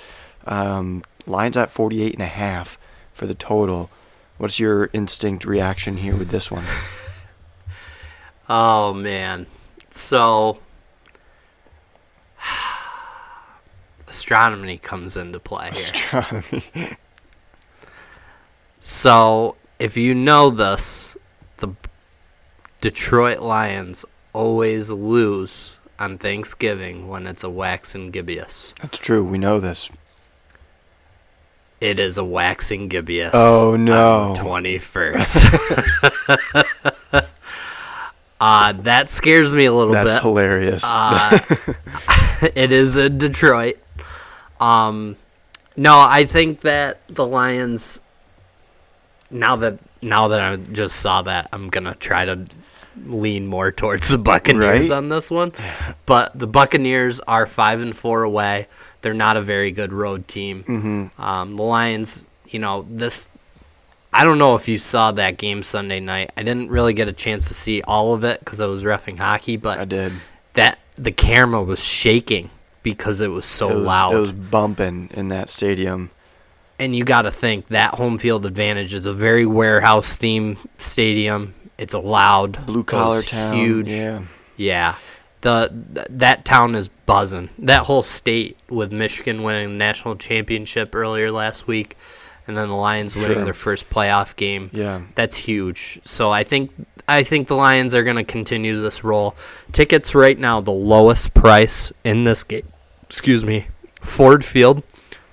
Um, 0.46 1.04
Lions 1.28 1.58
at 1.58 1.70
48 1.70 2.14
and 2.14 2.24
a 2.24 2.28
half 2.28 2.78
for 3.14 3.26
the 3.26 3.36
total. 3.36 3.90
What's 4.38 4.60
your 4.60 4.90
instinct 4.94 5.46
reaction 5.46 5.98
here 5.98 6.16
with 6.16 6.30
this 6.30 6.52
one? 6.52 6.66
Oh 8.54 8.94
man. 8.94 9.46
So 9.92 10.60
astronomy 14.10 14.78
comes 14.78 15.16
into 15.16 15.40
play 15.40 15.70
here. 15.72 15.94
Astronomy. 15.94 16.64
So, 18.84 19.58
if 19.78 19.96
you 19.96 20.16
know 20.16 20.50
this, 20.50 21.16
the 21.58 21.76
Detroit 22.82 23.38
Lions 23.40 24.06
always 24.34 24.90
lose 24.90 25.78
on 26.00 26.18
Thanksgiving 26.18 27.08
when 27.08 27.28
it's 27.28 27.44
a 27.44 27.50
waxing 27.50 28.10
gibbous. 28.10 28.74
That's 28.82 28.98
true. 28.98 29.24
We 29.24 29.38
know 29.38 29.60
this. 29.60 29.92
It 31.82 31.98
is 31.98 32.18
a 32.20 32.24
waxing 32.24 32.88
gibbous. 32.90 33.32
Oh, 33.34 33.76
no. 33.76 34.34
Twenty 34.38 34.78
first. 34.78 35.46
uh 38.40 38.74
that 38.74 39.10
scares 39.10 39.52
me 39.54 39.66
a 39.66 39.74
little 39.74 39.94
That's 39.94 40.06
bit. 40.06 40.14
That's 40.14 40.24
hilarious. 40.24 40.84
Uh, 40.86 41.40
it 42.56 42.72
is 42.72 42.98
in 42.98 43.18
Detroit. 43.18 43.78
Um, 44.60 45.16
no, 45.76 46.00
I 46.00 46.26
think 46.26 46.62
that 46.62 47.06
the 47.08 47.26
Lions. 47.26 48.00
Now 49.32 49.56
that 49.58 49.80
now 50.02 50.28
that 50.30 50.40
I 50.40 50.56
just 50.58 50.98
saw 50.98 51.22
that, 51.24 51.50
I'm 51.52 51.70
gonna 51.70 51.96
try 51.96 52.26
to 52.26 52.46
lean 53.06 53.48
more 53.48 53.72
towards 53.72 54.10
the 54.10 54.18
Buccaneers 54.18 54.90
Right? 54.90 54.98
on 54.98 55.10
this 55.10 55.32
one. 55.32 55.54
But 56.06 56.38
the 56.38 56.48
Buccaneers 56.48 57.20
are 57.22 57.46
five 57.46 57.82
and 57.82 57.96
four 57.96 58.24
away. 58.24 58.68
They're 59.02 59.14
not 59.14 59.38
a 59.38 59.42
very 59.42 59.72
good 59.72 59.92
road 59.92 60.28
team. 60.28 60.64
mm-hmm. 60.64 61.22
Um, 61.22 61.56
the 61.56 61.64
Lions, 61.64 62.28
you 62.50 62.60
know, 62.60 62.84
this. 62.90 63.30
I 64.14 64.24
don't 64.26 64.38
know 64.38 64.56
if 64.56 64.68
you 64.68 64.78
saw 64.78 65.12
that 65.14 65.38
game 65.38 65.64
Sunday 65.64 66.00
night. 66.02 66.32
I 66.36 66.44
didn't 66.44 66.70
really 66.70 66.94
get 66.94 67.08
a 67.08 67.14
chance 67.14 67.48
to 67.48 67.54
see 67.54 67.82
all 67.84 68.14
of 68.14 68.24
it 68.26 68.40
because 68.40 68.60
I 68.60 68.66
was 68.68 68.84
refing 68.84 69.18
hockey, 69.18 69.56
but 69.58 69.80
I 69.80 69.86
did. 69.86 70.12
that 70.54 70.80
the 70.96 71.12
camera 71.14 71.64
was 71.64 71.82
shaking 71.84 72.50
because 72.84 73.22
it 73.22 73.30
was 73.30 73.46
so 73.46 73.70
it 73.70 73.76
was, 73.76 73.84
loud. 73.84 74.16
It 74.16 74.20
was 74.20 74.32
bumping 74.34 75.10
in 75.14 75.30
that 75.30 75.50
stadium. 75.50 76.12
and 76.78 76.94
you 76.96 77.06
got 77.06 77.22
to 77.22 77.32
think 77.32 77.68
that 77.68 77.96
home 77.96 78.18
field 78.18 78.46
advantage 78.46 78.94
is 78.94 79.06
a 79.06 79.14
very 79.14 79.46
warehouse 79.46 80.18
theme 80.18 80.58
stadium. 80.78 81.54
It's 81.78 81.94
a 81.94 82.00
loud, 82.00 82.66
Blue 82.66 82.84
collar 82.84 83.22
town. 83.22 83.56
huge. 83.56 83.92
Yeah. 83.92 84.24
Yeah. 84.58 84.96
The 85.42 86.06
that 86.10 86.46
town 86.46 86.76
is 86.76 86.88
buzzing. 86.88 87.50
That 87.60 87.84
whole 87.84 88.04
state 88.04 88.58
with 88.70 88.92
Michigan 88.94 89.42
winning 89.44 89.72
the 89.72 89.78
national 89.78 90.16
championship 90.16 90.94
earlier 90.96 91.32
last 91.32 91.68
week 91.68 91.98
and 92.48 92.56
then 92.58 92.70
the 92.70 92.76
Lions 92.76 93.16
winning 93.16 93.38
Sure. 93.38 93.46
their 93.46 93.54
first 93.54 93.90
playoff 93.90 94.36
game. 94.36 94.70
Yeah. 94.74 95.02
That's 95.16 95.36
huge. 95.36 96.00
So 96.06 96.30
I 96.32 96.44
think 96.44 96.72
I 97.08 97.24
think 97.24 97.48
the 97.48 97.56
Lions 97.56 97.96
are 97.96 98.04
going 98.04 98.18
to 98.18 98.24
continue 98.24 98.80
this 98.80 99.04
roll. 99.04 99.36
Tickets 99.72 100.14
right 100.14 100.38
now 100.38 100.62
the 100.62 100.72
lowest 100.72 101.34
price 101.34 101.92
in 102.04 102.24
this 102.24 102.44
game. 102.44 102.68
Excuse 103.04 103.44
me. 103.44 103.68
Ford 104.02 104.46
Field, 104.46 104.84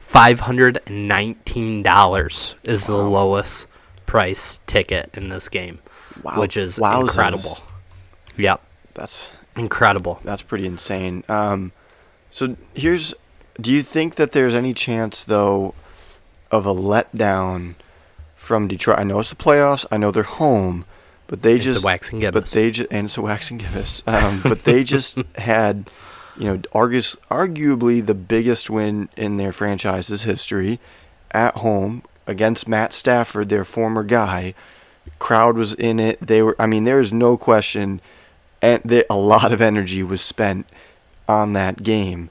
five 0.01 0.40
hundred 0.40 0.81
and 0.87 1.07
nineteen 1.07 1.83
dollars 1.83 2.55
is 2.64 2.87
the 2.87 2.97
lowest 2.97 3.66
price 4.07 4.61
ticket 4.66 5.11
in 5.14 5.29
this 5.29 5.49
game, 5.51 5.81
Wow. 6.23 6.40
which 6.40 6.57
is 6.57 6.79
Wowzers. 6.79 7.01
incredible. 7.03 7.59
Yep, 8.38 8.61
That's 8.94 9.29
incredible. 9.59 10.21
that's 10.25 10.42
pretty 10.42 10.66
insane. 10.66 11.25
Um, 11.29 11.73
so 12.31 12.57
here's, 12.75 13.14
do 13.61 13.73
you 13.73 13.83
think 13.83 14.16
that 14.16 14.33
there's 14.33 14.55
any 14.55 14.75
chance 14.75 15.25
though 15.25 15.75
of 16.51 16.66
a 16.66 16.75
letdown 16.75 17.75
from 18.37 18.68
Detroit? 18.68 18.99
I 18.99 19.05
know 19.05 19.21
it's 19.21 19.31
the 19.31 19.37
playoffs. 19.37 19.85
I 19.90 19.97
know 19.97 20.11
they're 20.11 20.23
home, 20.23 20.85
but 21.27 21.42
they 21.42 21.57
It's 21.57 21.64
just 21.64 21.83
a 21.83 21.87
waxing 21.87 22.21
but 22.33 22.47
they 22.47 22.71
just 22.71 22.90
and 22.90 23.07
it's 23.07 23.16
a 23.16 23.23
waxing 23.23 23.59
gibbous. 23.59 24.03
Um, 24.07 24.40
but 24.42 24.64
they 24.64 24.85
just 24.85 25.18
had 25.37 25.90
you 26.38 26.44
know, 26.44 26.61
argus, 26.73 27.16
arguably 27.31 28.05
the 28.05 28.14
biggest 28.14 28.71
win 28.71 29.09
in 29.16 29.37
their 29.37 29.53
franchise's 29.53 30.23
history 30.23 30.79
at 31.33 31.57
home 31.57 32.03
against 32.27 32.68
Matt 32.68 32.92
Stafford, 32.92 33.49
their 33.49 33.64
former 33.64 34.05
guy. 34.05 34.55
Crowd 35.18 35.57
was 35.57 35.75
in 35.75 35.99
it. 35.99 36.25
They 36.25 36.42
were. 36.42 36.55
I 36.59 36.66
mean, 36.66 36.85
there 36.85 37.01
is 37.01 37.12
no 37.12 37.37
question, 37.37 38.01
and 38.62 38.83
there, 38.85 39.05
a 39.11 39.16
lot 39.16 39.53
of 39.53 39.61
energy 39.61 40.03
was 40.03 40.21
spent 40.21 40.66
on 41.29 41.53
that 41.55 41.83
game. 41.83 42.31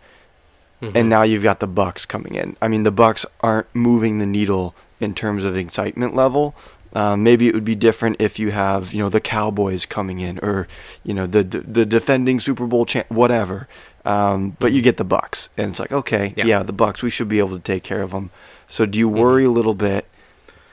And 0.79 1.09
now 1.09 1.23
you've 1.23 1.41
got 1.41 1.59
the 1.59 1.65
Bucks 1.67 2.05
coming 2.05 2.35
in. 2.35 2.55
I 2.61 2.67
mean, 2.67 2.83
the 2.83 2.91
Bucks 2.91 3.25
aren't 3.41 3.65
moving 3.73 4.19
the 4.19 4.27
needle 4.27 4.75
in 4.99 5.15
terms 5.15 5.43
of 5.43 5.55
excitement 5.57 6.15
level. 6.15 6.53
Um, 6.93 7.23
maybe 7.23 7.47
it 7.47 7.55
would 7.55 7.65
be 7.65 7.73
different 7.73 8.17
if 8.19 8.37
you 8.37 8.51
have, 8.51 8.93
you 8.93 8.99
know, 8.99 9.09
the 9.09 9.19
Cowboys 9.19 9.87
coming 9.87 10.19
in, 10.19 10.37
or 10.43 10.67
you 11.03 11.15
know, 11.15 11.25
the 11.25 11.41
the, 11.43 11.59
the 11.61 11.85
defending 11.85 12.39
Super 12.39 12.67
Bowl 12.67 12.85
champ, 12.85 13.09
whatever. 13.09 13.67
Um, 14.05 14.55
but 14.59 14.71
you 14.71 14.83
get 14.83 14.97
the 14.97 15.03
Bucks, 15.03 15.49
and 15.57 15.71
it's 15.71 15.79
like, 15.79 15.91
okay, 15.91 16.33
Yeah. 16.37 16.45
yeah. 16.45 16.63
the 16.63 16.73
Bucks, 16.73 17.01
we 17.01 17.09
should 17.09 17.27
be 17.27 17.39
able 17.39 17.57
to 17.57 17.63
take 17.63 17.81
care 17.83 18.03
of 18.03 18.11
them. 18.11 18.29
So 18.69 18.85
do 18.85 18.99
you 18.99 19.09
worry 19.09 19.45
a 19.45 19.49
little 19.51 19.73
bit? 19.73 20.05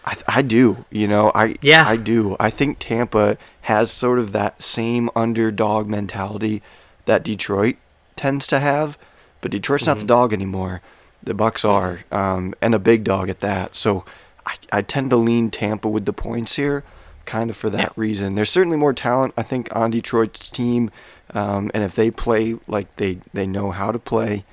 I, 0.05 0.17
I 0.29 0.43
do. 0.43 0.85
You 0.91 1.09
know, 1.09 1.33
I 1.35 1.57
Yeah. 1.63 1.85
I 1.89 1.97
do. 1.97 2.37
I 2.39 2.51
think 2.51 2.77
Tampa 2.79 3.39
has 3.65 3.91
sort 3.91 4.19
of 4.19 4.33
that 4.33 4.63
same 4.63 5.09
underdog 5.17 5.89
mentality 5.89 6.63
that 7.07 7.23
Detroit 7.23 7.77
tends 8.17 8.47
to 8.49 8.61
have, 8.61 8.97
but 9.41 9.51
Detroit's 9.51 9.87
not 9.87 9.99
the 9.99 10.05
dog 10.05 10.33
anymore. 10.33 10.81
The 11.23 11.35
Bucks 11.35 11.65
are, 11.65 12.01
um, 12.13 12.55
and 12.61 12.75
a 12.75 12.79
big 12.79 13.05
dog 13.05 13.29
at 13.29 13.41
that. 13.41 13.75
So 13.77 14.05
I, 14.47 14.57
I 14.71 14.83
tend 14.83 15.11
to 15.11 15.17
lean 15.17 15.51
Tampa 15.51 15.89
with 15.89 16.05
the 16.05 16.13
points 16.13 16.57
here, 16.57 16.85
kind 17.25 17.49
of 17.49 17.57
for 17.57 17.71
that 17.71 17.81
Yeah. 17.81 17.89
reason. 17.97 18.35
There's 18.35 18.51
certainly 18.51 18.77
more 18.77 18.93
talent, 18.93 19.33
I 19.37 19.43
think, 19.43 19.75
on 19.75 19.91
Detroit's 19.91 20.51
team, 20.51 20.91
um, 21.33 21.71
and 21.73 21.83
if 21.83 21.95
they 21.95 22.11
play 22.11 22.57
like 22.69 22.95
they 22.97 23.19
they 23.33 23.47
know 23.47 23.71
how 23.71 23.91
to 23.93 23.99
play, 23.99 24.45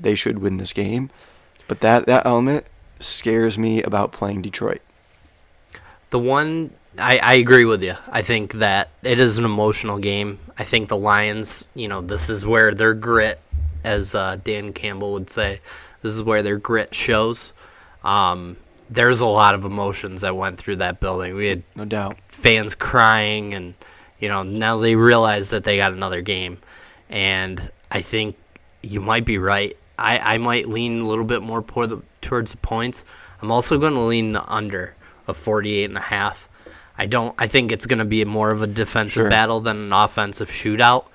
they 0.00 0.14
should 0.14 0.38
win 0.38 0.56
this 0.56 0.72
game. 0.72 1.10
But 1.68 1.80
that 1.80 2.06
that 2.06 2.24
element 2.24 2.64
scares 3.00 3.58
me 3.58 3.82
about 3.82 4.10
playing 4.12 4.40
Detroit. 4.40 4.80
The 6.08 6.18
one 6.18 6.70
I, 6.98 7.18
I 7.18 7.34
agree 7.34 7.64
with 7.64 7.82
you. 7.82 7.94
I 8.08 8.22
think 8.22 8.54
that 8.54 8.90
it 9.02 9.18
is 9.18 9.38
an 9.38 9.44
emotional 9.44 9.98
game. 9.98 10.38
I 10.56 10.64
think 10.64 10.88
the 10.88 10.96
Lions, 10.96 11.68
you 11.74 11.88
know, 11.88 12.00
this 12.00 12.28
is 12.28 12.46
where 12.46 12.72
their 12.72 12.94
grit, 12.94 13.40
as 13.82 14.14
uh, 14.14 14.38
Dan 14.42 14.72
Campbell 14.72 15.12
would 15.14 15.28
say, 15.30 15.60
this 16.02 16.12
is 16.12 16.22
where 16.22 16.42
their 16.42 16.56
grit 16.56 16.94
shows. 16.94 17.52
Um, 18.04 18.56
there's 18.90 19.20
a 19.20 19.26
lot 19.26 19.54
of 19.54 19.64
emotions 19.64 20.20
that 20.20 20.36
went 20.36 20.58
through 20.58 20.76
that 20.76 21.00
building. 21.00 21.34
We 21.34 21.48
had 21.48 21.62
No 21.74 21.84
doubt. 21.84 22.16
fans 22.28 22.74
crying 22.74 23.54
and 23.54 23.74
you 24.20 24.28
know 24.28 24.42
now 24.42 24.76
they 24.78 24.94
realize 24.94 25.50
that 25.50 25.64
they 25.64 25.76
got 25.76 25.92
another 25.92 26.20
game 26.22 26.58
and 27.10 27.70
i 27.90 28.00
think 28.00 28.36
you 28.82 29.00
might 29.00 29.24
be 29.24 29.38
right 29.38 29.76
i, 29.98 30.34
I 30.34 30.38
might 30.38 30.66
lean 30.68 31.00
a 31.00 31.06
little 31.06 31.24
bit 31.24 31.42
more 31.42 31.60
the, 31.62 32.00
towards 32.20 32.52
the 32.52 32.56
points 32.58 33.04
i'm 33.42 33.50
also 33.50 33.76
going 33.76 33.94
to 33.94 34.00
lean 34.00 34.32
the 34.32 34.44
under 34.50 34.94
of 35.26 35.36
48 35.36 35.84
and 35.86 35.96
a 35.98 36.02
half 36.02 36.48
i 36.98 37.06
don't 37.06 37.34
i 37.38 37.46
think 37.46 37.70
it's 37.72 37.86
going 37.86 37.98
to 37.98 38.04
be 38.04 38.24
more 38.24 38.50
of 38.50 38.62
a 38.62 38.66
defensive 38.66 39.22
Sure. 39.22 39.30
battle 39.30 39.60
than 39.60 39.76
an 39.78 39.92
offensive 39.92 40.48
shootout 40.50 41.06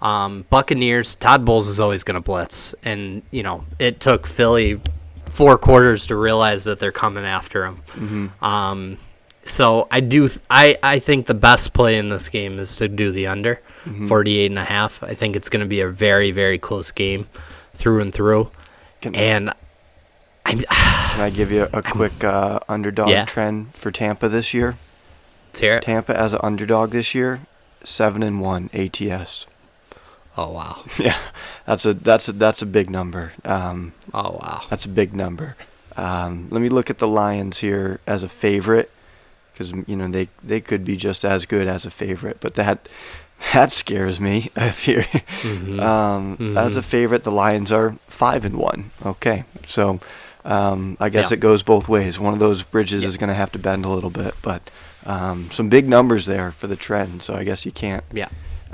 um, 0.00 0.44
buccaneers 0.50 1.14
todd 1.16 1.44
bowles 1.44 1.68
is 1.68 1.80
always 1.80 2.04
going 2.04 2.14
to 2.14 2.20
blitz 2.20 2.74
and 2.84 3.22
you 3.30 3.42
know 3.42 3.64
it 3.78 3.98
took 4.00 4.26
philly 4.26 4.80
four 5.26 5.58
quarters 5.58 6.06
to 6.06 6.16
realize 6.16 6.64
that 6.64 6.78
they're 6.78 6.92
coming 6.92 7.24
after 7.24 7.66
him 7.66 8.32
um, 8.40 8.96
so 9.44 9.88
I 9.90 10.00
do 10.00 10.28
th- 10.28 10.44
I, 10.50 10.76
I 10.82 10.98
think 10.98 11.24
the 11.26 11.32
best 11.34 11.72
play 11.72 11.96
in 11.96 12.10
this 12.10 12.28
game 12.28 12.58
is 12.58 12.76
to 12.76 12.86
do 12.88 13.10
the 13.10 13.26
under 13.28 13.60
48 14.06 14.44
and 14.50 14.58
a 14.58 14.64
half. 14.64 15.02
I 15.02 15.14
think 15.14 15.36
it's 15.36 15.48
going 15.48 15.60
to 15.62 15.66
be 15.68 15.80
a 15.80 15.88
very 15.88 16.32
very 16.32 16.58
close 16.58 16.90
game 16.90 17.26
through 17.74 18.00
and 18.02 18.12
through. 18.12 18.50
Can, 19.00 19.14
And 19.14 19.50
I'm 20.44 20.58
can 20.70 21.20
I 21.22 21.30
give 21.30 21.50
you 21.50 21.66
a 21.72 21.80
quick 21.82 22.22
uh, 22.22 22.60
underdog 22.68 23.08
Yeah. 23.08 23.24
trend 23.24 23.74
for 23.74 23.90
Tampa 23.90 24.28
this 24.28 24.52
year? 24.52 24.76
Let's 25.48 25.58
hear 25.60 25.76
it. 25.76 25.82
Tampa 25.82 26.16
as 26.18 26.32
an 26.32 26.40
underdog 26.42 26.90
this 26.90 27.14
year, 27.14 27.40
seven 27.84 28.22
and 28.22 28.40
one 28.40 28.70
ATS. 28.72 29.46
Oh 30.36 30.52
wow. 30.52 30.84
yeah, 30.98 31.18
that's 31.66 31.84
a 31.84 31.94
that's 31.94 32.28
a 32.28 32.32
that's 32.32 32.62
a 32.62 32.66
big 32.66 32.88
number. 32.90 33.32
Um, 33.44 33.92
Oh 34.14 34.38
wow. 34.40 34.62
that's 34.70 34.84
a 34.84 34.88
big 34.88 35.14
number. 35.14 35.56
Um, 35.96 36.46
let 36.50 36.62
me 36.62 36.68
look 36.68 36.90
at 36.90 36.98
the 36.98 37.08
Lions 37.08 37.58
here 37.58 37.98
as 38.06 38.22
a 38.22 38.28
favorite 38.28 38.90
because 39.52 39.72
you 39.88 39.96
know 39.96 40.06
they 40.08 40.28
they 40.44 40.60
could 40.60 40.84
be 40.84 40.96
just 40.96 41.24
as 41.24 41.44
good 41.44 41.66
as 41.66 41.84
a 41.84 41.90
favorite, 41.90 42.38
but 42.40 42.54
that 42.54 42.88
that 43.52 43.72
scares 43.72 44.20
me. 44.20 44.50
If 44.56 44.86
Mm-hmm. 44.86 45.80
um, 45.80 46.56
as 46.56 46.76
a 46.76 46.82
favorite, 46.82 47.24
the 47.24 47.32
Lions 47.32 47.72
are 47.72 47.96
five 48.06 48.44
and 48.44 48.56
one. 48.56 48.90
Okay, 49.04 49.44
so 49.66 49.98
um, 50.44 50.96
I 51.00 51.08
guess 51.08 51.30
Yeah. 51.30 51.34
it 51.36 51.40
goes 51.40 51.62
both 51.64 51.88
ways. 51.88 52.18
One 52.20 52.32
of 52.32 52.38
those 52.40 52.62
bridges 52.62 53.02
is 53.04 53.16
going 53.16 53.28
to 53.28 53.34
have 53.34 53.50
to 53.52 53.58
bend 53.58 53.84
a 53.84 53.88
little 53.88 54.10
bit, 54.10 54.34
but 54.42 54.70
um, 55.06 55.50
some 55.50 55.68
big 55.68 55.88
numbers 55.88 56.26
there 56.26 56.50
for 56.52 56.66
the 56.66 56.76
trend. 56.76 57.22
So 57.22 57.34
I 57.34 57.44
guess 57.44 57.64
you 57.64 57.72
can't 57.72 58.04
Yeah. 58.12 58.28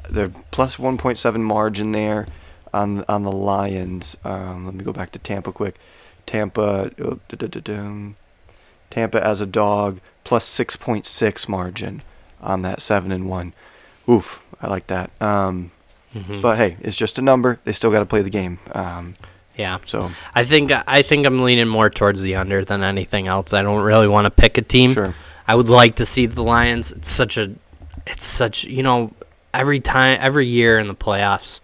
they're 0.09 0.31
plus 0.51 0.77
1.7 0.77 1.41
margin 1.41 1.93
there 1.93 2.27
on 2.73 3.05
on 3.09 3.23
the 3.25 3.33
Lions. 3.33 4.17
Um, 4.25 4.67
let 4.67 4.75
me 4.75 4.85
go 4.85 4.93
back 4.93 5.13
to 5.13 5.19
Tampa 5.19 5.53
quick. 5.53 5.77
Tampa, 6.27 6.91
oh. 7.03 7.19
Tampa 8.91 9.25
as 9.27 9.41
a 9.41 9.47
dog 9.47 10.01
plus 10.25 10.47
6.6 10.49 11.49
margin 11.49 12.03
on 12.41 12.63
that 12.63 12.81
seven 12.81 13.13
and 13.13 13.29
one. 13.29 13.53
Oof, 14.09 14.41
I 14.61 14.69
like 14.69 14.87
that. 14.89 15.11
Um, 15.21 15.71
Mhm. 16.15 16.43
But 16.43 16.59
hey, 16.59 16.77
it's 16.81 16.95
just 16.97 17.19
a 17.19 17.23
number. 17.23 17.59
They 17.65 17.73
still 17.73 17.91
got 17.91 17.99
to 17.99 18.07
play 18.07 18.23
the 18.23 18.31
game. 18.31 18.59
Um, 18.73 19.15
Yeah. 19.57 19.79
so 19.85 20.13
I 20.33 20.45
think 20.45 20.71
I 20.87 21.03
think 21.03 21.27
I'm 21.27 21.41
leaning 21.41 21.67
more 21.67 21.91
towards 21.91 22.23
the 22.23 22.37
under 22.37 22.65
than 22.65 22.85
anything 22.85 23.27
else. 23.27 23.53
I 23.53 23.63
don't 23.63 23.83
really 23.83 24.07
want 24.07 24.27
to 24.27 24.31
pick 24.31 24.57
a 24.57 24.63
team. 24.63 24.95
Sure. 24.95 25.13
I 25.47 25.55
would 25.55 25.69
like 25.69 25.97
to 25.97 26.07
see 26.07 26.27
the 26.27 26.43
Lions. 26.43 26.93
It's 26.93 27.09
such 27.11 27.37
a, 27.39 27.53
it's 28.07 28.25
such 28.25 28.65
you 28.65 28.83
know, 28.83 29.13
every 29.53 29.81
time 29.81 30.19
every 30.21 30.47
year 30.47 30.79
in 30.79 30.89
the 30.89 30.95
playoffs, 30.95 31.61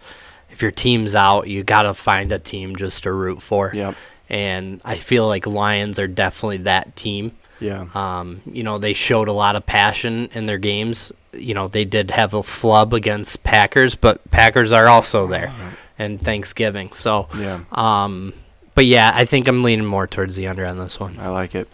if 0.49 0.61
your 0.61 0.71
team's 0.71 1.15
out, 1.15 1.47
you 1.47 1.63
gotta 1.63 1.93
find 1.93 2.31
a 2.31 2.39
team 2.39 2.75
just 2.75 3.03
to 3.03 3.11
root 3.11 3.41
for. 3.41 3.71
Yep. 3.73 3.95
And 4.29 4.81
I 4.85 4.95
feel 4.95 5.27
like 5.27 5.45
Lions 5.45 5.99
are 5.99 6.07
definitely 6.07 6.59
that 6.59 6.95
team. 6.95 7.31
yeah, 7.59 7.87
Um, 7.93 8.41
you 8.45 8.63
know, 8.63 8.77
they 8.77 8.93
showed 8.93 9.27
a 9.27 9.33
lot 9.33 9.55
of 9.55 9.65
passion 9.65 10.29
in 10.33 10.45
their 10.45 10.57
games. 10.57 11.11
You 11.33 11.53
know, 11.53 11.67
they 11.67 11.83
did 11.85 12.11
have 12.11 12.33
a 12.33 12.41
flub 12.41 12.93
against 12.93 13.43
Packers, 13.43 13.95
but 13.95 14.29
Packers 14.31 14.71
are 14.71 14.87
also 14.87 15.27
there, 15.27 15.53
and 15.99 16.19
Thanksgiving. 16.21 16.91
So, 16.93 17.27
yeah. 17.37 17.59
um, 17.71 18.33
but 18.73 18.85
yeah, 18.85 19.11
I 19.13 19.25
think 19.25 19.47
I'm 19.47 19.63
leaning 19.63 19.85
more 19.85 20.07
towards 20.07 20.35
the 20.37 20.47
under 20.47 20.65
on 20.65 20.77
this 20.79 20.99
one. 20.99 21.17
I 21.19 21.27
like 21.29 21.53
it. 21.55 21.67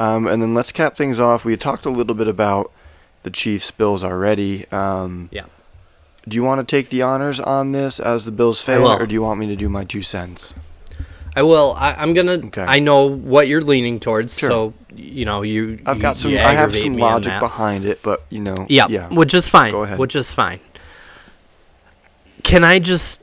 Um, 0.00 0.26
and 0.26 0.40
then 0.42 0.54
let's 0.54 0.72
cap 0.72 0.96
things 0.96 1.20
off. 1.20 1.44
We 1.44 1.56
talked 1.58 1.84
a 1.84 1.90
little 1.90 2.14
bit 2.14 2.26
about 2.26 2.72
the 3.22 3.30
Chiefs 3.30 3.70
Bills 3.70 4.02
already. 4.02 4.64
Um, 4.72 5.28
Yeah. 5.30 5.44
Do 6.28 6.34
you 6.36 6.42
want 6.42 6.66
to 6.66 6.76
take 6.76 6.88
the 6.90 7.02
honors 7.02 7.38
on 7.40 7.72
this 7.72 8.00
as 8.00 8.24
the 8.24 8.30
Bills 8.30 8.60
fan, 8.62 8.80
or 8.82 9.06
do 9.06 9.12
you 9.14 9.22
want 9.22 9.38
me 9.40 9.46
to 9.46 9.56
do 9.56 9.68
my 9.68 9.84
two 9.84 10.02
cents? 10.02 10.52
I 11.36 11.42
will. 11.42 11.74
I, 11.78 11.94
I'm 11.94 12.12
gonna. 12.12 12.32
Okay. 12.32 12.64
I 12.66 12.78
know 12.78 13.04
what 13.08 13.46
you're 13.48 13.62
leaning 13.62 14.00
towards, 14.00 14.38
Sure. 14.38 14.50
so 14.50 14.74
you 14.94 15.24
know 15.24 15.42
you. 15.42 15.78
I've 15.86 15.96
you- 15.96 16.02
got 16.02 16.18
some. 16.18 16.30
you 16.32 16.38
I 16.38 16.52
have 16.52 16.74
some 16.74 16.96
logic 16.98 17.38
behind 17.40 17.84
it, 17.86 18.00
but 18.02 18.24
you 18.30 18.40
know. 18.40 18.54
Yeah, 18.68 18.86
Yeah. 18.90 19.08
which 19.08 19.32
is 19.34 19.48
fine. 19.48 19.72
Go 19.72 19.82
ahead. 19.84 19.98
Which 19.98 20.14
is 20.16 20.30
fine. 20.32 20.60
Can 22.42 22.64
I 22.64 22.78
just 22.78 23.22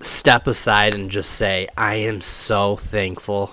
step 0.00 0.46
aside 0.46 0.94
and 0.94 1.10
just 1.10 1.30
say 1.32 1.68
I 1.76 1.94
am 1.94 2.20
so 2.20 2.76
thankful 2.76 3.50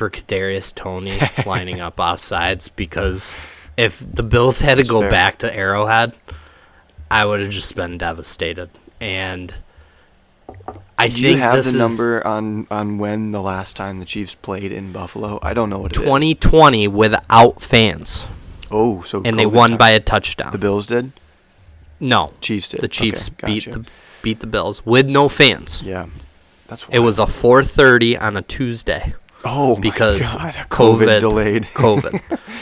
for 0.00 0.08
Kadarius 0.08 0.74
Toney 0.74 1.20
lining 1.46 1.78
up 1.78 1.96
offsides 1.96 2.70
because 2.74 3.36
if 3.76 3.98
the 4.00 4.22
Bills 4.22 4.62
had 4.62 4.76
to 4.78 4.82
That's 4.82 4.88
go 4.88 5.00
fair. 5.00 5.10
back 5.10 5.38
to 5.40 5.54
Arrowhead, 5.54 6.14
I 7.10 7.26
would 7.26 7.40
have 7.40 7.50
just 7.50 7.76
been 7.76 7.98
devastated. 7.98 8.70
And 8.98 9.52
I 10.98 11.08
Do 11.08 11.20
you 11.20 11.28
think 11.28 11.40
have 11.40 11.54
this 11.56 11.74
the 11.74 11.80
is 11.84 11.98
number 12.00 12.26
on 12.26 12.66
on 12.70 12.96
when 12.96 13.32
the 13.32 13.42
last 13.42 13.76
time 13.76 13.98
the 14.00 14.06
Chiefs 14.06 14.34
played 14.36 14.72
in 14.72 14.90
Buffalo? 14.90 15.38
I 15.42 15.52
don't 15.52 15.68
know 15.68 15.80
what 15.80 15.92
it 15.92 15.98
is. 15.98 16.04
2020 16.04 16.88
without 16.88 17.60
fans, 17.60 18.24
Oh, 18.70 19.02
so 19.02 19.20
and 19.22 19.38
they 19.38 19.44
COVID 19.44 19.52
won 19.52 19.70
time. 19.72 19.78
by 19.78 19.90
a 19.90 20.00
touchdown. 20.00 20.50
the 20.52 20.58
Bills 20.58 20.86
did. 20.86 21.12
no, 22.00 22.30
Chiefs 22.40 22.70
did. 22.70 22.80
the 22.80 22.88
Chiefs 22.88 23.28
Okay, 23.30 23.46
beat 23.52 23.64
gotcha. 23.66 23.78
the 23.80 23.86
beat 24.22 24.40
the 24.40 24.46
Bills 24.46 24.80
with 24.86 25.10
no 25.10 25.28
fans. 25.28 25.82
Yeah, 25.82 26.06
that's. 26.68 26.86
It 26.90 27.00
was 27.00 27.18
a 27.18 27.26
4:30 27.26 28.16
on 28.18 28.36
a 28.38 28.42
Tuesday 28.42 29.12
oh 29.44 29.74
my 29.74 29.80
because 29.80 30.34
God, 30.36 30.54
COVID, 30.70 31.20
delayed. 31.20 31.62
COVID, 31.74 32.20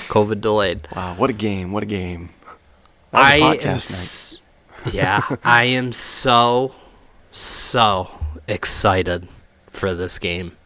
COVID 0.09 0.41
delayed. 0.41 0.88
Wow, 0.95 1.14
what 1.14 1.31
a 1.31 1.33
game! 1.35 1.73
What 1.73 1.83
a 1.83 1.87
game! 1.87 2.31
That 3.11 3.19
was 3.21 3.23
a 3.23 3.45
I 3.45 3.57
podcast 3.57 3.64
am, 3.67 3.77
s- 3.77 4.41
yeah, 4.93 5.37
I 5.45 5.64
am 5.64 5.93
so 5.93 6.75
so 7.31 8.11
excited 8.47 9.29
for 9.71 9.95
this 9.95 10.19
game, 10.19 10.57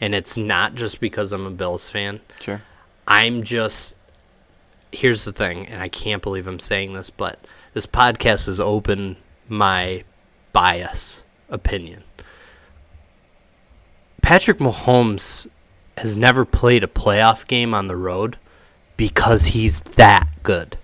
and 0.00 0.14
it's 0.14 0.36
not 0.36 0.74
just 0.74 1.00
because 1.00 1.32
I'm 1.32 1.46
a 1.46 1.50
Bills 1.50 1.88
fan. 1.88 2.20
Sure. 2.40 2.62
I'm 3.06 3.42
just 3.42 3.96
here's 4.92 5.24
the 5.24 5.32
thing, 5.32 5.66
and 5.66 5.82
I 5.82 5.88
can't 5.88 6.22
believe 6.22 6.46
I'm 6.46 6.58
saying 6.58 6.94
this, 6.94 7.10
but 7.10 7.38
this 7.74 7.86
podcast 7.86 8.46
has 8.46 8.58
opened 8.60 9.16
my 9.48 10.04
bias 10.52 11.22
opinion. 11.50 12.02
Patrick 14.22 14.58
Mahomes 14.58 15.46
has 16.00 16.16
never 16.16 16.44
played 16.44 16.82
a 16.84 16.88
playoff 16.88 17.46
game 17.46 17.74
on 17.74 17.86
the 17.88 17.96
road 17.96 18.38
because 18.96 19.46
he's 19.46 19.80
that 19.80 20.28
good. 20.42 20.76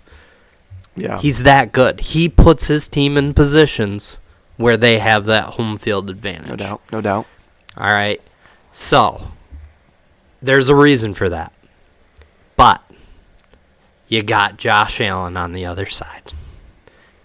Yeah. 0.97 1.21
He's 1.21 1.43
that 1.43 1.73
good. 1.73 2.01
He 2.01 2.29
puts 2.29 2.67
his 2.67 2.87
team 2.89 3.17
in 3.17 3.35
positions 3.35 4.19
where 4.57 4.77
they 4.77 4.99
have 5.01 5.25
that 5.27 5.45
home 5.55 5.77
field 5.79 6.09
advantage. 6.09 6.49
no 6.51 6.57
doubt. 6.57 6.81
No 6.93 7.01
doubt. 7.01 7.27
All 7.77 7.93
right. 7.93 8.21
So, 8.71 9.29
there's 10.41 10.69
a 10.69 10.75
reason 10.77 11.15
for 11.15 11.29
that. 11.29 11.53
But 12.57 12.83
you 14.07 14.23
got 14.23 14.57
Josh 14.59 15.01
Allen 15.01 15.37
on 15.37 15.53
the 15.53 15.67
other 15.67 15.87
side. 15.87 16.33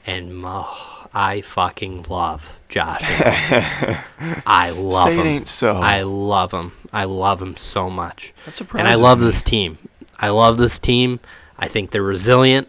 And 0.05 0.41
oh, 0.43 1.07
I 1.13 1.41
fucking 1.41 2.05
love 2.09 2.57
Josh 2.67 3.03
Allen. 3.03 3.97
I 4.47 4.71
love 4.71 5.03
Say 5.03 5.13
it 5.13 5.19
him. 5.19 5.27
ain't 5.27 5.47
so. 5.47 5.75
I 5.75 6.01
love 6.01 6.51
him. 6.51 6.71
I 6.91 7.05
love 7.05 7.41
him 7.41 7.55
so 7.55 7.89
much. 7.89 8.33
That 8.45 8.55
And 8.73 8.87
I 8.87 8.95
love 8.95 9.19
this 9.19 9.41
team. 9.41 9.77
I 10.17 10.29
love 10.29 10.57
this 10.57 10.79
team. 10.79 11.19
I 11.57 11.67
think 11.67 11.91
they're 11.91 12.01
resilient. 12.01 12.67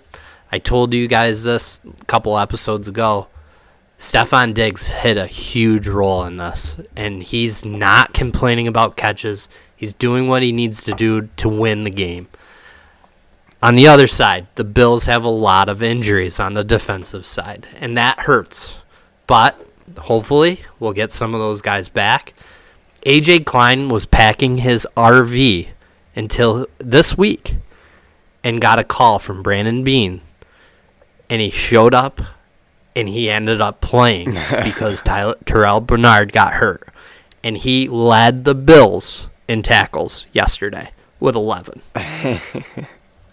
I 0.52 0.59
told 0.59 0.92
you 0.92 1.06
guys 1.09 1.44
this 1.44 1.80
a 1.85 2.04
couple 2.06 2.38
episodes 2.38 2.88
ago. 2.88 3.28
Stefon 3.98 4.54
Diggs 4.54 4.88
hit 4.88 5.16
a 5.16 5.26
huge 5.26 5.87
role 5.87 6.24
in 6.24 6.38
this, 6.38 6.80
and 6.96 7.22
he's 7.22 7.64
not 7.64 8.14
complaining 8.14 8.66
about 8.66 8.96
catches. 8.96 9.48
He's 9.76 9.92
doing 9.92 10.26
what 10.26 10.42
he 10.42 10.52
needs 10.52 10.83
to 10.85 10.92
do 10.92 11.28
to 11.37 11.48
win 11.48 11.85
the 11.85 11.90
game. 11.90 12.28
On 13.62 13.76
the 13.76 13.88
other 13.88 14.06
side, 14.06 14.46
the 14.54 14.64
Bills 14.64 15.04
have 15.04 15.22
a 15.22 15.28
lot 15.28 15.68
of 15.68 15.83
injuries 15.83 16.40
on 16.40 16.54
the 16.54 16.64
defensive 16.64 17.26
side, 17.26 17.66
and 17.78 17.96
that 17.98 18.20
hurts. 18.20 18.74
But 19.26 19.61
hopefully, 19.98 20.61
we'll 20.78 20.94
get 20.94 21.12
some 21.12 21.35
of 21.35 21.40
those 21.40 21.61
guys 21.61 21.90
back. 21.90 22.33
AJ 23.06 23.46
Klein 23.46 23.88
was 23.88 24.06
packing 24.06 24.58
his 24.58 24.86
RV 24.96 25.68
until 26.14 26.66
this 26.78 27.16
week 27.16 27.56
and 28.44 28.60
got 28.60 28.78
a 28.78 28.84
call 28.84 29.18
from 29.18 29.42
Brandon 29.42 29.82
Beane. 29.82 30.20
And 31.28 31.40
he 31.40 31.50
showed 31.50 31.94
up 31.94 32.20
and 32.94 33.08
he 33.08 33.30
ended 33.30 33.60
up 33.60 33.80
playing 33.80 34.34
because 34.64 35.02
Tyler, 35.02 35.36
Terrel 35.44 35.86
Bernard 35.86 36.32
got 36.32 36.54
hurt. 36.54 36.88
And 37.42 37.56
he 37.56 37.88
led 37.88 38.44
the 38.44 38.54
Bills 38.54 39.30
in 39.48 39.62
tackles 39.62 40.26
yesterday 40.32 40.90
with 41.18 41.34
11. 41.34 41.80
that 41.94 42.40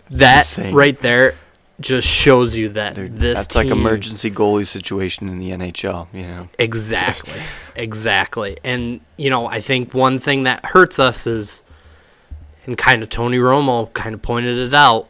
insane. 0.10 0.74
right 0.74 0.98
there 1.02 1.36
just 1.80 2.08
shows 2.08 2.56
you 2.56 2.70
that 2.70 2.96
Dude, 2.96 3.18
this 3.18 3.46
that's 3.46 3.56
like 3.56 3.68
emergency 3.68 4.32
goalie 4.32 4.68
situation 4.68 5.30
in 5.30 5.40
the 5.40 5.52
NHL. 5.52 6.08
You 6.14 6.24
know. 6.24 6.50
Exactly. 6.58 7.40
exactly. 7.76 8.58
And, 8.64 9.02
you 9.18 9.30
know, 9.30 9.46
I 9.46 9.62
think 9.62 9.94
one 9.94 10.20
thing 10.20 10.44
that 10.44 10.66
hurts 10.66 11.00
us 11.00 11.28
is, 11.28 11.64
and 12.66 12.78
kind 12.78 13.04
of 13.04 13.10
Tony 13.10 13.38
Romo 13.38 13.94
kind 13.94 14.16
of 14.16 14.22
pointed 14.22 14.58
it 14.58 14.74
out, 14.74 15.08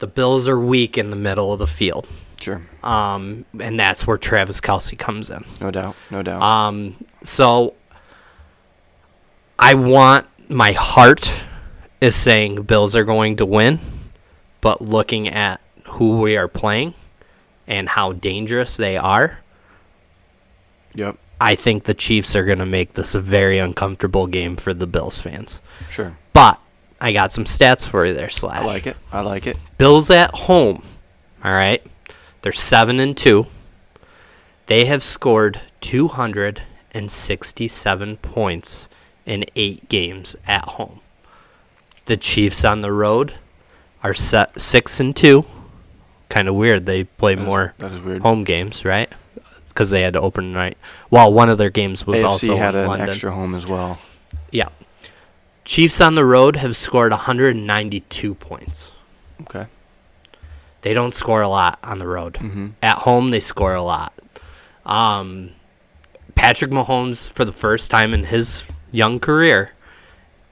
the 0.00 0.06
Bills 0.06 0.48
are 0.48 0.58
weak 0.58 0.98
in 0.98 1.10
the 1.10 1.16
middle 1.16 1.52
of 1.52 1.58
the 1.58 1.66
field. 1.66 2.08
Sure. 2.40 2.60
Um, 2.82 3.44
and 3.60 3.78
that's 3.78 4.04
where 4.04 4.16
Travis 4.16 4.60
Kelce 4.60 4.98
comes 4.98 5.30
in. 5.30 5.44
No 5.60 5.70
doubt. 5.70 5.94
No 6.10 6.22
doubt. 6.22 6.42
Um, 6.42 6.96
so 7.22 7.74
I 9.56 9.74
want 9.74 10.26
my 10.50 10.72
heart 10.72 11.32
is 12.00 12.16
saying 12.16 12.62
Bills 12.62 12.96
are 12.96 13.04
going 13.04 13.36
to 13.36 13.46
win, 13.46 13.78
but 14.60 14.82
looking 14.82 15.28
at 15.28 15.60
who 15.92 16.20
we 16.20 16.36
are 16.36 16.48
playing 16.48 16.94
and 17.66 17.88
how 17.88 18.12
dangerous 18.12 18.76
they 18.76 18.96
are, 18.96 19.40
yep. 20.94 21.16
I 21.40 21.56
think 21.56 21.84
the 21.84 21.94
Chiefs 21.94 22.36
are 22.36 22.44
going 22.44 22.60
to 22.60 22.66
make 22.66 22.94
this 22.94 23.14
a 23.14 23.20
very 23.20 23.58
uncomfortable 23.58 24.26
game 24.26 24.56
for 24.56 24.72
the 24.72 24.86
Bills 24.86 25.20
fans. 25.20 25.60
Sure. 25.90 26.16
But 26.32 26.58
I 27.00 27.12
got 27.12 27.32
some 27.32 27.44
stats 27.44 27.86
for 27.86 28.06
you 28.06 28.14
there, 28.14 28.28
Slash. 28.28 28.60
I 28.60 28.64
like 28.64 28.86
it. 28.86 28.96
I 29.10 29.22
like 29.22 29.48
it. 29.48 29.56
Bills 29.76 30.08
at 30.10 30.32
home. 30.34 30.84
All 31.42 31.52
right. 31.52 31.84
They're 32.42 32.52
7 32.52 33.00
and 33.00 33.16
2. 33.16 33.46
They 34.66 34.84
have 34.84 35.02
scored 35.02 35.60
267 35.80 38.16
points 38.18 38.88
in 39.26 39.44
8 39.56 39.88
games 39.88 40.36
at 40.46 40.64
home. 40.64 41.00
The 42.04 42.16
Chiefs 42.16 42.64
on 42.64 42.82
the 42.82 42.92
road 42.92 43.34
are 44.04 44.14
set 44.14 44.60
6 44.60 45.00
and 45.00 45.16
2. 45.16 45.44
Kind 46.32 46.48
of 46.48 46.54
weird. 46.54 46.86
They 46.86 47.04
play 47.04 47.34
That 47.34 47.44
more 47.44 47.74
is 47.78 48.22
home 48.22 48.42
games, 48.44 48.86
right? 48.86 49.12
Because 49.68 49.90
they 49.90 50.00
had 50.00 50.14
to 50.14 50.20
open 50.20 50.52
night. 50.54 50.78
Well, 51.10 51.30
one 51.30 51.50
of 51.50 51.58
their 51.58 51.68
games 51.68 52.06
was 52.06 52.22
AFC 52.22 52.24
also 52.26 52.56
had 52.56 52.74
in 52.74 52.80
an 52.82 52.86
London. 52.88 53.10
extra 53.10 53.30
home 53.32 53.54
as 53.54 53.66
well. 53.66 53.98
Yeah. 54.50 54.68
Chiefs 55.66 56.00
on 56.00 56.14
the 56.14 56.24
road 56.24 56.56
have 56.56 56.74
scored 56.74 57.12
192 57.12 58.34
points. 58.34 58.90
Okay. 59.42 59.66
They 60.80 60.94
don't 60.94 61.12
score 61.12 61.42
a 61.42 61.48
lot 61.50 61.78
on 61.84 61.98
the 61.98 62.06
road. 62.06 62.34
Mm-hmm. 62.34 62.68
At 62.82 62.98
home, 62.98 63.30
they 63.30 63.40
score 63.40 63.74
a 63.74 63.82
lot. 63.82 64.14
Um, 64.86 65.50
Patrick 66.34 66.70
Mahomes, 66.70 67.28
for 67.28 67.44
the 67.44 67.52
first 67.52 67.90
time 67.90 68.14
in 68.14 68.24
his 68.24 68.62
young 68.90 69.20
career, 69.20 69.72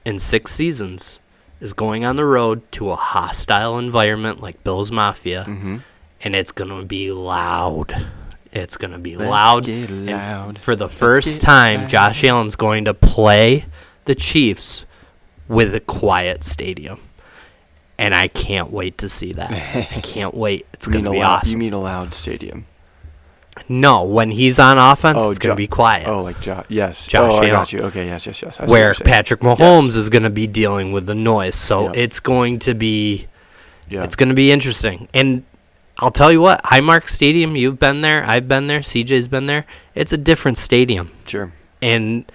in 0.05 0.19
six 0.19 0.51
seasons, 0.51 1.21
is 1.61 1.71
going 1.73 2.03
on 2.03 2.15
the 2.17 2.25
road 2.25 2.69
to 2.73 2.89
a 2.91 2.95
hostile 2.95 3.77
environment 3.77 4.41
like 4.41 4.61
Bills 4.63 4.91
Mafia, 4.91 5.45
Mm-hmm. 5.47 5.77
and 6.23 6.35
it's 6.35 6.51
gonna 6.51 6.83
be 6.83 7.11
loud. 7.11 7.95
It's 8.51 8.75
gonna 8.75 8.99
be 8.99 9.15
Let's 9.15 9.29
loud. 9.29 9.67
loud. 9.69 10.59
for 10.59 10.75
the 10.75 10.89
first 10.89 11.39
time, 11.41 11.81
loud. 11.81 11.89
Josh 11.89 12.23
Allen's 12.25 12.55
going 12.57 12.83
to 12.85 12.93
play 12.93 13.65
the 14.05 14.15
Chiefs 14.15 14.85
with 15.47 15.73
a 15.75 15.79
quiet 15.79 16.43
stadium. 16.43 16.99
And 17.97 18.15
I 18.15 18.27
can't 18.29 18.71
wait 18.71 18.97
to 18.99 19.09
see 19.09 19.33
that. 19.33 19.51
I 19.51 19.99
can't 20.03 20.33
wait. 20.33 20.65
It's 20.73 20.87
gonna 20.87 21.11
be 21.11 21.19
loud, 21.19 21.39
awesome. 21.43 21.51
You 21.51 21.57
mean 21.59 21.73
a 21.73 21.79
loud 21.79 22.13
stadium? 22.15 22.65
No, 23.67 24.03
when 24.03 24.31
he's 24.31 24.59
on 24.59 24.77
offense, 24.77 25.19
Oh, 25.21 25.29
it's 25.29 25.39
going 25.39 25.51
to 25.53 25.57
be 25.57 25.67
quiet. 25.67 26.07
Oh, 26.07 26.21
like 26.21 26.39
Josh. 26.41 26.65
Yes. 26.69 27.05
Josh 27.07 27.33
oh, 27.33 27.39
I 27.39 27.49
got 27.49 27.73
you. 27.73 27.81
Okay. 27.83 28.05
Yes. 28.07 28.25
Yes. 28.25 28.41
Yes. 28.41 28.59
I 28.59 28.65
where. 28.65 28.93
Patrick 28.93 29.41
Mahomes 29.41 29.95
is 29.97 30.09
going 30.09 30.23
to 30.23 30.29
be 30.29 30.47
dealing 30.47 30.91
with 30.93 31.05
the 31.05 31.15
noise. 31.15 31.55
So 31.55 31.85
Yep. 31.87 31.97
it's 31.97 32.19
going 32.19 32.59
to 32.59 32.73
be 32.73 33.27
Yeah. 33.89 34.03
it's 34.03 34.15
going 34.15 34.29
to 34.29 34.35
be 34.35 34.51
interesting. 34.51 35.07
And 35.13 35.43
I'll 35.99 36.11
tell 36.11 36.31
you 36.31 36.41
what, 36.41 36.63
Highmark 36.63 37.09
Stadium, 37.09 37.55
you've 37.55 37.77
been 37.77 38.01
there, 38.01 38.23
I've 38.25 38.47
been 38.47 38.67
there, 38.67 38.79
CJ's 38.79 39.27
been 39.27 39.45
there. 39.45 39.65
It's 39.95 40.13
a 40.13 40.17
different 40.17 40.57
stadium. 40.57 41.11
sure. 41.27 41.51
and 41.81 42.25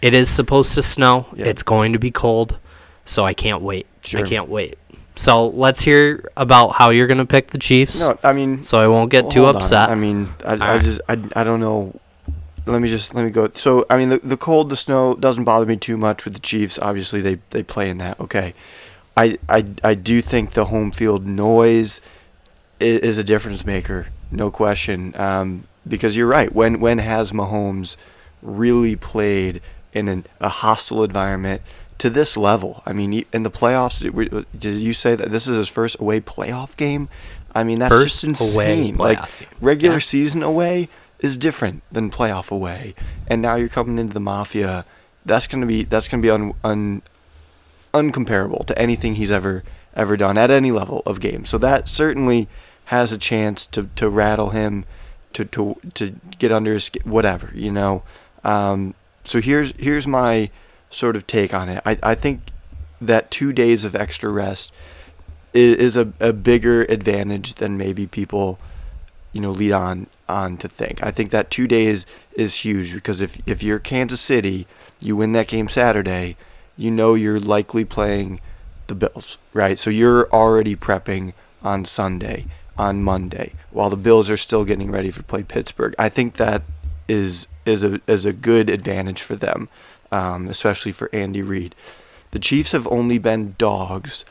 it 0.00 0.14
is 0.14 0.28
supposed 0.28 0.74
to 0.74 0.82
snow. 0.82 1.26
Yeah. 1.36 1.46
It's 1.46 1.62
going 1.62 1.92
to 1.92 1.98
be 2.00 2.10
cold, 2.10 2.58
so 3.04 3.24
I 3.24 3.34
can't 3.34 3.62
wait. 3.62 3.86
Sure. 4.04 4.24
I 4.24 4.28
can't 4.28 4.48
wait. 4.48 4.76
So 5.14 5.48
let's 5.48 5.80
hear 5.80 6.30
about 6.36 6.70
how 6.70 6.90
you're 6.90 7.06
going 7.06 7.18
to 7.18 7.26
pick 7.26 7.48
the 7.48 7.58
Chiefs. 7.58 8.00
No, 8.00 8.18
I 8.22 8.32
mean. 8.32 8.64
So 8.64 8.78
I 8.78 8.88
won't 8.88 9.10
get 9.10 9.30
too 9.30 9.42
hold 9.42 9.56
on. 9.56 9.62
upset. 9.62 9.90
I 9.90 9.94
mean, 9.94 10.28
I, 10.44 10.48
I 10.48 10.52
Alright. 10.52 10.82
just, 10.82 11.00
I, 11.08 11.12
I 11.36 11.44
don't 11.44 11.60
know. 11.60 11.98
Let 12.64 12.80
me 12.80 12.88
just, 12.88 13.14
let 13.14 13.24
me 13.24 13.30
go. 13.30 13.50
So, 13.54 13.84
I 13.90 13.98
mean, 13.98 14.08
the, 14.08 14.18
the 14.18 14.36
cold, 14.36 14.68
the 14.70 14.76
snow 14.76 15.14
doesn't 15.14 15.44
bother 15.44 15.66
me 15.66 15.76
too 15.76 15.96
much 15.96 16.24
with 16.24 16.34
the 16.34 16.40
Chiefs. 16.40 16.78
Obviously, 16.78 17.20
they, 17.20 17.40
they 17.50 17.62
play 17.62 17.90
in 17.90 17.98
that. 17.98 18.18
Okay. 18.20 18.54
I, 19.16 19.38
I, 19.48 19.64
I 19.84 19.94
do 19.94 20.22
think 20.22 20.52
the 20.52 20.66
home 20.66 20.92
field 20.92 21.26
noise 21.26 22.00
is, 22.80 23.00
is 23.00 23.18
a 23.18 23.24
difference 23.24 23.66
maker, 23.66 24.06
no 24.30 24.50
question. 24.50 25.14
Um, 25.16 25.64
because 25.86 26.16
you're 26.16 26.28
right. 26.28 26.52
When, 26.54 26.80
when 26.80 26.98
has 26.98 27.32
Mahomes 27.32 27.96
really 28.40 28.96
played 28.96 29.60
in 29.92 30.08
an, 30.08 30.24
a 30.40 30.48
hostile 30.48 31.04
environment 31.04 31.60
to 32.02 32.10
this 32.10 32.36
level? 32.36 32.82
I 32.84 32.92
mean, 32.92 33.24
in 33.32 33.44
the 33.44 33.50
playoffs, 33.50 34.00
did 34.58 34.78
you 34.80 34.92
say 34.92 35.14
that 35.14 35.30
this 35.30 35.46
is 35.46 35.56
his 35.56 35.68
first 35.68 36.00
away 36.00 36.20
playoff 36.20 36.76
game? 36.76 37.08
I 37.54 37.62
mean, 37.62 37.78
that's 37.78 37.94
First 37.94 38.22
just 38.22 38.24
insane. 38.24 38.96
Like 38.96 39.18
game. 39.38 39.48
regular 39.60 39.94
Yeah. 39.96 40.00
season 40.00 40.42
away 40.42 40.88
is 41.20 41.36
different 41.36 41.84
than 41.92 42.10
playoff 42.10 42.50
away, 42.50 42.96
and 43.28 43.40
now 43.40 43.54
you're 43.54 43.68
coming 43.68 44.00
into 44.00 44.14
the 44.14 44.18
mafia. 44.18 44.84
That's 45.24 45.46
gonna 45.46 45.64
be 45.66 45.84
that's 45.84 46.08
gonna 46.08 46.22
be 46.24 46.30
un, 46.30 46.54
un 46.64 47.02
uncomparable 47.94 48.66
to 48.66 48.76
anything 48.76 49.14
he's 49.14 49.30
ever 49.30 49.62
ever 49.94 50.16
done 50.16 50.36
at 50.36 50.50
any 50.50 50.72
level 50.72 51.04
of 51.06 51.20
game. 51.20 51.44
So 51.44 51.56
that 51.58 51.88
certainly 51.88 52.48
has 52.86 53.12
a 53.12 53.18
chance 53.18 53.64
to, 53.66 53.88
to 53.94 54.08
rattle 54.08 54.50
him, 54.50 54.86
to, 55.34 55.44
to 55.44 55.76
to 55.94 56.16
get 56.40 56.50
under 56.50 56.72
his 56.72 56.82
skin, 56.84 57.02
whatever 57.04 57.50
you 57.54 57.70
know. 57.70 58.02
Um, 58.42 58.94
so 59.24 59.40
here's 59.40 59.72
here's 59.78 60.08
my 60.08 60.50
sort 60.92 61.16
of 61.16 61.26
take 61.26 61.52
on 61.52 61.68
it. 61.68 61.82
I, 61.84 61.98
I 62.02 62.14
think 62.14 62.40
that 63.00 63.30
two 63.30 63.52
days 63.52 63.84
of 63.84 63.96
extra 63.96 64.30
rest 64.30 64.72
is, 65.52 65.76
is 65.76 65.96
a, 65.96 66.12
a 66.20 66.32
bigger 66.32 66.82
advantage 66.84 67.54
than 67.54 67.76
maybe 67.76 68.06
people 68.06 68.58
you 69.32 69.40
know 69.40 69.50
lead 69.50 69.72
on 69.72 70.06
on 70.28 70.56
to 70.58 70.68
think. 70.68 71.02
I 71.02 71.10
think 71.10 71.30
that 71.30 71.50
two 71.50 71.66
days 71.66 72.06
is 72.34 72.56
huge 72.56 72.94
because 72.94 73.20
if 73.20 73.38
if 73.46 73.62
you're 73.62 73.78
Kansas 73.78 74.20
City, 74.20 74.66
you 75.00 75.16
win 75.16 75.32
that 75.32 75.48
game 75.48 75.68
Saturday, 75.68 76.36
you 76.76 76.90
know 76.90 77.14
you're 77.14 77.40
likely 77.40 77.84
playing 77.84 78.40
the 78.86 78.94
Bills, 78.94 79.38
right? 79.52 79.78
So 79.78 79.90
you're 79.90 80.30
already 80.32 80.76
prepping 80.76 81.32
on 81.62 81.84
Sunday, 81.84 82.46
on 82.76 83.02
Monday, 83.02 83.52
while 83.70 83.90
the 83.90 83.96
Bills 83.96 84.30
are 84.30 84.36
still 84.36 84.64
getting 84.64 84.90
ready 84.90 85.10
to 85.12 85.22
play 85.22 85.42
Pittsburgh. 85.42 85.94
I 85.98 86.08
think 86.08 86.36
that 86.36 86.62
is 87.08 87.46
is 87.64 87.82
a 87.82 88.00
is 88.06 88.24
a 88.24 88.32
good 88.32 88.68
advantage 88.70 89.22
for 89.22 89.36
them. 89.36 89.68
Um, 90.12 90.46
especially 90.48 90.92
for 90.92 91.10
Andy 91.12 91.42
Reid. 91.42 91.74
The 92.30 92.38
Chiefs 92.38 92.72
have 92.72 92.86
only 92.86 93.18
been 93.18 93.56
dogs 93.58 94.24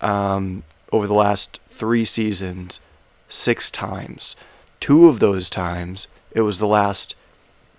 um, 0.00 0.64
over 0.90 1.06
the 1.06 1.14
last 1.14 1.60
three 1.68 2.04
seasons 2.04 2.80
six 3.28 3.70
times. 3.70 4.34
Two 4.80 5.06
of 5.06 5.20
those 5.20 5.48
times, 5.48 6.08
it 6.32 6.40
was 6.40 6.58
the 6.58 6.66
last 6.66 7.14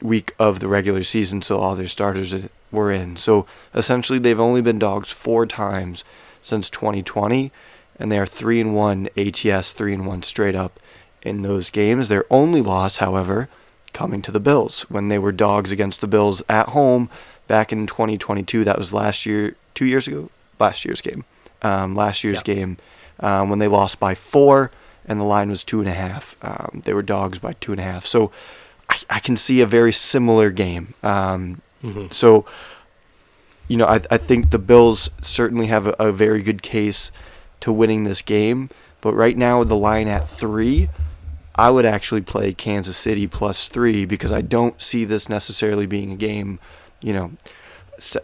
week 0.01 0.33
of 0.39 0.59
the 0.59 0.67
regular 0.67 1.03
season, 1.03 1.41
so 1.41 1.59
all 1.59 1.75
their 1.75 1.87
starters 1.87 2.33
were 2.71 2.91
in. 2.91 3.17
So 3.17 3.45
essentially, 3.73 4.19
they've 4.19 4.39
only 4.39 4.61
been 4.61 4.79
dogs 4.79 5.11
four 5.11 5.45
times 5.45 6.03
since 6.41 6.69
2020, 6.69 7.51
and 7.97 8.11
they 8.11 8.19
are 8.19 8.25
three 8.25 8.61
and 8.61 8.75
one 8.75 9.09
ATS, 9.17 9.73
three 9.73 9.93
and 9.93 10.05
one 10.05 10.21
straight 10.21 10.55
up 10.55 10.79
in 11.21 11.41
those 11.41 11.69
games. 11.69 12.07
Their 12.07 12.25
only 12.29 12.61
loss, 12.61 12.97
however, 12.97 13.49
coming 13.93 14.21
to 14.23 14.31
the 14.31 14.39
Bills 14.39 14.81
when 14.89 15.07
they 15.09 15.19
were 15.19 15.31
dogs 15.31 15.71
against 15.71 16.01
the 16.01 16.07
Bills 16.07 16.41
at 16.49 16.69
home 16.69 17.09
back 17.47 17.71
in 17.71 17.87
2022. 17.87 18.63
That 18.63 18.77
was 18.77 18.93
last 18.93 19.25
year, 19.25 19.55
two 19.73 19.85
years 19.85 20.07
ago, 20.07 20.29
last 20.59 20.85
year's 20.85 21.01
game. 21.01 21.25
Um, 21.61 21.95
last 21.95 22.23
year's 22.23 22.37
Yeah. 22.45 22.53
game 22.55 22.77
um, 23.19 23.49
when 23.49 23.59
they 23.59 23.67
lost 23.67 23.99
by 23.99 24.15
four 24.15 24.71
and 25.05 25.19
the 25.19 25.23
line 25.25 25.49
was 25.49 25.63
two 25.63 25.79
and 25.79 25.89
a 25.89 25.93
half. 25.93 26.35
Um, 26.41 26.81
they 26.85 26.93
were 26.93 27.01
dogs 27.01 27.39
by 27.39 27.53
two 27.53 27.71
and 27.71 27.81
a 27.81 27.83
half. 27.83 28.05
So 28.05 28.31
I, 28.89 28.97
I 29.09 29.19
can 29.19 29.35
see 29.35 29.59
a 29.61 29.65
very 29.65 29.91
similar 29.93 30.51
game. 30.51 30.93
Um, 31.03 31.61
Mhm. 31.83 32.13
So, 32.13 32.45
you 33.67 33.77
know, 33.77 33.85
I, 33.85 34.01
I 34.11 34.17
think 34.17 34.49
the 34.51 34.57
Bills 34.59 35.09
certainly 35.21 35.67
have 35.67 35.87
a, 35.87 35.95
a 35.99 36.11
very 36.11 36.41
good 36.41 36.61
case 36.61 37.11
to 37.61 37.71
winning 37.71 38.03
this 38.03 38.21
game. 38.21 38.69
But 39.01 39.13
right 39.13 39.37
now, 39.37 39.59
with 39.59 39.69
the 39.69 39.77
line 39.77 40.07
at 40.09 40.27
three, 40.27 40.89
I 41.59 41.69
would 41.69 41.85
actually 41.85 42.21
play 42.21 42.53
Kansas 42.53 42.95
City 42.95 43.27
plus 43.27 43.67
three 43.67 44.05
because 44.05 44.31
I 44.31 44.39
don't 44.39 44.81
see 44.81 45.03
this 45.03 45.27
necessarily 45.27 45.85
being 45.85 46.13
a 46.13 46.15
game, 46.15 46.57
you 47.01 47.11
know, 47.11 47.33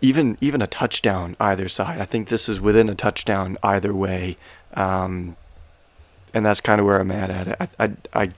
even 0.02 0.38
even 0.40 0.62
a 0.62 0.68
touchdown 0.68 1.36
either 1.38 1.68
side. 1.68 2.00
I 2.00 2.06
think 2.06 2.30
this 2.30 2.48
is 2.48 2.62
within 2.62 2.88
a 2.88 2.96
touchdown 2.96 3.58
either 3.62 3.94
way, 3.94 4.38
um, 4.74 5.36
and 6.34 6.46
that's 6.46 6.62
kind 6.62 6.80
of 6.80 6.86
where 6.86 6.98
I'm 6.98 7.12
at 7.12 7.30
at 7.30 7.48
it. 7.50 7.58
I, 7.60 7.68
I, 7.78 7.92
I, 8.14 8.32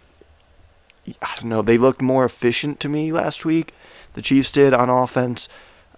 I 1.21 1.35
don't 1.35 1.49
know. 1.49 1.61
They 1.61 1.77
looked 1.77 2.01
more 2.01 2.25
efficient 2.25 2.79
to 2.79 2.89
me 2.89 3.11
last 3.11 3.45
week. 3.45 3.75
The 4.15 4.23
Chiefs 4.23 4.49
did 4.49 4.73
on 4.73 4.89
offense. 4.89 5.47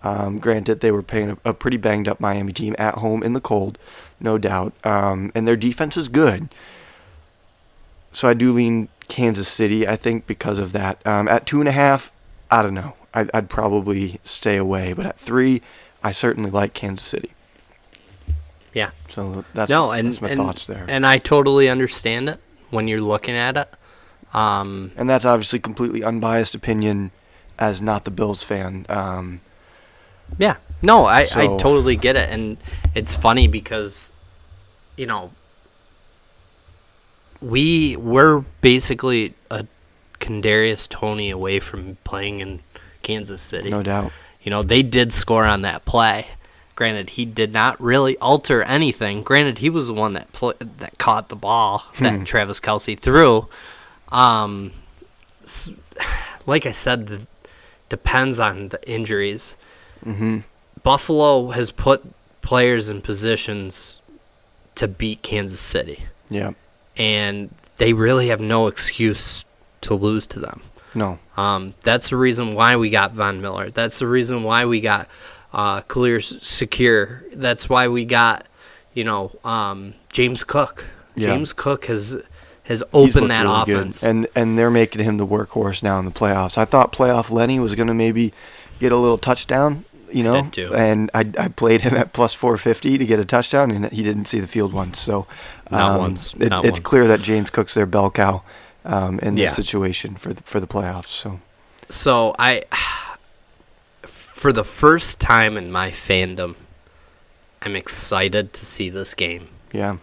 Um, 0.04 0.40
granted, 0.40 0.82
they 0.82 0.92
were 0.92 1.04
playing 1.04 1.38
a, 1.46 1.52
a 1.52 1.54
pretty 1.54 1.78
banged 1.78 2.10
up 2.10 2.20
Miami 2.20 2.52
team 2.52 2.76
at 2.78 2.96
home 2.96 3.24
in 3.24 3.32
the 3.32 3.40
cold, 3.40 3.78
no 4.20 4.38
doubt. 4.38 4.74
Um, 4.84 5.32
and 5.34 5.48
their 5.48 5.56
defense 5.56 5.96
is 5.96 6.10
good. 6.10 6.50
So 8.12 8.28
I 8.28 8.34
do 8.34 8.52
lean 8.52 8.90
Kansas 9.08 9.48
City, 9.48 9.88
I 9.88 9.96
think, 9.96 10.28
because 10.28 10.60
of 10.60 10.72
that. 10.74 11.06
Um, 11.06 11.28
at 11.28 11.46
two 11.46 11.60
and 11.60 11.68
a 11.68 11.72
half, 11.72 12.12
I 12.50 12.62
don't 12.62 12.74
know. 12.74 12.94
I'd, 13.14 13.30
I'd 13.34 13.50
probably 13.50 14.20
stay 14.24 14.58
away. 14.58 14.94
But 14.94 15.06
at 15.06 15.20
three, 15.20 15.62
I 16.04 16.12
certainly 16.12 16.50
like 16.52 16.74
Kansas 16.74 17.06
City. 17.06 17.32
Yeah. 18.74 18.92
So 19.10 19.44
that's, 19.54 19.70
no, 19.70 19.92
and 19.92 20.10
that's 20.10 20.22
my 20.22 20.30
and, 20.30 20.38
thoughts 20.40 20.68
there. 20.68 20.86
and 20.88 21.06
I 21.06 21.18
totally 21.18 21.70
understand 21.70 22.30
it 22.30 22.40
when 22.70 22.88
you're 22.88 23.02
looking 23.02 23.36
at 23.36 23.58
it. 23.58 23.68
Um, 24.34 24.92
And 24.96 25.10
that's 25.10 25.26
obviously 25.26 25.60
completely 25.60 26.04
unbiased 26.04 26.54
opinion 26.54 27.10
as 27.58 27.82
not 27.82 28.06
the 28.06 28.12
Bills 28.12 28.44
fan. 28.44 28.86
Um, 28.88 29.42
Yeah. 30.38 30.58
No, 30.82 31.06
I, 31.06 31.28
I 31.34 31.48
totally 31.58 31.96
get 31.96 32.16
it. 32.16 32.30
And 32.30 32.58
it's 32.96 33.16
funny 33.16 33.48
because, 33.48 34.14
you 34.96 35.08
know, 35.08 35.32
we 37.42 37.96
we're 37.96 38.40
basically 38.62 39.34
a 39.50 39.66
Kadarius 40.20 40.88
Toney 40.90 41.30
away 41.30 41.60
from 41.60 41.98
playing 42.04 42.40
in 42.40 42.60
Kansas 43.02 43.42
City. 43.42 43.70
no 43.70 43.82
doubt. 43.84 44.12
You 44.42 44.52
know, 44.52 44.64
they 44.64 44.84
did 44.84 45.12
score 45.14 45.46
on 45.46 45.62
that 45.64 45.86
play. 45.86 46.28
Granted, 46.76 47.12
he 47.12 47.26
did 47.26 47.52
not 47.52 47.80
really 47.82 48.18
alter 48.20 48.64
anything. 48.64 49.22
Granted, 49.22 49.58
he 49.58 49.70
was 49.70 49.88
the 49.88 49.94
one 49.94 50.14
that 50.14 50.32
pl- 50.32 50.54
that 50.60 50.98
caught 50.98 51.28
the 51.30 51.36
ball 51.36 51.84
that 52.00 52.26
Travis 52.26 52.60
Kelce 52.62 52.98
threw. 52.98 53.48
Um, 54.12 54.72
like 56.46 56.66
I 56.66 56.72
said, 56.72 57.08
the, 57.08 57.28
depends 57.90 58.40
on 58.40 58.70
the 58.70 58.90
injuries. 58.90 59.56
hmm 60.04 60.40
Buffalo 60.84 61.50
has 61.50 61.72
put 61.72 62.02
players 62.42 62.90
in 62.90 63.02
positions 63.02 64.00
to 64.76 64.88
beat 64.88 65.22
Kansas 65.22 65.60
City, 65.60 66.06
Yeah. 66.30 66.54
And 67.00 67.50
they 67.78 67.94
really 67.94 68.28
have 68.28 68.42
no 68.42 68.68
excuse 68.68 69.46
to 69.82 69.96
lose 69.96 70.28
to 70.28 70.40
them. 70.40 70.62
No. 70.94 71.18
Um, 71.38 71.74
that's 71.82 72.10
the 72.10 72.18
reason 72.18 72.54
why 72.54 72.76
we 72.76 72.90
got 72.90 73.14
Von 73.14 73.42
Miller. 73.42 73.72
That's 73.72 74.00
the 74.00 74.08
reason 74.08 74.44
why 74.44 74.66
we 74.66 74.82
got 74.82 75.08
uh, 75.54 75.82
Clear 75.82 76.20
Secure. 76.20 77.24
That's 77.34 77.70
why 77.70 77.88
we 77.88 78.06
got, 78.06 78.46
you 78.94 79.04
know, 79.04 79.32
um, 79.44 79.94
James 80.12 80.44
Cook. 80.44 80.86
Yeah. 81.16 81.28
James 81.28 81.54
Cook 81.54 81.86
has 81.86 82.22
has 82.64 82.84
opened 82.94 83.32
that 83.32 83.44
really 83.44 83.66
good. 83.66 83.78
offense. 83.78 84.04
And 84.04 84.28
and 84.36 84.58
they're 84.58 84.70
making 84.70 85.04
him 85.04 85.18
the 85.18 85.26
workhorse 85.26 85.82
now 85.82 86.00
in 86.00 86.06
the 86.06 86.12
playoffs. 86.12 86.58
I 86.58 86.66
thought 86.66 86.92
playoff 86.92 87.32
Lenny 87.32 87.60
was 87.60 87.76
going 87.76 87.88
to 87.88 87.94
maybe 87.94 88.34
get 88.80 88.92
a 88.92 88.98
little 88.98 89.18
touchdown, 89.18 89.86
you 90.12 90.24
know. 90.24 90.50
And 90.74 91.10
I, 91.14 91.30
I 91.38 91.48
played 91.50 91.82
him 91.82 91.96
at 91.96 92.14
plus 92.14 92.34
450 92.34 92.98
to 92.98 93.06
get 93.06 93.20
a 93.20 93.26
touchdown, 93.26 93.72
and 93.72 93.92
he 93.92 94.04
didn't 94.04 94.26
see 94.26 94.40
the 94.40 94.48
field 94.48 94.74
once. 94.74 95.00
So 95.00 95.28
Not 95.72 95.92
um, 95.94 95.98
once. 96.00 96.34
It, 96.36 96.50
Not 96.50 96.66
it's 96.66 96.80
once. 96.80 96.88
clear 96.88 97.08
that 97.08 97.22
James 97.22 97.50
Cook's 97.50 97.74
their 97.74 97.86
bell 97.86 98.10
cow 98.12 98.42
um, 98.86 99.20
in 99.20 99.36
this 99.36 99.50
Yeah. 99.52 99.54
situation 99.54 100.16
for 100.16 100.34
the, 100.34 100.42
for 100.44 100.60
the 100.60 100.68
playoffs. 100.68 101.08
So 101.10 101.40
So 101.90 102.36
I, 102.40 102.64
for 104.04 104.52
the 104.54 104.64
first 104.64 105.20
time 105.20 105.58
in 105.58 105.72
my 105.72 105.92
fandom, 105.92 106.56
I'm 107.62 107.76
excited 107.76 108.54
to 108.54 108.66
see 108.66 108.90
this 108.90 109.14
game. 109.14 109.50
yeah, 109.74 109.98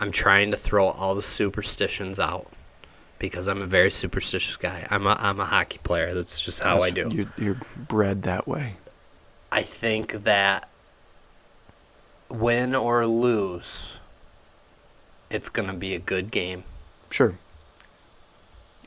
I'm 0.00 0.10
trying 0.10 0.50
to 0.50 0.56
throw 0.56 0.86
all 0.86 1.14
the 1.14 1.22
superstitions 1.22 2.18
out 2.20 2.46
because 3.18 3.48
I'm 3.48 3.62
a 3.62 3.66
very 3.66 3.90
superstitious 3.90 4.56
guy. 4.56 4.86
I'm 4.90 5.06
a 5.06 5.16
I'm 5.18 5.40
a 5.40 5.44
hockey 5.44 5.78
player. 5.82 6.14
That's 6.14 6.40
just 6.40 6.60
how 6.62 6.82
I 6.82 6.90
do. 6.90 7.08
You're, 7.12 7.26
you're 7.38 7.56
bred 7.76 8.22
that 8.22 8.46
way. 8.46 8.74
I 9.54 9.62
think 9.62 10.24
that 10.24 10.68
win 12.28 12.74
or 12.74 13.06
lose, 13.06 13.98
it's 15.30 15.48
going 15.48 15.68
to 15.68 15.74
be 15.74 15.94
a 15.94 16.00
good 16.00 16.32
game. 16.32 16.64
Sure. 17.08 17.34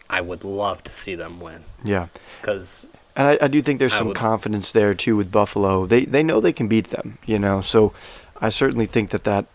I 0.10 0.20
would 0.20 0.44
love 0.44 0.84
to 0.84 0.94
see 0.94 1.16
them 1.16 1.40
win 1.40 1.64
Yeah. 1.86 2.08
because 2.42 2.90
And 3.16 3.28
I, 3.28 3.38
I 3.46 3.48
do 3.48 3.62
think 3.62 3.80
there's 3.80 3.94
some 3.94 4.08
would- 4.08 4.18
confidence 4.18 4.72
there 4.74 4.94
too 4.94 5.16
with 5.16 5.32
Buffalo. 5.32 5.86
They 5.86 6.04
they 6.06 6.24
know 6.24 6.42
they 6.42 6.54
can 6.54 6.68
beat 6.68 6.90
them, 6.90 7.18
you 7.26 7.40
know. 7.40 7.62
So 7.62 7.94
I 8.42 8.50
certainly 8.50 8.86
think 8.88 9.10
that 9.12 9.24
that 9.24 9.46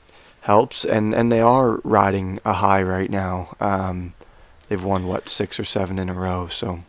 helps, 0.43 0.85
and 0.85 1.15
and 1.15 1.31
they 1.31 1.41
are 1.41 1.81
riding 1.85 2.39
a 2.45 2.55
high 2.55 2.83
right 2.83 3.11
now. 3.11 3.55
Um, 3.61 4.15
they've 4.69 4.83
won 4.83 5.07
what 5.07 5.29
six 5.29 5.61
or 5.61 5.65
seven 5.65 5.99
in 5.99 6.09
a 6.09 6.15
row. 6.15 6.49
So. 6.49 6.81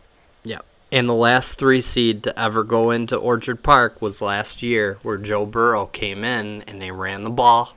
And 0.94 1.08
the 1.08 1.12
last 1.12 1.58
three 1.58 1.80
seed 1.80 2.22
to 2.22 2.40
ever 2.40 2.62
go 2.62 2.92
into 2.92 3.16
Orchard 3.16 3.64
Park 3.64 4.00
was 4.00 4.22
last 4.22 4.62
year, 4.62 4.96
where 5.02 5.16
Joe 5.16 5.44
Burrow 5.44 5.86
came 5.86 6.22
in 6.22 6.62
and 6.68 6.80
they 6.80 6.92
ran 6.92 7.24
the 7.24 7.30
ball. 7.30 7.74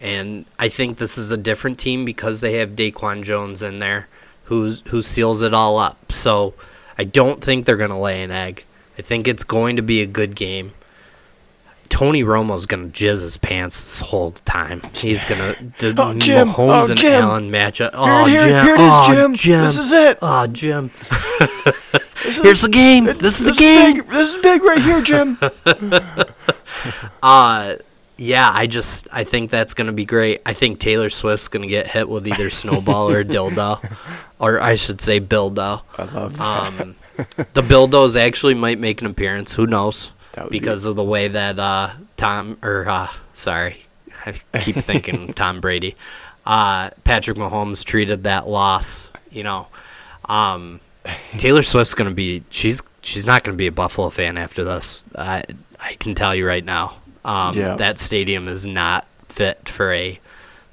And 0.00 0.44
I 0.58 0.68
think 0.68 0.98
this 0.98 1.16
is 1.16 1.30
a 1.30 1.36
different 1.36 1.78
team 1.78 2.04
because 2.04 2.40
they 2.40 2.54
have 2.54 2.70
Daquan 2.70 3.22
Jones 3.22 3.62
in 3.62 3.78
there, 3.78 4.08
who's 4.46 4.82
who 4.88 5.02
seals 5.02 5.42
it 5.42 5.54
all 5.54 5.78
up. 5.78 6.10
So 6.10 6.54
I 6.98 7.04
don't 7.04 7.40
think 7.40 7.64
they're 7.64 7.76
gonna 7.76 8.00
lay 8.00 8.24
an 8.24 8.32
egg. 8.32 8.64
I 8.98 9.02
think 9.02 9.28
it's 9.28 9.44
going 9.44 9.76
to 9.76 9.82
be 9.82 10.02
a 10.02 10.06
good 10.06 10.34
game. 10.34 10.72
Tony 11.92 12.24
Romo's 12.24 12.64
gonna 12.64 12.86
jizz 12.88 13.20
his 13.22 13.36
pants 13.36 13.84
this 13.84 14.00
whole 14.00 14.30
time. 14.46 14.80
He's 14.94 15.26
gonna 15.26 15.54
the 15.78 15.94
Oh, 15.98 16.14
Jim. 16.14 16.48
Mahomes 16.48 16.86
Oh, 16.86 16.90
and 16.90 16.98
Jim. 16.98 17.22
Allen 17.22 17.50
matchup. 17.50 17.90
Oh, 17.92 18.24
here, 18.24 18.38
Jim. 18.46 18.64
here 18.64 18.74
it 18.76 18.80
is, 18.80 18.88
oh, 18.90 19.12
Jim. 19.14 19.34
Jim. 19.34 19.64
This 19.64 19.76
is 19.78 19.92
it. 19.92 20.18
Oh, 20.22 20.46
Jim. 20.46 20.90
This 22.24 22.36
is- 22.38 22.42
Here's 22.44 22.60
the 22.62 22.68
game. 22.68 23.08
it- 23.08 23.18
This 23.18 23.40
is 23.40 23.44
the 23.46 23.52
Big, 23.52 23.96
game. 23.96 24.04
this 24.08 24.32
is 24.32 24.40
big 24.42 24.62
right 24.62 24.80
here, 24.80 25.02
Jim. 25.02 25.36
Uh, 27.22 27.76
yeah, 28.16 28.50
I 28.52 28.66
just 28.66 29.08
I 29.12 29.24
think 29.24 29.50
that's 29.50 29.74
gonna 29.74 29.92
be 29.92 30.04
great. 30.04 30.40
I 30.46 30.52
think 30.54 30.78
Taylor 30.78 31.10
Swift's 31.10 31.48
gonna 31.48 31.66
get 31.66 31.86
hit 31.88 32.08
with 32.08 32.26
either 32.26 32.50
snowball 32.50 33.10
or 33.10 33.24
dildo, 33.24 33.80
or 34.38 34.60
I 34.60 34.74
should 34.76 35.00
say 35.00 35.20
bildo. 35.20 35.82
I 35.98 36.04
love 36.04 36.36
that. 36.38 36.80
Um, 36.80 36.94
the 37.52 37.62
bildos 37.62 38.18
actually 38.20 38.54
might 38.54 38.78
make 38.78 39.00
an 39.02 39.08
appearance. 39.08 39.54
Who 39.54 39.66
knows? 39.66 40.12
Be- 40.34 40.48
Because 40.50 40.86
of 40.86 40.96
the 40.96 41.04
way 41.04 41.28
that 41.28 41.58
uh, 41.58 41.90
Tom 42.16 42.58
or 42.62 42.88
uh, 42.88 43.08
sorry, 43.34 43.84
I 44.24 44.32
keep 44.60 44.76
thinking 44.90 45.32
Tom 45.32 45.60
Brady, 45.60 45.96
uh, 46.46 46.90
Patrick 47.04 47.36
Mahomes 47.36 47.84
treated 47.84 48.24
that 48.24 48.48
loss. 48.48 49.10
You 49.30 49.42
know, 49.44 49.66
um, 50.26 50.80
Taylor 51.38 51.62
Swift's 51.62 51.94
gonna 51.94 52.10
be 52.12 52.42
she's 52.50 52.82
she's 53.02 53.26
not 53.26 53.44
gonna 53.44 53.56
be 53.56 53.66
a 53.66 53.72
Buffalo 53.72 54.08
fan 54.10 54.36
after 54.38 54.64
this. 54.64 55.04
I 55.16 55.44
I 55.80 55.94
can 55.94 56.14
tell 56.14 56.34
you 56.34 56.46
right 56.46 56.64
now. 56.64 56.96
Um, 57.24 57.56
Yeah. 57.56 57.76
That 57.76 57.98
stadium 57.98 58.48
is 58.48 58.66
not 58.66 59.06
fit 59.28 59.68
for 59.68 59.92
a 59.92 60.18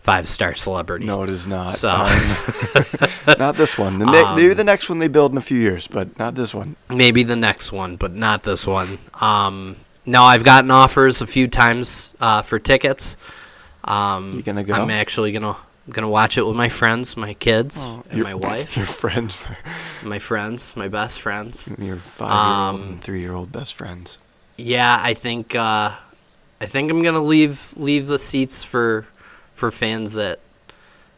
five 0.09 0.27
star 0.27 0.55
celebrity. 0.55 1.05
No, 1.05 1.21
it 1.23 1.29
is 1.29 1.45
not. 1.45 1.71
So- 1.71 1.89
Um, 1.89 3.35
not 3.37 3.55
this 3.55 3.77
one. 3.77 3.99
The 3.99 4.05
ne- 4.05 4.35
maybe 4.35 4.53
the 4.55 4.63
next 4.63 4.89
one 4.89 4.97
they 4.99 5.07
build 5.07 5.31
in 5.31 5.37
a 5.37 5.41
few 5.41 5.59
years, 5.59 5.87
but 5.87 6.17
not 6.17 6.33
this 6.35 6.51
one. 6.53 6.75
Maybe 6.89 7.21
the 7.23 7.35
next 7.35 7.71
one, 7.71 7.95
but 7.95 8.13
not 8.13 8.41
this 8.43 8.65
one. 8.65 8.97
Um, 9.21 9.75
no, 10.05 10.23
I've 10.23 10.43
gotten 10.43 10.71
offers 10.71 11.21
a 11.21 11.27
few 11.27 11.47
times 11.47 12.13
uh, 12.19 12.41
for 12.41 12.57
tickets. 12.57 13.17
Um, 13.83 14.33
You 14.37 14.41
gonna 14.41 14.63
go? 14.63 14.73
I'm 14.73 14.89
actually 14.89 15.31
gonna 15.31 15.55
gonna 15.89 16.09
watch 16.09 16.37
it 16.37 16.45
with 16.45 16.55
my 16.55 16.69
friends, 16.69 17.15
my 17.17 17.33
kids, 17.35 17.83
and 17.83 18.03
Oh, 18.11 18.15
Your- 18.17 18.23
my 18.25 18.33
wife, 18.49 18.75
your 18.77 18.85
friends, 18.87 19.35
my 20.03 20.19
friends, 20.19 20.75
my 20.75 20.87
best 20.87 21.21
friends. 21.21 21.71
your 21.77 21.97
five-year-old 21.97 22.75
Um, 22.75 22.81
and 22.93 23.01
three-year-old 23.01 23.51
best 23.51 23.77
friends. 23.77 24.17
Yeah, 24.57 24.99
I 25.01 25.13
think 25.13 25.53
uh, 25.55 25.91
I 26.61 26.65
think 26.65 26.89
I'm 26.91 27.03
gonna 27.03 27.23
leave 27.23 27.73
leave 27.77 28.07
the 28.07 28.17
seats 28.19 28.63
for 28.63 29.05
for 29.59 29.71
fans 29.71 30.13
that 30.15 30.39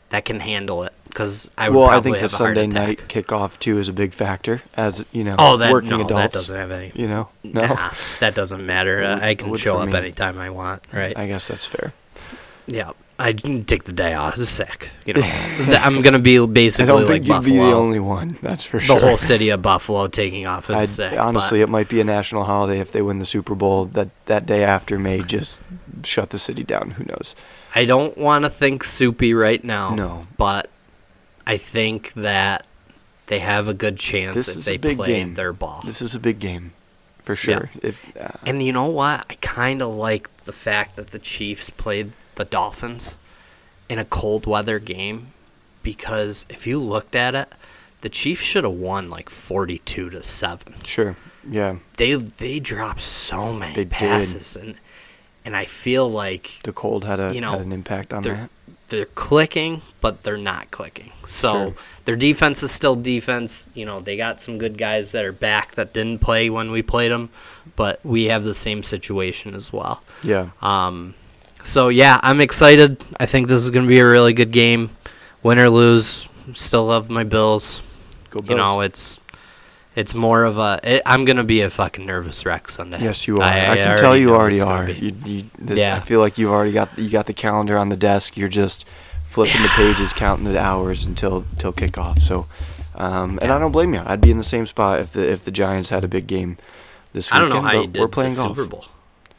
that 0.09 0.25
can 0.25 0.39
handle 0.41 0.83
it 0.83 0.93
because 1.07 1.49
I 1.57 1.69
would 1.69 1.77
Well, 1.77 1.85
I 1.87 1.91
probably 1.93 2.11
think 2.19 2.23
the 2.23 2.29
Sunday 2.37 2.67
night 2.67 2.99
kickoff 3.07 3.57
too 3.59 3.79
is 3.79 3.87
a 3.87 3.93
big 3.93 4.13
factor, 4.13 4.61
as 4.75 5.05
you 5.13 5.23
know, 5.23 5.35
Oh, 5.39 5.57
that 5.57 5.71
working 5.71 5.91
no, 5.91 6.01
adults. 6.05 6.23
that 6.23 6.31
doesn't 6.33 6.55
have 6.57 6.71
any. 6.71 6.91
You 6.95 7.07
know, 7.07 7.29
no. 7.43 7.65
Nah, 7.65 7.91
that 8.19 8.35
doesn't 8.35 8.65
matter. 8.65 9.03
Uh, 9.03 9.19
I 9.21 9.35
can 9.35 9.55
show 9.55 9.77
up 9.77 9.89
me. 9.89 9.97
anytime 9.97 10.37
I 10.37 10.49
want. 10.49 10.83
Right? 10.91 11.17
I 11.17 11.27
guess 11.27 11.47
that's 11.47 11.65
fair. 11.65 11.93
yeah. 12.67 12.91
I 13.19 13.33
can 13.33 13.65
take 13.65 13.83
the 13.83 13.93
day 13.93 14.15
off. 14.15 14.35
It's 14.39 14.49
sick. 14.49 14.89
You 15.05 15.13
know, 15.13 15.21
I'm 15.23 16.01
gonna 16.01 16.17
be 16.17 16.43
basically 16.47 16.85
I 16.85 16.87
don't 16.87 17.01
like 17.03 17.11
think 17.11 17.27
you'd 17.27 17.33
Buffalo. 17.33 17.53
be 17.53 17.57
the 17.69 17.75
only 17.77 17.99
one. 17.99 18.35
That's 18.41 18.63
for 18.63 18.79
the 18.79 18.85
sure. 18.85 18.99
The 18.99 19.05
whole 19.05 19.17
city 19.17 19.49
of 19.49 19.61
Buffalo 19.61 20.07
taking 20.07 20.47
off 20.47 20.71
is 20.71 20.75
I'd- 20.75 20.85
sick. 20.87 21.19
honestly, 21.19 21.61
it 21.61 21.69
might 21.69 21.87
be 21.87 22.01
a 22.01 22.03
national 22.03 22.45
holiday 22.45 22.79
if 22.79 22.91
they 22.91 23.03
win 23.03 23.19
the 23.19 23.25
Super 23.27 23.53
Bowl. 23.53 23.85
That 23.85 24.09
that 24.25 24.47
day 24.47 24.63
after 24.63 24.97
may 24.97 25.21
just 25.21 25.61
shut 26.03 26.31
the 26.31 26.39
city 26.39 26.63
down. 26.63 26.91
Who 26.91 27.03
knows? 27.03 27.35
I 27.73 27.85
don't 27.85 28.17
want 28.17 28.43
to 28.45 28.49
think 28.49 28.83
soupy 28.83 29.33
right 29.33 29.63
now. 29.63 29.95
No. 29.95 30.27
but 30.37 30.69
I 31.47 31.57
think 31.57 32.13
that 32.13 32.65
they 33.27 33.39
have 33.39 33.67
a 33.67 33.73
good 33.73 33.97
chance 33.97 34.45
This 34.47 34.57
if 34.57 34.65
they 34.65 34.77
play 34.77 35.07
game. 35.07 35.33
their 35.35 35.53
ball. 35.53 35.81
This 35.85 36.01
is 36.01 36.13
a 36.13 36.19
big 36.19 36.39
game, 36.39 36.73
for 37.21 37.35
sure. 37.35 37.69
If 37.81 38.03
uh, 38.17 38.29
And 38.45 38.61
you 38.61 38.73
know 38.73 38.87
what? 38.87 39.25
I 39.29 39.35
kind 39.35 39.81
of 39.81 39.89
like 39.95 40.29
the 40.43 40.51
fact 40.53 40.95
that 40.97 41.11
the 41.11 41.19
Chiefs 41.19 41.69
played 41.69 42.11
the 42.35 42.43
Dolphins 42.45 43.15
in 43.87 43.99
a 43.99 44.05
cold 44.05 44.45
weather 44.45 44.79
game 44.79 45.27
because 45.83 46.45
if 46.49 46.67
you 46.67 46.77
looked 46.79 47.15
at 47.15 47.35
it, 47.35 47.47
the 48.01 48.09
Chiefs 48.09 48.41
should 48.43 48.63
have 48.63 48.73
won 48.73 49.09
like 49.09 49.29
42 49.29 50.09
to 50.09 50.23
7. 50.23 50.73
sure, 50.83 51.15
yeah, 51.47 51.77
They 51.97 52.15
they 52.15 52.59
dropped 52.59 53.01
so 53.01 53.53
many 53.53 53.73
They 53.75 53.83
did. 53.85 53.91
passes 53.91 54.55
and 54.55 54.75
and 55.45 55.55
I 55.55 55.65
feel 55.65 56.09
like 56.09 56.59
the 56.63 56.73
cold 56.73 57.05
had 57.05 57.19
a 57.19 57.33
You 57.33 57.41
know, 57.41 57.57
an 57.59 57.71
impact 57.71 58.13
on 58.13 58.21
they're 58.23 58.35
that. 58.35 58.49
they're 58.89 59.05
clicking, 59.05 59.81
but 60.01 60.23
they're 60.23 60.37
not 60.37 60.71
clicking. 60.71 61.11
So 61.25 61.53
Sure. 61.53 61.73
their 62.05 62.15
defense 62.15 62.61
is 62.63 62.71
still 62.71 62.95
defense. 62.95 63.69
You 63.73 63.85
know, 63.85 63.99
they 63.99 64.17
got 64.17 64.41
some 64.41 64.57
good 64.57 64.77
guys 64.77 65.11
that 65.13 65.23
are 65.25 65.31
back 65.31 65.73
that 65.75 65.93
didn't 65.93 66.19
play 66.19 66.49
when 66.49 66.71
we 66.71 66.81
played 66.81 67.11
them, 67.11 67.29
but 67.75 67.99
we 68.05 68.25
have 68.25 68.43
the 68.43 68.53
same 68.53 68.83
situation 68.83 69.53
as 69.55 69.71
well. 69.73 70.01
Yeah, 70.23 70.49
Um, 70.61 71.13
so 71.63 71.89
yeah, 71.89 72.19
I'm 72.23 72.41
excited. 72.41 72.97
I 73.19 73.25
think 73.27 73.47
this 73.47 73.61
is 73.63 73.69
going 73.69 73.85
to 73.85 73.89
be 73.89 73.99
a 73.99 74.05
really 74.05 74.33
good 74.33 74.51
game. 74.51 74.89
Win 75.43 75.57
or 75.59 75.69
lose, 75.69 76.27
still 76.53 76.85
love 76.87 77.09
my 77.09 77.23
Bills. 77.23 77.81
go 78.29 78.39
Bills. 78.41 78.49
You 78.49 78.55
know, 78.57 78.81
it's 78.81 79.19
it's 79.95 80.13
more 80.15 80.43
of 80.43 80.57
a. 80.57 80.79
It, 80.83 81.01
I'm 81.05 81.25
going 81.25 81.37
to 81.37 81.43
be 81.43 81.61
a 81.61 81.69
fucking 81.69 82.05
nervous 82.05 82.45
wreck 82.45 82.69
Sunday. 82.69 83.01
yes, 83.01 83.27
you 83.27 83.37
are. 83.37 83.43
I, 83.43 83.75
can 83.75 83.87
already 83.87 84.01
tell 84.01 84.17
you 84.17 84.35
already 84.35 84.61
are. 84.61 84.89
You, 84.89 85.15
you, 85.25 85.45
this, 85.59 85.77
Yeah. 85.79 85.95
I 85.95 85.99
feel 85.99 86.19
like 86.19 86.37
you've 86.37 86.51
already 86.51 86.71
got 86.71 86.97
you 86.97 87.09
got 87.09 87.25
the 87.25 87.33
calendar 87.33 87.77
on 87.77 87.89
the 87.89 87.97
desk. 87.97 88.37
You're 88.37 88.49
just 88.49 88.85
flipping 89.27 89.61
the 89.61 89.69
pages, 89.69 90.13
counting 90.13 90.45
the 90.45 90.59
hours 90.59 91.05
until 91.05 91.45
until 91.51 91.73
kickoff. 91.73 92.21
So, 92.21 92.47
um, 92.95 93.39
and 93.41 93.51
I 93.51 93.59
don't 93.59 93.71
blame 93.71 93.93
you. 93.93 94.01
I'd 94.05 94.21
be 94.21 94.31
in 94.31 94.37
the 94.37 94.43
same 94.43 94.65
spot 94.65 94.99
if 95.01 95.11
the 95.11 95.29
if 95.29 95.43
the 95.43 95.51
Giants 95.51 95.89
had 95.89 96.03
a 96.03 96.07
big 96.07 96.27
game 96.27 96.57
this 97.13 97.31
I 97.31 97.39
don't 97.39 97.49
know 97.49 97.61
how 97.61 97.73
but 97.73 97.81
you 97.81 97.87
did 97.87 97.99
we're 97.99 98.07
playing 98.07 98.31
the 98.33 98.41
golf. 98.41 98.55
Super 98.57 98.67
Bowl. 98.67 98.85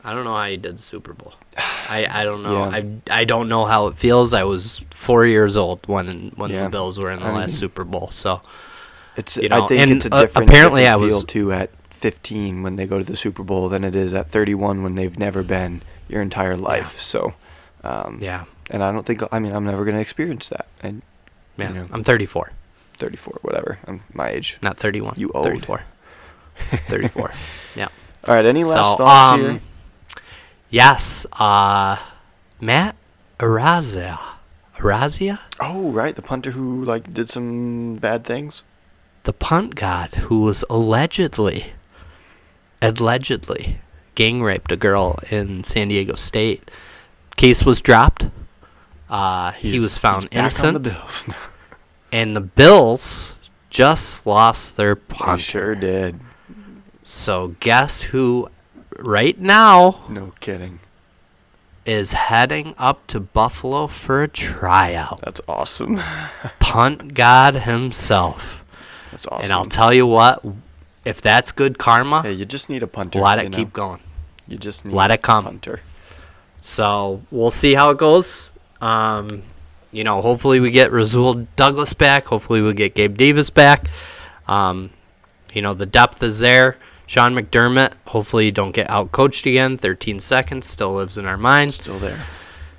I 0.04 0.12
don't 0.14 0.24
know 0.24 0.34
how 0.34 0.44
you 0.44 0.56
did 0.56 0.76
the 0.78 0.82
Super 0.82 1.12
Bowl. 1.14 1.34
I, 1.56 2.06
I 2.10 2.24
don't 2.24 2.42
know. 2.42 2.64
Yeah. 2.70 2.82
I, 3.10 3.20
I 3.20 3.24
don't 3.24 3.48
know 3.48 3.64
how 3.64 3.86
it 3.86 3.96
feels. 3.96 4.34
I 4.34 4.42
was 4.42 4.84
four 4.90 5.24
years 5.26 5.56
old 5.56 5.86
when 5.86 6.32
when 6.36 6.50
Yeah. 6.50 6.64
the 6.64 6.70
Bills 6.70 6.98
were 6.98 7.10
in 7.10 7.20
the 7.20 7.26
I 7.26 7.32
last 7.32 7.38
mean, 7.38 7.48
Super 7.48 7.84
Bowl. 7.84 8.10
So 8.10 8.42
It's 9.16 9.36
You 9.36 9.48
I 9.50 9.66
think 9.66 9.80
and, 9.80 9.92
it's 9.92 10.06
a 10.06 10.14
uh, 10.14 10.20
different, 10.22 10.48
apparently 10.50 10.82
different 10.82 11.02
I 11.02 11.04
was- 11.04 11.14
feel 11.14 11.22
too 11.22 11.52
at 11.52 11.70
15 11.90 12.62
when 12.62 12.76
they 12.76 12.86
go 12.86 12.98
to 12.98 13.04
the 13.04 13.16
Super 13.16 13.42
Bowl 13.42 13.68
than 13.68 13.84
it 13.84 13.94
is 13.94 14.12
at 14.14 14.28
31 14.28 14.82
when 14.82 14.94
they've 14.96 15.18
never 15.18 15.42
been 15.42 15.82
your 16.08 16.20
entire 16.20 16.56
life. 16.56 16.98
So, 16.98 17.34
um, 17.84 18.18
yeah, 18.20 18.44
and 18.70 18.82
I 18.82 18.90
don't 18.90 19.06
think 19.06 19.22
I 19.30 19.38
mean 19.38 19.52
I'm 19.52 19.64
never 19.64 19.84
going 19.84 19.94
to 19.94 20.00
experience 20.00 20.48
that. 20.48 20.66
And 20.82 21.02
yeah. 21.56 21.68
you 21.68 21.74
know, 21.74 21.88
I'm 21.92 22.02
34, 22.02 22.52
34, 22.98 23.38
whatever. 23.42 23.78
I'm 23.86 24.02
my 24.12 24.30
age. 24.30 24.58
not 24.62 24.78
31. 24.78 25.14
You 25.16 25.30
old. 25.32 25.44
34. 25.44 25.82
34. 26.88 27.32
yeah. 27.76 27.88
All 28.26 28.34
right. 28.34 28.44
Any 28.44 28.64
last 28.64 28.72
So, 28.72 28.96
thoughts 29.04 29.34
um, 29.34 29.40
here? 29.40 29.60
Yes. 30.70 31.26
Uh, 31.32 31.96
Matt 32.60 32.96
Araiza. 33.38 34.18
Araiza? 34.76 35.38
Oh, 35.60 35.90
right, 35.90 36.14
the 36.14 36.22
punter 36.22 36.50
who 36.52 36.84
like 36.84 37.12
did 37.12 37.28
some 37.28 37.96
bad 37.96 38.24
things. 38.24 38.62
The 39.24 39.32
punt 39.32 39.74
god 39.74 40.14
who 40.14 40.40
was 40.40 40.64
allegedly 40.68 41.72
allegedly 42.80 43.78
gang 44.14 44.42
raped 44.42 44.72
a 44.72 44.76
girl 44.76 45.18
in 45.30 45.64
San 45.64 45.88
Diego 45.88 46.14
State. 46.14 46.70
Case 47.36 47.64
was 47.64 47.80
dropped. 47.80 48.28
Uh, 49.08 49.52
he 49.52 49.78
was 49.80 49.96
found 49.98 50.22
he's 50.22 50.30
back 50.30 50.34
on 50.36 50.40
innocent, 50.40 50.84
the 50.84 51.34
and 52.10 52.34
the 52.36 52.40
Bills 52.40 53.36
just 53.70 54.26
lost 54.26 54.76
their 54.76 54.94
they 54.96 55.36
sure 55.38 55.74
did. 55.74 56.18
So 57.02 57.56
guess 57.60 58.02
who, 58.02 58.48
right 58.98 59.38
now, 59.38 60.02
No 60.08 60.32
kidding. 60.40 60.78
is 61.84 62.12
heading 62.12 62.74
up 62.78 63.06
to 63.08 63.18
Buffalo 63.20 63.86
for 63.86 64.22
a 64.22 64.28
tryout? 64.28 65.20
That's 65.22 65.40
awesome. 65.48 66.00
Punt 66.60 67.14
god 67.14 67.54
himself. 67.54 68.61
That's 69.12 69.26
awesome. 69.28 69.44
And 69.44 69.52
I'll 69.52 69.64
tell 69.66 69.92
you 69.94 70.06
what, 70.06 70.44
if 71.04 71.20
that's 71.20 71.52
good 71.52 71.78
karma, 71.78 72.22
Hey, 72.22 72.32
you 72.32 72.44
just 72.44 72.68
need 72.68 72.82
a 72.82 72.86
punter. 72.88 73.20
let 73.20 73.38
you 73.38 73.44
it 73.46 73.48
know? 73.50 73.56
keep 73.58 73.72
going. 73.72 74.00
You 74.48 74.58
just 74.58 74.84
need 74.84 74.92
Let 74.94 75.10
it 75.12 75.14
a 75.14 75.18
come. 75.18 75.44
punter. 75.44 75.80
So 76.60 77.22
we'll 77.30 77.50
see 77.50 77.74
how 77.74 77.90
it 77.90 77.98
goes. 77.98 78.52
Um, 78.80 79.42
you 79.92 80.04
know, 80.04 80.20
hopefully 80.22 80.60
we 80.60 80.70
get 80.70 80.90
Rasul 80.92 81.46
Douglas 81.56 81.92
back. 81.92 82.26
Hopefully 82.26 82.62
we 82.62 82.72
get 82.74 82.94
Gabe 82.94 83.16
Davis 83.16 83.50
back. 83.50 83.88
Um, 84.48 84.90
you 85.52 85.62
know, 85.62 85.74
the 85.74 85.86
depth 85.86 86.22
is 86.22 86.38
there. 86.40 86.78
Sean 87.06 87.34
McDermott, 87.34 87.92
hopefully 88.06 88.46
you 88.46 88.52
don't 88.52 88.72
get 88.72 88.88
out 88.88 89.12
coached 89.12 89.44
again. 89.44 89.76
13 89.76 90.18
seconds 90.20 90.66
still 90.66 90.94
lives 90.94 91.18
in 91.18 91.26
our 91.26 91.36
mind. 91.36 91.74
Still 91.74 91.98
there. 91.98 92.18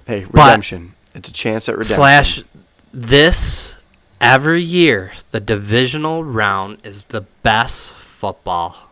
Hey, 0.07 0.25
But- 0.25 0.45
redemption. 0.45 0.95
it's 1.13 1.29
a 1.29 1.33
chance 1.33 1.69
at 1.69 1.73
redemption. 1.77 1.95
Slash 1.95 2.43
this 2.91 3.72
every 4.23 4.61
year, 4.61 5.11
the 5.31 5.39
divisional 5.39 6.23
round 6.23 6.79
is 6.83 7.05
the 7.05 7.21
best 7.43 7.91
football 7.91 8.89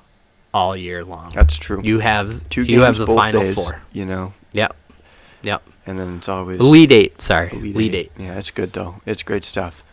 all 0.54 0.76
year 0.76 1.02
long. 1.04 1.32
That's 1.34 1.58
true. 1.58 1.82
You 1.84 2.00
have 2.00 2.48
Two 2.50 2.64
you 2.64 2.82
have 2.82 2.96
games 2.96 3.08
the 3.08 3.08
final 3.16 3.42
days, 3.44 3.56
four. 3.56 3.82
You 3.94 4.06
know, 4.06 4.34
Yep. 4.54 4.76
Yep. 5.44 5.64
and 5.88 5.98
then 5.98 6.18
it's 6.18 6.28
always 6.30 6.60
lead 6.60 6.92
eight, 6.92 7.22
sorry. 7.22 7.50
lead, 7.52 7.76
Elite, 7.76 7.94
Eight. 7.96 8.12
eight. 8.18 8.24
Yeah, 8.24 8.38
it's 8.38 8.52
good 8.52 8.74
though. 8.74 9.02
It's 9.06 9.24
great 9.24 9.46
stuff. 9.46 9.84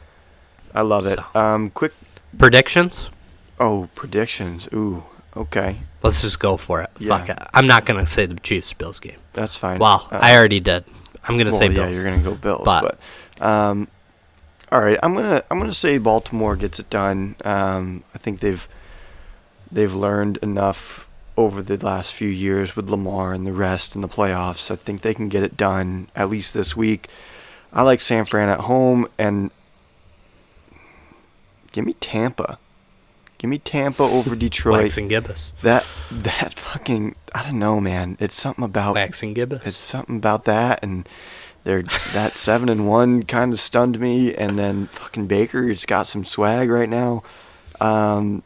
I 0.74 0.82
love 0.82 1.06
it. 1.06 1.18
Um, 1.34 1.70
quick. 1.70 1.92
Predictions? 2.36 3.08
Oh, 3.58 3.88
predictions. 3.94 4.68
Ooh, 4.74 5.02
okay, 5.36 5.78
Let's 6.02 6.22
just 6.22 6.38
go 6.38 6.56
for 6.56 6.82
it. 6.82 6.90
Yeah. 6.98 7.08
Fuck 7.18 7.28
it. 7.30 7.38
I'm 7.54 7.66
not 7.66 7.84
gonna 7.86 8.06
say 8.06 8.26
the 8.26 8.34
Chiefs 8.40 8.72
Bills 8.72 9.00
game. 9.00 9.18
that's 9.32 9.56
fine. 9.56 9.78
Well, 9.78 10.06
Uh, 10.12 10.18
I 10.20 10.36
already 10.36 10.60
did. 10.60 10.84
I'm 11.24 11.36
gonna 11.38 11.50
well, 11.50 11.58
say 11.58 11.68
Bills. 11.68 11.78
yeah, 11.96 12.02
you're 12.02 12.04
gonna 12.04 12.22
go 12.22 12.34
Bills, 12.34 12.62
But- 12.64 12.98
but, 13.38 13.46
um, 13.46 13.88
all 14.70 14.80
right, 14.80 14.98
I'm 15.02 15.14
gonna 15.14 15.42
I'm 15.50 15.58
gonna 15.58 15.72
say 15.72 15.98
Baltimore 15.98 16.56
gets 16.56 16.78
it 16.78 16.90
done. 16.90 17.36
Um, 17.44 18.04
I 18.14 18.18
think 18.18 18.40
they've 18.40 18.68
they've 19.70 19.94
learned 19.94 20.38
enough 20.38 21.06
over 21.36 21.62
the 21.62 21.76
last 21.76 22.12
few 22.12 22.28
years 22.28 22.74
with 22.74 22.90
Lamar 22.90 23.32
and 23.32 23.46
the 23.46 23.52
rest 23.52 23.94
in 23.94 24.00
the 24.00 24.08
playoffs. 24.08 24.70
I 24.70 24.76
think 24.76 25.02
they 25.02 25.14
can 25.14 25.28
get 25.28 25.42
it 25.42 25.56
done 25.56 26.08
at 26.16 26.28
least 26.28 26.52
this 26.52 26.76
week. 26.76 27.08
I 27.72 27.82
like 27.82 28.00
San 28.00 28.24
Fran 28.24 28.48
at 28.48 28.60
home 28.60 29.06
and 29.18 29.50
give 31.72 31.84
me 31.86 31.94
Tampa. 31.94 32.58
Give 33.38 33.48
me 33.48 33.58
Tampa 33.58 34.02
over 34.02 34.34
Detroit. 34.46 34.82
Wax 34.82 34.98
and 34.98 35.08
Gibbous. 35.08 35.52
That 35.62 35.86
that 36.10 36.58
fucking 36.58 37.14
I 37.34 37.44
don't 37.44 37.58
know, 37.58 37.80
man. 37.80 38.16
It's 38.20 38.38
something 38.38 38.64
about 38.64 38.96
Wax 38.96 39.22
and 39.22 39.34
Gibbous. 39.34 39.62
it's 39.64 39.76
something 39.76 40.16
about 40.16 40.44
that 40.46 40.80
and 40.82 41.08
they're 41.64 41.82
that 42.12 42.36
seven 42.38 42.68
and 42.68 42.86
one 42.88 43.22
kind 43.24 43.52
of 43.52 43.60
stunned 43.60 43.98
me 44.00 44.34
and 44.34 44.58
then 44.58 44.86
fucking 44.88 45.26
Baker's 45.26 45.84
got 45.84 46.06
some 46.06 46.24
swag 46.24 46.70
right 46.70 46.88
now. 46.88 47.22
Um 47.80 48.42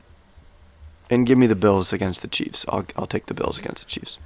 and 1.10 1.26
give 1.26 1.36
me 1.38 1.46
the 1.46 1.54
Bills 1.54 1.92
against 1.92 2.22
the 2.22 2.28
Chiefs. 2.28 2.64
I'll 2.68 2.84
I'll 2.96 3.06
take 3.06 3.26
the 3.26 3.34
Bills 3.34 3.58
against 3.58 3.84
the 3.86 3.90
Chiefs. 3.90 4.18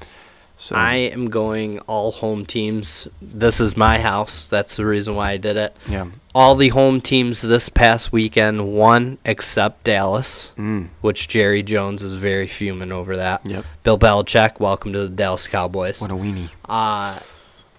So 0.58 0.74
I 0.74 0.94
am 0.94 1.28
going 1.28 1.80
all 1.80 2.12
home 2.12 2.46
teams. 2.46 3.06
This 3.20 3.60
is 3.60 3.76
my 3.76 3.98
house. 3.98 4.48
That's 4.48 4.76
the 4.76 4.86
reason 4.86 5.14
why 5.14 5.32
I 5.32 5.36
did 5.36 5.58
it. 5.58 5.76
yeah. 5.86 6.06
All 6.34 6.54
the 6.54 6.70
home 6.70 7.02
teams 7.02 7.42
this 7.42 7.68
past 7.68 8.10
weekend 8.10 8.72
won 8.72 9.18
except 9.26 9.84
Dallas, 9.84 10.52
Mm. 10.56 10.88
which 11.02 11.28
Jerry 11.28 11.62
Jones 11.62 12.02
is 12.02 12.14
very 12.14 12.46
fuming 12.46 12.90
over 12.90 13.16
that. 13.18 13.44
Yep. 13.44 13.64
Bill 13.82 13.98
Belichick, 13.98 14.58
welcome 14.58 14.94
to 14.94 15.00
the 15.00 15.08
Dallas 15.10 15.46
Cowboys. 15.46 16.00
What 16.00 16.10
a 16.10 16.14
weenie. 16.14 16.48
Uh, 16.66 17.18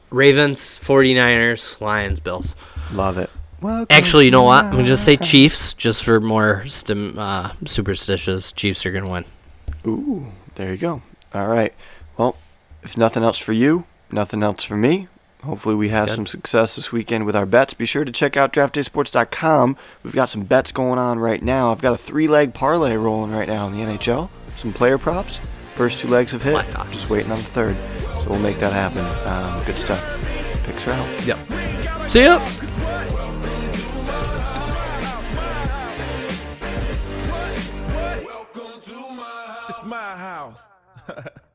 Ravens, 0.10 0.60
49ers, 0.82 1.82
Lions, 1.82 2.20
Bills. 2.20 2.55
Love 2.93 3.18
it. 3.18 3.30
Welcome 3.60 3.88
Actually, 3.89 4.26
you 4.26 4.32
know 4.32 4.43
what? 4.43 4.66
I'm 4.66 4.72
to 4.72 4.78
going 4.78 4.88
to 4.88 4.97
say 4.97 5.18
Chiefs 5.18 5.74
just 5.74 6.03
for 6.03 6.20
more 6.20 6.66
stim, 6.68 7.18
uh, 7.18 7.51
superstitious. 7.66 8.51
Chiefs 8.51 8.86
are 8.86 8.91
going 8.91 9.03
to 9.03 9.10
win. 9.10 9.26
Ooh, 9.86 10.28
there 10.55 10.72
you 10.72 10.78
go. 10.78 11.01
All 11.34 11.47
right. 11.47 11.74
Well, 12.18 12.38
if 12.84 12.97
nothing 12.97 13.24
else 13.24 13.38
for 13.38 13.53
you, 13.53 13.86
nothing 14.12 14.43
else 14.43 14.64
for 14.64 14.78
me. 14.78 15.08
Hopefully, 15.43 15.76
we 15.76 15.89
have 15.89 16.08
Good. 16.08 16.16
some 16.16 16.26
success 16.26 16.76
this 16.76 16.91
weekend 16.91 17.26
with 17.26 17.36
our 17.36 17.45
bets. 17.45 17.74
Be 17.74 17.86
sure 17.86 18.05
to 18.05 18.12
check 18.12 18.38
out 18.38 18.53
draftdaysports.com. 18.53 19.78
We've 20.03 20.14
got 20.14 20.30
some 20.30 20.43
bets 20.43 20.72
going 20.72 20.99
on 20.99 21.20
right 21.20 21.41
now. 21.41 21.72
I've 21.72 21.82
got 21.82 21.93
a 21.93 21.97
three 21.97 22.28
leg 22.28 22.53
parlay 22.53 22.95
rolling 22.95 23.32
right 23.32 23.47
now 23.47 23.68
in 23.68 23.74
the 23.74 23.80
NHL. 23.80 24.30
Some 24.58 24.74
player 24.74 24.97
props. 24.97 25.39
First 25.76 25.99
two 25.99 26.08
legs 26.08 26.32
have 26.32 26.41
hit. 26.41 26.66
Just 26.91 27.10
waiting 27.10 27.32
on 27.32 27.38
the 27.38 27.43
third. 27.43 27.78
So 28.28 28.34
we'll 28.34 28.41
make 28.41 28.59
that 28.59 28.73
happen. 28.73 29.05
Um, 29.25 29.63
good 29.65 29.75
stuff. 29.78 30.03
Picks 30.65 30.86
Ralph. 30.86 31.07
out. 31.07 31.25
Yep. 31.25 32.09
See 32.09 32.23
ya. 32.23 32.39
my 39.86 40.17
house. 40.17 40.67